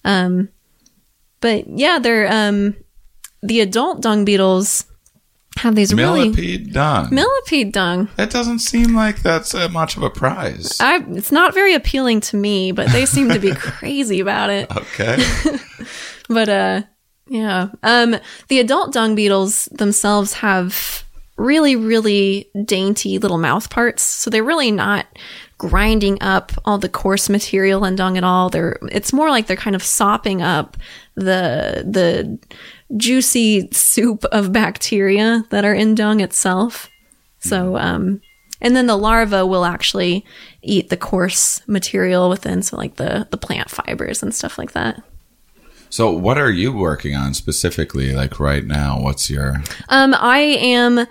Um, 0.05 0.49
but 1.41 1.67
yeah, 1.69 1.99
they're 1.99 2.31
um, 2.31 2.77
the 3.43 3.61
adult 3.61 4.03
dung 4.03 4.25
beetles 4.25 4.85
have 5.59 5.75
these 5.75 5.93
really 5.93 6.29
Millipede 6.31 6.73
dung. 6.73 7.15
millipede 7.15 7.73
dung. 7.73 8.09
That 8.17 8.31
doesn't 8.31 8.61
seem 8.61 8.95
like 8.95 9.21
that's 9.23 9.55
uh, 9.55 9.69
much 9.69 9.97
of 9.97 10.03
a 10.03 10.09
prize. 10.09 10.81
I, 10.81 11.05
it's 11.11 11.33
not 11.33 11.53
very 11.53 11.75
appealing 11.75 12.21
to 12.23 12.37
me, 12.37 12.73
but 12.73 12.89
they 12.93 13.05
seem 13.05 13.29
to 13.31 13.39
be 13.39 13.55
crazy 13.55 14.21
about 14.21 14.51
it. 14.51 14.71
Okay. 14.75 15.19
But 16.29 16.49
uh 16.49 16.83
yeah. 17.29 17.71
Um 17.83 18.17
the 18.49 18.61
adult 18.61 18.93
dung 18.93 19.17
beetles 19.17 19.65
themselves 19.73 20.35
have 20.35 21.03
really 21.37 21.75
really 21.75 22.49
dainty 22.65 23.19
little 23.19 23.37
mouth 23.39 23.69
parts. 23.69 24.03
So 24.03 24.31
they're 24.31 24.45
really 24.45 24.71
not 24.71 25.07
grinding 25.61 26.17
up 26.23 26.53
all 26.65 26.79
the 26.79 26.89
coarse 26.89 27.29
material 27.29 27.85
in 27.85 27.95
dung 27.95 28.17
at 28.17 28.25
all. 28.25 28.49
They're 28.49 28.79
it's 28.91 29.13
more 29.13 29.29
like 29.29 29.47
they're 29.47 29.59
kind 29.59 29.77
of 29.77 29.83
sopping 29.83 30.41
up 30.41 30.79
the 31.17 31.85
the 31.87 32.39
juicy 32.97 33.69
soup 33.71 34.25
of 34.33 34.55
bacteria 34.55 35.45
that 35.51 35.67
are 35.67 35.75
in 35.75 35.95
dung 35.95 36.21
itself. 36.21 36.89
So 37.41 37.77
um 37.77 38.23
and 38.63 38.75
then 38.75 38.87
the 38.87 38.97
larva 38.97 39.45
will 39.47 39.67
actually 39.67 40.25
eat 40.63 40.89
the 40.89 40.97
coarse 40.97 41.61
material 41.67 42.31
within 42.31 42.63
so 42.63 42.79
like 42.79 42.97
the 42.97 43.29
the 43.31 43.37
plant 43.37 43.69
fibers 43.69 44.23
and 44.23 44.35
stuff 44.35 44.57
like 44.57 44.73
that. 44.73 45.03
so, 45.91 46.11
what 46.11 46.39
are 46.39 46.51
you 46.51 46.73
working 46.73 47.15
on 47.15 47.35
specifically? 47.35 48.15
Like 48.15 48.41
right 48.41 48.65
now, 48.65 48.99
what's 48.99 49.29
your? 49.29 49.63
Um, 49.91 50.15
I 50.15 50.39
am 50.39 51.07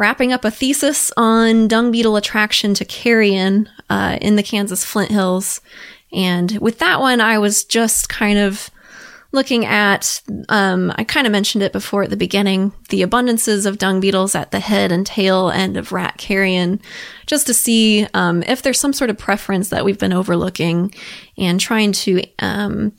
wrapping 0.00 0.32
up 0.32 0.46
a 0.46 0.50
thesis 0.50 1.12
on 1.18 1.68
dung 1.68 1.90
beetle 1.92 2.16
attraction 2.16 2.72
to 2.72 2.86
carrion 2.86 3.68
uh, 3.90 4.16
in 4.22 4.34
the 4.34 4.42
Kansas 4.42 4.82
Flint 4.82 5.10
Hills, 5.10 5.60
and 6.10 6.56
with 6.58 6.78
that 6.78 7.00
one, 7.00 7.20
I 7.20 7.38
was 7.38 7.64
just 7.64 8.08
kind 8.08 8.38
of 8.38 8.70
looking 9.32 9.66
at. 9.66 10.22
Um, 10.48 10.90
I 10.96 11.04
kind 11.04 11.26
of 11.26 11.32
mentioned 11.32 11.62
it 11.62 11.72
before 11.72 12.04
at 12.04 12.10
the 12.10 12.16
beginning, 12.16 12.72
the 12.88 13.02
abundances 13.02 13.66
of 13.66 13.76
dung 13.76 14.00
beetles 14.00 14.34
at 14.34 14.52
the 14.52 14.58
head 14.58 14.90
and 14.90 15.06
tail 15.06 15.50
end 15.50 15.76
of 15.76 15.92
rat 15.92 16.16
carrion, 16.16 16.80
just 17.26 17.46
to 17.48 17.54
see 17.54 18.06
um, 18.14 18.42
if 18.44 18.62
there's 18.62 18.80
some 18.80 18.94
sort 18.94 19.10
of 19.10 19.18
preference 19.18 19.68
that 19.68 19.84
we've 19.84 19.98
been 19.98 20.14
overlooking, 20.14 20.94
and 21.36 21.60
trying 21.60 21.92
to. 21.92 22.24
Um, 22.38 22.92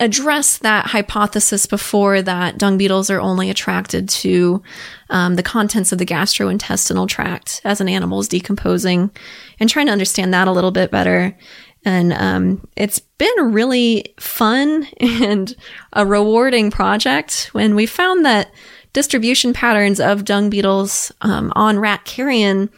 address 0.00 0.58
that 0.58 0.86
hypothesis 0.86 1.66
before 1.66 2.22
that 2.22 2.58
dung 2.58 2.76
beetles 2.76 3.10
are 3.10 3.20
only 3.20 3.50
attracted 3.50 4.08
to 4.08 4.62
um, 5.10 5.36
the 5.36 5.42
contents 5.42 5.92
of 5.92 5.98
the 5.98 6.06
gastrointestinal 6.06 7.08
tract 7.08 7.60
as 7.64 7.80
an 7.80 7.88
animal 7.88 8.20
is 8.20 8.28
decomposing 8.28 9.10
and 9.60 9.70
trying 9.70 9.86
to 9.86 9.92
understand 9.92 10.34
that 10.34 10.48
a 10.48 10.52
little 10.52 10.72
bit 10.72 10.90
better. 10.90 11.36
And 11.84 12.12
um, 12.14 12.66
it's 12.76 12.98
been 12.98 13.52
really 13.52 14.14
fun 14.18 14.86
and 15.00 15.54
a 15.92 16.06
rewarding 16.06 16.70
project 16.70 17.50
when 17.52 17.74
we 17.74 17.86
found 17.86 18.24
that 18.24 18.50
distribution 18.92 19.52
patterns 19.52 20.00
of 20.00 20.24
dung 20.24 20.50
beetles 20.50 21.12
um, 21.20 21.52
on 21.56 21.78
rat 21.78 22.04
carrion 22.04 22.70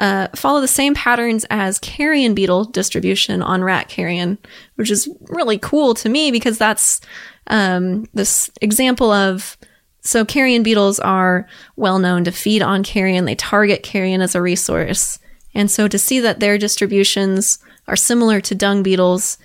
uh, 0.00 0.28
follow 0.34 0.62
the 0.62 0.68
same 0.68 0.94
patterns 0.94 1.44
as 1.50 1.78
carrion 1.78 2.34
beetle 2.34 2.64
distribution 2.64 3.42
on 3.42 3.62
rat 3.62 3.88
carrion, 3.88 4.38
which 4.76 4.90
is 4.90 5.08
really 5.28 5.58
cool 5.58 5.92
to 5.94 6.08
me 6.08 6.30
because 6.32 6.56
that's 6.56 7.02
um, 7.48 8.06
this 8.14 8.50
example 8.62 9.12
of 9.12 9.58
so 10.00 10.24
carrion 10.24 10.62
beetles 10.62 10.98
are 10.98 11.46
well 11.76 11.98
known 11.98 12.24
to 12.24 12.32
feed 12.32 12.62
on 12.62 12.82
carrion. 12.82 13.26
They 13.26 13.34
target 13.34 13.82
carrion 13.82 14.22
as 14.22 14.34
a 14.34 14.40
resource. 14.40 15.18
And 15.54 15.70
so 15.70 15.86
to 15.88 15.98
see 15.98 16.18
that 16.20 16.40
their 16.40 16.56
distributions 16.56 17.58
are 17.86 17.96
similar 17.96 18.40
to 18.40 18.54
dung 18.54 18.82
beetles 18.82 19.36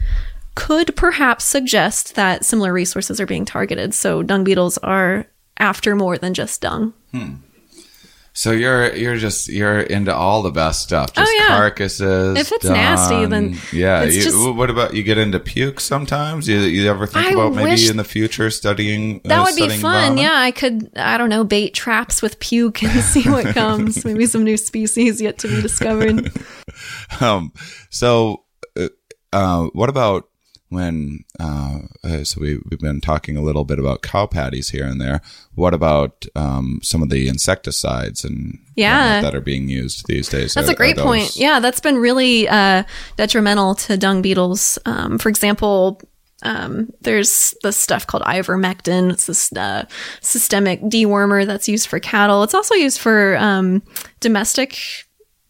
could 0.55 0.95
perhaps 0.95 1.43
suggest 1.43 2.15
that 2.15 2.45
similar 2.45 2.71
resources 2.71 3.19
are 3.19 3.25
being 3.25 3.43
targeted. 3.43 3.93
So 3.93 4.23
dung 4.23 4.45
beetles 4.45 4.77
are 4.77 5.27
after 5.57 5.97
more 5.97 6.17
than 6.17 6.33
just 6.33 6.61
dung. 6.61 6.93
So 8.37 8.51
you're 8.51 8.93
you're 8.93 9.15
just 9.15 9.47
you're 9.47 9.79
into 9.79 10.13
all 10.13 10.41
the 10.43 10.51
best 10.51 10.83
stuff. 10.83 11.13
Just 11.13 11.31
Oh, 11.31 11.35
yeah. 11.39 11.47
carcasses. 11.55 12.37
If 12.37 12.51
it's 12.51 12.65
nasty, 12.65 13.25
then 13.27 13.57
yeah. 13.71 14.03
You, 14.03 14.21
just- 14.21 14.37
what 14.37 14.69
about 14.69 14.93
you 14.93 15.03
get 15.03 15.17
into 15.17 15.39
puke 15.39 15.79
sometimes? 15.79 16.45
You 16.49 16.59
you 16.59 16.89
ever 16.89 17.07
think 17.07 17.27
I 17.27 17.29
about 17.31 17.53
maybe 17.53 17.87
in 17.87 17.95
the 17.95 18.03
future 18.03 18.49
studying 18.49 19.21
That 19.23 19.39
uh, 19.39 19.43
would 19.45 19.55
be 19.55 19.69
fun. 19.69 19.79
vomit? 20.17 20.21
Yeah, 20.23 20.33
I 20.35 20.51
could, 20.51 20.89
I 20.97 21.17
don't 21.17 21.29
know, 21.29 21.45
bait 21.45 21.73
traps 21.73 22.21
with 22.21 22.37
puke 22.41 22.83
and 22.83 23.01
see 23.13 23.23
what 23.29 23.45
comes. 23.55 24.03
Maybe 24.03 24.25
some 24.25 24.43
new 24.43 24.57
species 24.57 25.21
yet 25.21 25.37
to 25.39 25.47
be 25.47 25.61
discovered. 25.61 26.29
Um. 27.21 27.53
So, 27.89 28.43
uh, 28.77 28.89
uh, 29.31 29.67
what 29.73 29.87
about 29.87 30.27
when? 30.75 31.23
Uh, 31.39 31.79
uh, 32.03 32.23
so 32.23 32.39
we 32.39 32.59
we've 32.69 32.79
been 32.79 33.01
talking 33.01 33.35
a 33.37 33.41
little 33.41 33.63
bit 33.65 33.79
about 33.79 34.03
cow 34.03 34.27
patties 34.27 34.69
here 34.69 34.85
and 34.85 35.01
there. 35.01 35.21
What 35.55 35.73
about 35.73 36.25
um 36.35 36.79
some 36.83 37.01
of 37.01 37.09
the 37.09 37.27
insecticides 37.27 38.23
and 38.23 38.59
Yeah. 38.75 39.21
that 39.21 39.33
are 39.33 39.41
being 39.41 39.67
used 39.67 40.05
these 40.07 40.29
days? 40.29 40.53
That's 40.53 40.69
Are- 40.69 40.73
a 40.73 40.75
great 40.75 40.97
point. 40.97 41.35
Yeah, 41.35 41.59
that's 41.59 41.79
been 41.79 41.97
really 41.97 42.47
uh, 42.47 42.83
detrimental 43.17 43.73
to 43.75 43.97
dung 43.97 44.21
beetles. 44.21 44.77
Um, 44.85 45.17
for 45.17 45.29
example, 45.29 45.99
um, 46.43 46.91
there's 47.01 47.55
this 47.63 47.77
stuff 47.77 48.05
called 48.05 48.21
ivermectin. 48.23 49.11
It's 49.11 49.25
this 49.25 49.51
uh, 49.53 49.85
systemic 50.21 50.81
dewormer 50.81 51.45
that's 51.45 51.67
used 51.67 51.87
for 51.87 51.99
cattle. 51.99 52.43
It's 52.43 52.53
also 52.53 52.75
used 52.75 52.99
for 52.99 53.35
um, 53.37 53.81
domestic 54.19 54.77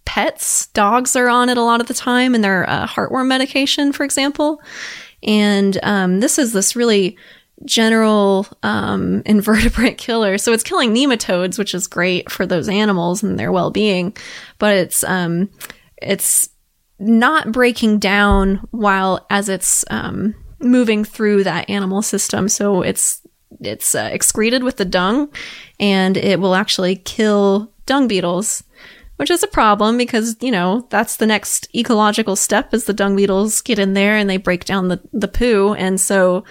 pets. 0.06 0.68
Dogs 0.68 1.16
are 1.16 1.28
on 1.28 1.50
it 1.50 1.58
a 1.58 1.64
lot 1.64 1.82
of 1.82 1.88
the 1.88 1.94
time 1.94 2.36
in 2.36 2.42
their 2.42 2.70
uh, 2.70 2.88
heartworm 2.88 3.28
medication, 3.28 3.92
for 3.92 4.04
example. 4.06 4.62
And 5.24 5.80
um, 5.84 6.20
this 6.20 6.38
is 6.38 6.54
this 6.54 6.76
really 6.76 7.18
general 7.64 8.48
um, 8.64 9.22
invertebrate 9.26 9.98
killer. 10.00 10.38
So 10.38 10.52
it's 10.52 10.64
killing 10.64 10.94
nematodes, 10.94 11.58
which 11.58 11.74
is 11.74 11.88
great 11.88 12.30
for 12.32 12.46
those 12.46 12.68
animals 12.68 13.24
and 13.24 13.40
their 13.40 13.52
well-being, 13.52 14.16
but 14.60 14.76
it's 14.76 15.04
um, 15.04 15.50
it's 16.02 16.50
not 17.00 17.52
breaking 17.52 18.00
down 18.00 18.68
while 18.72 19.26
as 19.30 19.50
it's 19.50 19.84
um, 19.90 20.36
moving 20.60 21.04
through 21.04 21.44
that 21.44 21.70
animal 21.70 22.02
system. 22.02 22.50
So 22.50 22.82
it's 22.82 23.22
it's 23.62 23.96
uh, 23.96 24.10
excreted 24.12 24.64
with 24.64 24.78
the 24.78 24.86
dung, 24.86 25.30
and 25.80 26.18
it 26.18 26.40
will 26.40 26.56
actually 26.56 26.98
kill 26.98 27.72
dung 27.86 28.08
beetles, 28.08 28.64
which 29.18 29.32
is 29.32 29.44
a 29.44 29.48
problem 29.48 29.98
because 29.98 30.36
you 30.42 30.52
know 30.52 30.88
that's 30.90 31.18
the 31.18 31.26
next 31.26 31.68
ecological 31.76 32.36
step 32.36 32.74
is 32.74 32.86
the 32.86 32.94
dung 32.94 33.16
beetles 33.16 33.62
get 33.62 33.80
in 33.80 33.94
there 33.94 34.16
and 34.16 34.30
they 34.30 34.38
break 34.38 34.66
down 34.66 34.88
the 34.88 35.02
the 35.14 35.28
poo, 35.28 35.74
and 35.74 36.00
so 36.00 36.44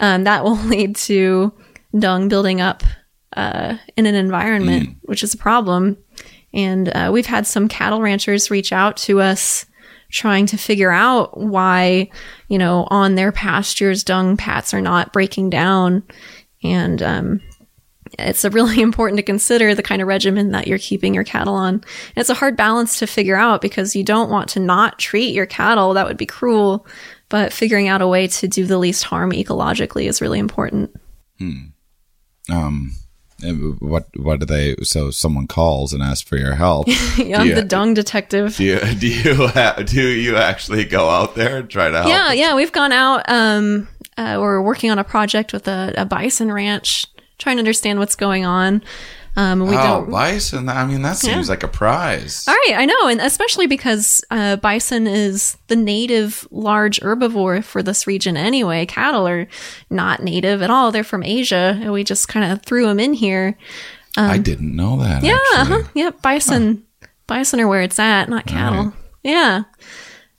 um, 0.00 0.24
that 0.24 0.44
will 0.44 0.56
lead 0.64 0.96
to 0.96 1.52
dung 1.98 2.28
building 2.28 2.60
up 2.60 2.82
uh, 3.36 3.76
in 3.96 4.06
an 4.06 4.14
environment, 4.14 4.96
which 5.02 5.22
is 5.22 5.34
a 5.34 5.38
problem. 5.38 5.96
And 6.52 6.88
uh, 6.88 7.10
we've 7.12 7.26
had 7.26 7.46
some 7.46 7.68
cattle 7.68 8.00
ranchers 8.00 8.50
reach 8.50 8.72
out 8.72 8.96
to 8.98 9.20
us 9.20 9.66
trying 10.10 10.46
to 10.46 10.56
figure 10.56 10.90
out 10.90 11.36
why, 11.38 12.10
you 12.48 12.58
know, 12.58 12.86
on 12.90 13.14
their 13.14 13.30
pastures, 13.30 14.02
dung 14.02 14.36
pats 14.36 14.72
are 14.72 14.80
not 14.80 15.12
breaking 15.12 15.50
down. 15.50 16.02
And, 16.62 17.02
um, 17.02 17.40
it's 18.18 18.44
a 18.44 18.50
really 18.50 18.80
important 18.82 19.18
to 19.18 19.22
consider 19.22 19.74
the 19.74 19.82
kind 19.82 20.02
of 20.02 20.08
regimen 20.08 20.52
that 20.52 20.66
you're 20.66 20.78
keeping 20.78 21.14
your 21.14 21.24
cattle 21.24 21.54
on. 21.54 21.74
And 21.74 21.84
it's 22.16 22.30
a 22.30 22.34
hard 22.34 22.56
balance 22.56 22.98
to 22.98 23.06
figure 23.06 23.36
out 23.36 23.60
because 23.60 23.96
you 23.96 24.04
don't 24.04 24.30
want 24.30 24.48
to 24.50 24.60
not 24.60 24.98
treat 24.98 25.34
your 25.34 25.46
cattle. 25.46 25.94
That 25.94 26.06
would 26.06 26.16
be 26.16 26.26
cruel. 26.26 26.86
But 27.30 27.52
figuring 27.52 27.88
out 27.88 28.00
a 28.00 28.08
way 28.08 28.26
to 28.26 28.48
do 28.48 28.64
the 28.64 28.78
least 28.78 29.04
harm 29.04 29.32
ecologically 29.32 30.08
is 30.08 30.22
really 30.22 30.38
important. 30.38 30.98
Hmm. 31.38 31.66
Um, 32.50 32.92
what 33.78 34.06
what 34.16 34.40
do 34.40 34.46
they? 34.46 34.74
So 34.82 35.10
someone 35.10 35.46
calls 35.46 35.92
and 35.92 36.02
asks 36.02 36.26
for 36.28 36.36
your 36.36 36.54
help. 36.54 36.88
yeah, 37.18 37.40
I'm 37.40 37.48
you- 37.48 37.54
the 37.54 37.62
dung 37.62 37.94
detective. 37.94 38.56
Do 38.56 38.64
you 38.64 38.78
do 38.98 39.06
you 39.06 39.46
ha- 39.48 39.82
do 39.84 40.08
you 40.08 40.36
actually 40.36 40.84
go 40.84 41.08
out 41.08 41.34
there 41.34 41.58
and 41.58 41.70
try 41.70 41.90
to 41.90 41.98
help? 41.98 42.08
Yeah, 42.08 42.32
yeah, 42.32 42.54
we've 42.54 42.72
gone 42.72 42.92
out. 42.92 43.24
Um, 43.28 43.88
uh, 44.16 44.38
we're 44.40 44.60
working 44.60 44.90
on 44.90 44.98
a 44.98 45.04
project 45.04 45.52
with 45.52 45.68
a, 45.68 45.94
a 45.96 46.04
bison 46.04 46.50
ranch, 46.50 47.06
trying 47.38 47.56
to 47.56 47.60
understand 47.60 47.98
what's 47.98 48.16
going 48.16 48.44
on. 48.44 48.82
Um, 49.36 49.60
we 49.60 49.76
oh, 49.76 49.82
don't. 49.82 50.10
bison! 50.10 50.68
I 50.68 50.84
mean, 50.84 51.02
that 51.02 51.16
seems 51.16 51.46
Yeah. 51.46 51.52
like 51.52 51.62
a 51.62 51.68
prize. 51.68 52.44
All 52.48 52.54
right, 52.54 52.74
I 52.76 52.86
know, 52.86 53.06
and 53.08 53.20
especially 53.20 53.68
because 53.68 54.20
uh, 54.32 54.56
bison 54.56 55.06
is 55.06 55.56
the 55.68 55.76
native 55.76 56.48
large 56.50 56.98
herbivore 57.00 57.62
for 57.62 57.80
this 57.80 58.06
region 58.08 58.36
anyway. 58.36 58.84
Cattle 58.84 59.28
are 59.28 59.46
not 59.90 60.22
native 60.24 60.60
at 60.60 60.70
all; 60.70 60.90
they're 60.90 61.04
from 61.04 61.22
Asia, 61.22 61.78
and 61.80 61.92
we 61.92 62.02
just 62.02 62.26
kind 62.26 62.50
of 62.50 62.62
threw 62.62 62.86
them 62.86 62.98
in 62.98 63.12
here. 63.12 63.56
I 64.16 64.38
didn't 64.38 64.74
know 64.74 64.98
that. 64.98 65.18
um, 65.18 65.24
Yeah, 65.24 65.38
uh-huh. 65.54 65.82
yep. 65.94 66.20
Bison, 66.20 66.82
bison 67.28 67.60
are 67.60 67.68
where 67.68 67.82
it's 67.82 68.00
at, 68.00 68.28
not 68.28 68.46
cattle. 68.46 68.92
Yeah. 69.22 69.64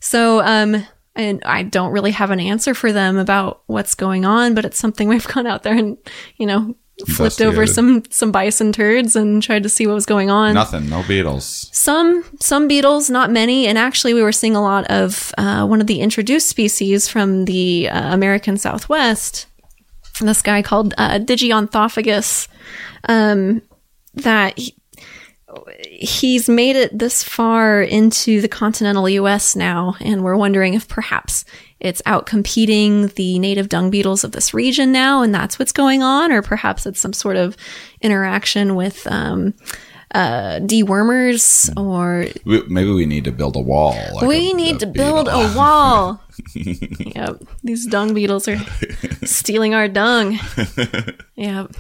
So, 0.02 0.42
um, 0.42 0.86
and 1.16 1.42
I 1.46 1.64
don't 1.64 1.92
really 1.94 2.12
have 2.12 2.32
an 2.32 2.42
answer 2.42 2.74
for 2.74 2.92
them 2.92 3.18
about 3.18 3.62
what's 3.68 3.96
going 3.96 4.26
on, 4.26 4.56
but 4.56 4.66
it's 4.66 4.78
something 4.80 5.08
we've 5.10 5.28
gone 5.28 5.48
out 5.48 5.64
there 5.64 5.76
and 5.76 5.98
you 6.36 6.46
know 6.46 6.76
flipped 7.08 7.42
over 7.42 7.66
some 7.66 8.04
some 8.10 8.32
bison 8.32 8.72
turds 8.72 9.16
and 9.16 9.42
tried 9.42 9.64
to 9.64 9.70
see 9.70 9.88
what 9.88 9.94
was 9.94 10.06
going 10.06 10.30
on. 10.30 10.54
Nothing. 10.54 10.90
No 10.90 11.04
beetles. 11.08 11.70
Some 11.72 12.24
some 12.40 12.68
beetles, 12.68 13.10
not 13.10 13.32
many, 13.32 13.68
and 13.68 13.78
actually 13.78 14.14
we 14.14 14.22
were 14.22 14.32
seeing 14.32 14.56
a 14.56 14.62
lot 14.62 14.86
of 14.90 15.34
uh, 15.38 15.66
one 15.66 15.82
of 15.82 15.88
the 15.88 16.02
introduced 16.02 16.48
species 16.48 17.08
from 17.08 17.46
the 17.46 17.90
uh, 17.90 18.14
American 18.14 18.58
Southwest. 18.58 19.48
This 20.22 20.42
guy 20.42 20.62
called 20.62 20.94
uh, 20.98 21.20
Digitonthophagus, 21.20 22.50
um, 23.08 23.62
that 24.16 24.58
he, 24.60 24.76
he's 25.88 26.50
made 26.50 26.76
it 26.76 26.98
this 26.98 27.24
far 27.24 27.82
into 27.82 28.42
the 28.42 28.48
continental 28.48 29.10
U.S. 29.10 29.56
now, 29.56 29.96
and 30.00 30.24
we're 30.24 30.36
wondering 30.36 30.74
if 30.74 30.88
perhaps 30.88 31.46
it's 31.80 32.02
out 32.06 32.26
competing 32.26 33.08
the 33.10 33.40
native 33.40 33.70
dung 33.70 33.90
beetles 33.90 34.24
of 34.24 34.32
this 34.32 34.54
region 34.54 34.92
now, 34.92 35.22
and 35.22 35.34
that's 35.34 35.58
what's 35.58 35.72
going 35.72 36.04
on, 36.04 36.32
or 36.32 36.42
perhaps 36.42 36.86
it's 36.86 37.00
some 37.00 37.14
sort 37.14 37.38
of 37.38 37.56
interaction 38.02 38.76
with. 38.76 39.08
Um, 39.08 39.54
uh, 40.16 40.60
dewormers 40.62 41.70
or 41.78 42.26
We, 42.46 42.64
maybe 42.68 42.92
we 42.92 43.06
need 43.06 43.26
to 43.26 43.32
build 43.32 43.56
a 43.56 43.60
wall. 43.60 43.96
like 44.16 44.26
we 44.28 44.52
a- 44.52 44.54
need 44.56 44.76
a 44.78 44.80
to 44.80 44.88
build 44.88 45.26
beetle. 45.26 45.42
a 45.42 45.56
wall. 45.56 46.22
yep. 46.56 47.44
These 47.64 47.86
dung 47.88 48.14
beetles 48.14 48.48
are 48.48 48.58
stealing 49.26 49.74
our 49.74 49.88
dung. 49.88 50.40
Yep. 51.36 51.76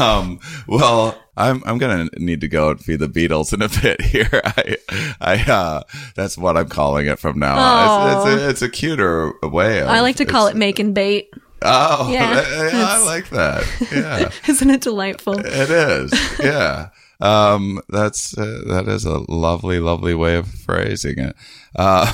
Um, 0.00 0.40
well, 0.66 1.18
I'm 1.36 1.62
I'm 1.64 1.78
gonna 1.78 2.08
need 2.18 2.40
to 2.42 2.48
go 2.48 2.70
and 2.70 2.80
feed 2.80 2.98
the 3.00 3.08
beetles 3.08 3.52
in 3.52 3.62
a 3.62 3.68
bit 3.68 4.00
here. 4.02 4.28
I, 4.44 4.76
I, 5.20 5.34
uh, 5.50 5.82
that's 6.16 6.36
what 6.36 6.56
I'm 6.56 6.68
calling 6.68 7.06
it 7.06 7.18
from 7.18 7.38
now 7.38 7.56
on. 7.56 8.10
It's, 8.10 8.26
it's, 8.34 8.42
a, 8.42 8.48
it's 8.50 8.62
a 8.62 8.68
cuter 8.68 9.32
way. 9.44 9.80
Of, 9.80 9.88
I 9.88 10.00
like 10.00 10.16
to 10.16 10.24
call 10.24 10.46
it 10.46 10.50
it's- 10.50 10.58
making 10.58 10.92
bait. 10.94 11.30
Oh, 11.62 12.08
Yeah, 12.12 12.34
yeah, 12.34 12.70
I 12.72 13.04
like 13.04 13.30
that. 13.30 13.64
Yeah, 13.92 14.30
Isn't 14.48 14.70
it 14.70 14.80
delightful? 14.80 15.38
it 15.40 15.70
is. 15.70 16.12
Yeah. 16.38 16.90
Um, 17.20 17.80
that's 17.88 18.36
uh, 18.38 18.62
that 18.68 18.86
is 18.86 19.04
a 19.04 19.18
lovely, 19.30 19.80
lovely 19.80 20.14
way 20.14 20.36
of 20.36 20.48
phrasing 20.48 21.18
it. 21.18 21.36
Uh, 21.76 22.10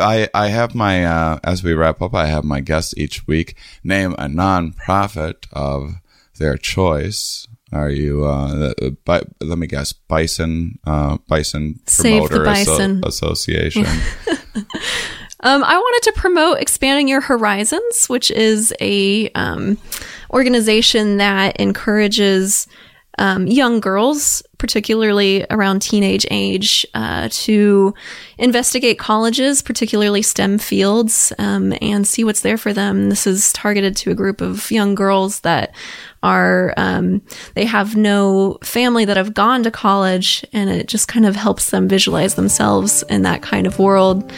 I 0.00 0.28
I 0.34 0.48
have 0.48 0.74
my 0.74 1.04
uh, 1.04 1.38
as 1.44 1.62
we 1.62 1.74
wrap 1.74 2.02
up, 2.02 2.14
I 2.14 2.26
have 2.26 2.42
my 2.42 2.60
guests 2.60 2.94
each 2.96 3.26
week 3.28 3.56
name 3.84 4.14
a 4.18 4.28
non-profit 4.28 5.46
of 5.52 5.94
their 6.38 6.56
choice. 6.56 7.46
Are 7.72 7.90
you? 7.90 8.24
Uh, 8.24 8.72
uh, 8.82 8.90
bi- 9.04 9.22
let 9.40 9.58
me 9.58 9.68
guess. 9.68 9.92
Bison. 9.92 10.78
Uh, 10.84 11.18
Bison 11.28 11.78
Save 11.86 12.22
the 12.22 12.28
Promoter 12.28 12.50
Asso- 12.50 12.70
bison. 12.78 13.02
Association. 13.04 13.86
Um, 15.42 15.64
I 15.64 15.74
wanted 15.74 16.12
to 16.12 16.20
promote 16.20 16.58
Expanding 16.60 17.08
Your 17.08 17.22
Horizons, 17.22 18.08
which 18.08 18.30
is 18.30 18.74
a 18.78 19.30
um, 19.30 19.78
organization 20.34 21.16
that 21.16 21.58
encourages 21.58 22.66
um, 23.20 23.46
young 23.46 23.80
girls, 23.80 24.42
particularly 24.56 25.44
around 25.50 25.82
teenage 25.82 26.26
age, 26.30 26.86
uh, 26.94 27.28
to 27.30 27.94
investigate 28.38 28.98
colleges, 28.98 29.60
particularly 29.60 30.22
STEM 30.22 30.56
fields, 30.58 31.30
um, 31.38 31.74
and 31.82 32.06
see 32.06 32.24
what's 32.24 32.40
there 32.40 32.56
for 32.56 32.72
them. 32.72 33.10
This 33.10 33.26
is 33.26 33.52
targeted 33.52 33.94
to 33.98 34.10
a 34.10 34.14
group 34.14 34.40
of 34.40 34.70
young 34.70 34.94
girls 34.94 35.40
that 35.40 35.74
are 36.22 36.72
um, 36.78 37.20
they 37.54 37.66
have 37.66 37.94
no 37.94 38.56
family 38.64 39.04
that 39.04 39.18
have 39.18 39.34
gone 39.34 39.62
to 39.64 39.70
college, 39.70 40.42
and 40.54 40.70
it 40.70 40.88
just 40.88 41.06
kind 41.06 41.26
of 41.26 41.36
helps 41.36 41.70
them 41.70 41.88
visualize 41.88 42.36
themselves 42.36 43.02
in 43.10 43.22
that 43.22 43.42
kind 43.42 43.66
of 43.66 43.78
world. 43.78 44.32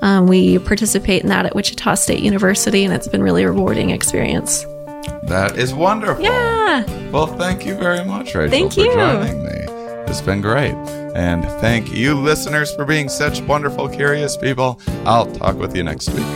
Um, 0.00 0.28
we 0.28 0.60
participate 0.60 1.22
in 1.22 1.28
that 1.28 1.44
at 1.44 1.56
Wichita 1.56 1.96
State 1.96 2.22
University, 2.22 2.84
and 2.84 2.94
it's 2.94 3.08
been 3.08 3.22
really 3.22 3.44
rewarding 3.44 3.90
experience. 3.90 4.64
That 5.28 5.58
is 5.58 5.74
wonderful. 5.74 6.24
Yeah. 6.24 7.10
Well, 7.10 7.26
thank 7.26 7.66
you 7.66 7.74
very 7.74 8.04
much, 8.04 8.34
Rachel, 8.34 8.50
Thank 8.50 8.72
for 8.74 8.80
you. 8.80 8.92
joining 8.94 9.42
me. 9.44 9.50
It's 10.06 10.22
been 10.22 10.40
great. 10.40 10.72
And 11.14 11.44
thank 11.60 11.92
you, 11.92 12.14
listeners, 12.14 12.74
for 12.74 12.84
being 12.84 13.08
such 13.08 13.40
wonderful, 13.42 13.88
curious 13.88 14.36
people. 14.36 14.80
I'll 15.04 15.26
talk 15.26 15.56
with 15.56 15.76
you 15.76 15.82
next 15.82 16.08
week. 16.10 16.26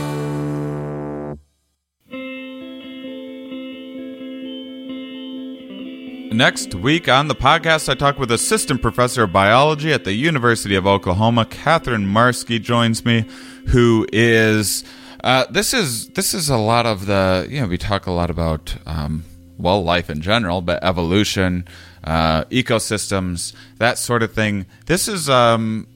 Next 6.33 6.73
week 6.73 7.07
on 7.07 7.27
the 7.27 7.35
podcast, 7.35 7.87
I 7.89 7.93
talk 7.93 8.17
with 8.17 8.31
Assistant 8.31 8.81
Professor 8.81 9.23
of 9.23 9.31
Biology 9.31 9.93
at 9.93 10.03
the 10.03 10.13
University 10.13 10.73
of 10.73 10.87
Oklahoma. 10.87 11.45
Katharine 11.45 12.07
Marske 12.07 12.59
joins 12.59 13.05
me, 13.05 13.25
who 13.67 14.07
is 14.11 14.83
uh, 15.23 15.45
this 15.49 15.73
is 15.73 16.09
this 16.09 16.33
is 16.33 16.49
a 16.49 16.57
lot 16.57 16.85
of 16.85 17.05
the 17.05 17.47
you 17.49 17.61
know 17.61 17.67
we 17.67 17.77
talk 17.77 18.05
a 18.07 18.11
lot 18.11 18.29
about 18.29 18.75
um, 18.85 19.23
well 19.57 19.83
life 19.83 20.09
in 20.09 20.21
general, 20.21 20.61
but 20.61 20.83
evolution, 20.83 21.65
uh, 22.03 22.43
ecosystems, 22.45 23.53
that 23.77 23.97
sort 23.97 24.21
of 24.21 24.33
thing. 24.33 24.65
This 24.85 25.07
is 25.07 25.29
um, 25.29 25.87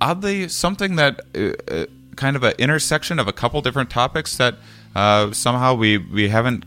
oddly 0.00 0.48
something 0.48 0.96
that 0.96 1.20
uh, 1.34 1.72
uh, 1.72 1.86
kind 2.16 2.34
of 2.34 2.42
an 2.42 2.54
intersection 2.58 3.18
of 3.18 3.28
a 3.28 3.32
couple 3.32 3.60
different 3.60 3.90
topics 3.90 4.36
that 4.38 4.56
uh, 4.96 5.32
somehow 5.32 5.74
we 5.74 5.98
we 5.98 6.28
haven't 6.28 6.64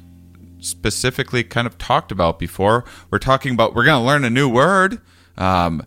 specifically 0.59 1.43
kind 1.43 1.65
of 1.65 1.77
talked 1.77 2.11
about 2.11 2.37
before. 2.37 2.85
We're 3.09 3.19
talking 3.19 3.53
about 3.53 3.73
we're 3.73 3.85
going 3.85 4.01
to 4.01 4.05
learn 4.05 4.23
a 4.23 4.29
new 4.29 4.49
word, 4.49 5.01
um, 5.37 5.83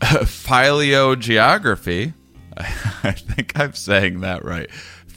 phylogeography. 0.24 2.14
I 2.56 3.12
think 3.12 3.58
I'm 3.58 3.74
saying 3.74 4.20
that 4.20 4.44
right. 4.44 4.68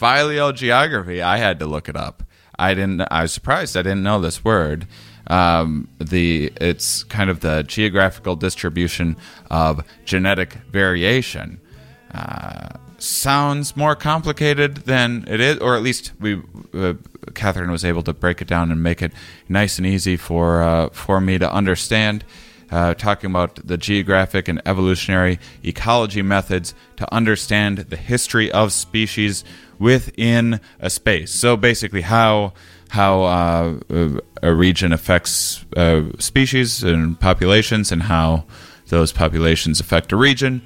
Phylogeography. 0.01 1.21
I 1.21 1.37
had 1.37 1.59
to 1.59 1.67
look 1.67 1.87
it 1.87 1.95
up. 1.95 2.23
I 2.57 2.73
didn't. 2.73 3.01
I 3.11 3.21
was 3.21 3.31
surprised. 3.31 3.77
I 3.77 3.83
didn't 3.83 4.01
know 4.01 4.19
this 4.19 4.43
word. 4.43 4.87
Um, 5.27 5.89
the 5.99 6.51
it's 6.59 7.03
kind 7.03 7.29
of 7.29 7.41
the 7.41 7.61
geographical 7.61 8.35
distribution 8.35 9.15
of 9.51 9.85
genetic 10.03 10.53
variation. 10.71 11.61
Uh, 12.11 12.69
sounds 12.97 13.77
more 13.77 13.95
complicated 13.95 14.77
than 14.77 15.23
it 15.27 15.39
is, 15.39 15.59
or 15.59 15.75
at 15.75 15.83
least 15.83 16.13
we, 16.19 16.41
uh, 16.73 16.93
Katharine 17.35 17.69
was 17.69 17.85
able 17.85 18.01
to 18.01 18.13
break 18.13 18.41
it 18.41 18.47
down 18.47 18.71
and 18.71 18.81
make 18.81 19.03
it 19.03 19.13
nice 19.49 19.77
and 19.77 19.85
easy 19.85 20.17
for 20.17 20.63
uh, 20.63 20.89
for 20.89 21.21
me 21.21 21.37
to 21.37 21.53
understand. 21.53 22.25
Uh, 22.71 22.93
talking 22.93 23.29
about 23.29 23.59
the 23.67 23.77
geographic 23.77 24.47
and 24.47 24.61
evolutionary 24.65 25.37
ecology 25.61 26.21
methods 26.21 26.73
to 26.95 27.13
understand 27.13 27.79
the 27.79 27.97
history 27.97 28.49
of 28.49 28.71
species 28.71 29.43
within 29.81 30.61
a 30.79 30.89
space. 30.89 31.31
So 31.31 31.57
basically, 31.57 32.01
how 32.01 32.53
how 32.89 33.23
uh, 33.23 33.79
a 34.41 34.53
region 34.53 34.93
affects 34.93 35.65
uh, 35.75 36.03
species 36.19 36.83
and 36.83 37.19
populations, 37.19 37.91
and 37.91 38.03
how 38.03 38.45
those 38.87 39.11
populations 39.11 39.79
affect 39.79 40.11
a 40.11 40.17
region 40.17 40.61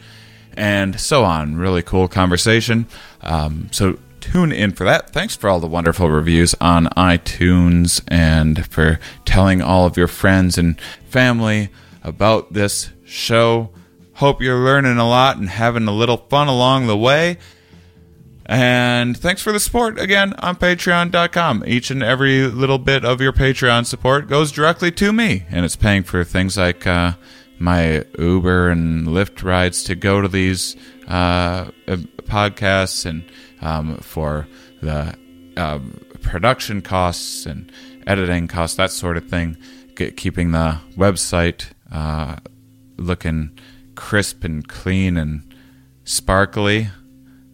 and 0.58 1.00
so 1.00 1.24
on. 1.24 1.56
Really 1.56 1.82
cool 1.82 2.08
conversation. 2.08 2.88
Um, 3.22 3.70
so 3.72 3.98
tune 4.20 4.52
in 4.52 4.72
for 4.72 4.84
that. 4.86 5.12
Thanks 5.12 5.36
for 5.36 5.50
all 5.50 5.60
the 5.60 5.68
wonderful 5.68 6.10
reviews 6.10 6.56
on 6.60 6.88
iTunes 6.98 8.04
and 8.08 8.66
for 8.68 9.00
telling 9.26 9.62
all 9.62 9.86
of 9.86 9.98
your 9.98 10.08
friends 10.08 10.58
and 10.58 10.80
family 11.08 11.70
about 12.04 12.54
this 12.54 12.92
show. 13.06 13.70
Hope 14.16 14.42
you're 14.42 14.64
learning 14.64 14.98
a 14.98 15.08
lot 15.08 15.38
and 15.38 15.50
having 15.50 15.88
a 15.88 15.92
little 15.92 16.18
fun 16.18 16.48
along 16.48 16.88
the 16.88 16.98
way. 16.98 17.38
And 18.46 19.18
thanks 19.18 19.42
for 19.42 19.52
the 19.52 19.60
support 19.60 20.00
again 20.00 20.34
on 20.34 20.56
patreon.com. 20.58 21.64
Each 21.66 21.90
and 21.90 22.04
every 22.04 22.44
little 22.44 22.78
bit 22.78 23.04
of 23.04 23.20
your 23.20 23.34
Patreon 23.34 23.86
support 23.86 24.28
goes 24.28 24.52
directly 24.52 24.92
to 24.92 25.12
me, 25.12 25.46
and 25.50 25.66
it's 25.66 25.76
paying 25.76 26.04
for 26.04 26.24
things 26.24 26.56
like 26.56 26.86
uh, 26.86 27.14
my 27.58 28.04
Uber 28.20 28.70
and 28.70 29.08
Lyft 29.08 29.44
rides 29.44 29.84
to 29.86 29.96
go 29.96 30.22
to 30.22 30.28
these 30.28 30.76
uh, 31.08 31.72
uh, 31.88 31.98
podcasts 32.24 33.06
and 33.06 33.24
um, 33.62 33.98
for 33.98 34.48
the 34.82 35.18
um, 35.58 36.00
production 36.22 36.82
costs 36.82 37.46
and 37.48 37.72
editing 38.06 38.48
costs, 38.48 38.78
that 38.78 38.92
sort 38.92 39.18
of 39.18 39.28
thing, 39.28 39.58
Get, 39.96 40.18
keeping 40.18 40.52
the 40.52 40.80
website 40.98 41.72
uh, 41.92 42.36
looking 42.98 43.58
crisp 43.96 44.44
and 44.44 44.68
clean 44.68 45.18
and 45.18 45.56
sparkly. 46.04 46.90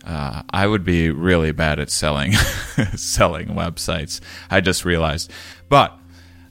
Uh, 0.06 0.42
I 0.50 0.68
would 0.68 0.84
be 0.84 1.12
really 1.12 1.52
bad 1.52 1.80
at 1.80 1.90
selling 1.90 2.32
selling 2.96 3.50
websites. 3.50 4.20
I 4.50 4.62
just 4.62 4.84
realized, 4.84 5.32
but 5.70 5.98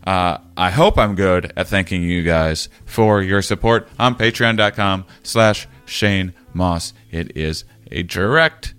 uh, 0.07 0.39
I 0.57 0.71
hope 0.71 0.99
I'm 0.99 1.15
good 1.15 1.53
at 1.57 1.67
thanking 1.67 2.03
you 2.03 2.23
guys 2.23 2.69
for 2.85 3.23
your 3.23 3.43
support 3.43 3.89
on 3.99 4.15
Patreon.com/slash 4.15 5.69
Shane 5.85 6.33
Mauss. 6.55 6.93
It 7.11 7.37
is 7.37 7.65
a 7.91 8.03
direct 8.05 8.75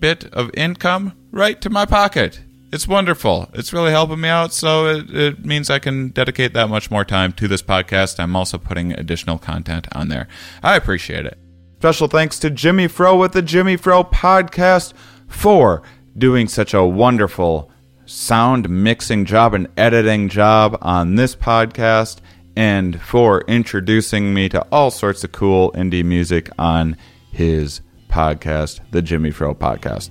bit 0.00 0.24
of 0.32 0.50
income 0.54 1.12
right 1.30 1.60
to 1.60 1.70
my 1.70 1.84
pocket. 1.86 2.40
It's 2.70 2.86
wonderful. 2.86 3.48
It's 3.54 3.72
really 3.72 3.92
helping 3.92 4.20
me 4.20 4.28
out, 4.28 4.52
so 4.52 4.86
it, 4.86 5.10
it 5.14 5.44
means 5.44 5.70
I 5.70 5.78
can 5.78 6.08
dedicate 6.08 6.52
that 6.52 6.68
much 6.68 6.90
more 6.90 7.04
time 7.04 7.32
to 7.34 7.48
this 7.48 7.62
podcast. 7.62 8.20
I'm 8.20 8.36
also 8.36 8.58
putting 8.58 8.92
additional 8.92 9.38
content 9.38 9.88
on 9.92 10.08
there. 10.08 10.28
I 10.62 10.76
appreciate 10.76 11.24
it. 11.24 11.38
Special 11.78 12.08
thanks 12.08 12.40
to 12.40 12.50
Jimmy 12.50 12.88
Fro 12.88 13.16
with 13.16 13.30
the 13.30 13.40
Jimmy 13.40 13.76
Fro 13.76 14.02
podcast 14.02 14.94
for 15.28 15.80
doing 16.16 16.48
such 16.48 16.74
a 16.74 16.84
wonderful 16.84 17.70
sound 18.04 18.68
mixing 18.68 19.24
job 19.24 19.54
and 19.54 19.68
editing 19.76 20.28
job 20.28 20.76
on 20.82 21.14
this 21.14 21.36
podcast 21.36 22.18
and 22.56 23.00
for 23.00 23.42
introducing 23.42 24.34
me 24.34 24.48
to 24.48 24.60
all 24.72 24.90
sorts 24.90 25.22
of 25.22 25.30
cool 25.30 25.70
indie 25.70 26.04
music 26.04 26.50
on 26.58 26.96
his 27.30 27.80
podcast, 28.08 28.80
the 28.90 29.00
Jimmy 29.00 29.30
Fro 29.30 29.54
podcast. 29.54 30.10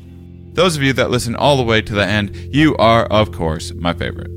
Those 0.56 0.78
of 0.78 0.84
you 0.84 0.94
that 0.94 1.12
listen 1.12 1.36
all 1.36 1.58
the 1.58 1.64
way 1.64 1.82
to 1.82 1.94
the 1.94 2.06
end, 2.06 2.34
you 2.56 2.78
are, 2.78 3.04
of 3.08 3.34
course, 3.34 3.74
my 3.74 3.94
favorite. 3.94 4.37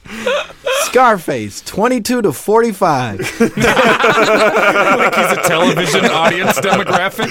Scarface, 0.83 1.61
22 1.61 2.21
to 2.23 2.31
45. 2.33 3.19
Like 4.91 5.15
he's 5.15 5.31
a 5.37 5.41
television 5.43 6.05
audience 6.11 6.59
demographic. 6.59 7.25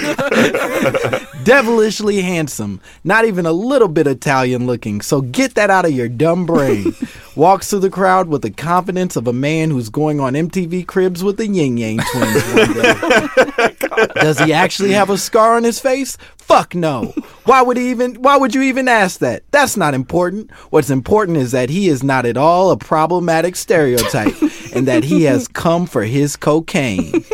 Devilishly 1.44 2.22
handsome, 2.22 2.80
not 3.04 3.24
even 3.24 3.44
a 3.46 3.52
little 3.52 3.88
bit 3.88 4.06
Italian 4.06 4.66
looking, 4.66 5.00
so 5.00 5.20
get 5.20 5.54
that 5.54 5.70
out 5.70 5.84
of 5.84 5.92
your 5.92 6.08
dumb 6.08 6.46
brain. 6.46 6.94
Walks 7.36 7.70
through 7.70 7.80
the 7.80 7.90
crowd 7.90 8.28
with 8.28 8.42
the 8.42 8.50
confidence 8.50 9.14
of 9.14 9.28
a 9.28 9.32
man 9.32 9.70
who's 9.70 9.88
going 9.88 10.18
on 10.18 10.34
MTV 10.34 10.86
Cribs 10.86 11.22
with 11.22 11.36
the 11.36 11.46
Ying 11.46 11.78
Yang 11.78 12.00
twins 12.10 12.42
one 12.52 12.72
day. 12.72 14.14
Does 14.14 14.38
he 14.40 14.52
actually 14.52 14.92
have 14.92 15.10
a 15.10 15.18
scar 15.18 15.56
on 15.56 15.62
his 15.62 15.78
face? 15.78 16.16
Fuck 16.36 16.74
no. 16.74 17.14
Why 17.44 17.62
would 17.62 17.76
he 17.76 17.90
even 17.90 18.16
why 18.16 18.36
would 18.36 18.54
you 18.54 18.62
even 18.62 18.88
ask 18.88 19.20
that? 19.20 19.44
That's 19.52 19.76
not 19.76 19.94
important. 19.94 20.50
What's 20.70 20.90
important 20.90 21.38
is 21.38 21.52
that 21.52 21.70
he 21.70 21.88
is 21.88 22.02
not 22.02 22.26
at 22.26 22.36
all 22.36 22.70
a 22.70 22.76
problematic 22.76 23.54
stereotype 23.54 24.34
and 24.74 24.88
that 24.88 25.04
he 25.04 25.22
has 25.24 25.46
come 25.46 25.86
for 25.86 26.02
his 26.02 26.36
cocaine. 26.36 27.24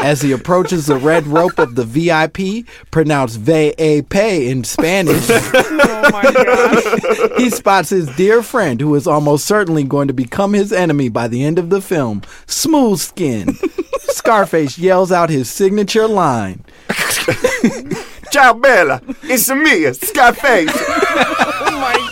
As 0.00 0.22
he 0.22 0.32
approaches 0.32 0.86
the 0.86 0.96
red 0.96 1.26
rope 1.26 1.58
of 1.58 1.74
the 1.74 1.84
VIP, 1.84 2.66
pronounced 2.90 3.38
VAP 3.40 4.14
in 4.14 4.64
Spanish, 4.64 5.26
Oh 5.30 6.10
my 6.12 6.22
god. 6.22 7.32
he 7.40 7.50
spots 7.50 7.90
his 7.90 8.08
dear 8.16 8.42
friend 8.42 8.80
who 8.80 8.94
is 8.94 9.06
almost 9.06 9.44
certainly 9.46 9.84
going 9.84 10.08
to 10.08 10.14
become 10.14 10.52
his 10.52 10.72
enemy 10.72 11.08
by 11.08 11.28
the 11.28 11.44
end 11.44 11.58
of 11.58 11.70
the 11.70 11.80
film, 11.80 12.22
Smooth 12.46 12.98
Skin. 13.00 13.54
Scarface 14.00 14.78
yells 14.78 15.12
out 15.12 15.30
his 15.30 15.50
signature 15.50 16.06
line. 16.08 16.64
Ciao 18.30 18.52
Bella. 18.54 19.00
It's 19.24 19.48
me, 19.50 19.92
Scarface. 19.92 20.72
Oh 21.70 22.07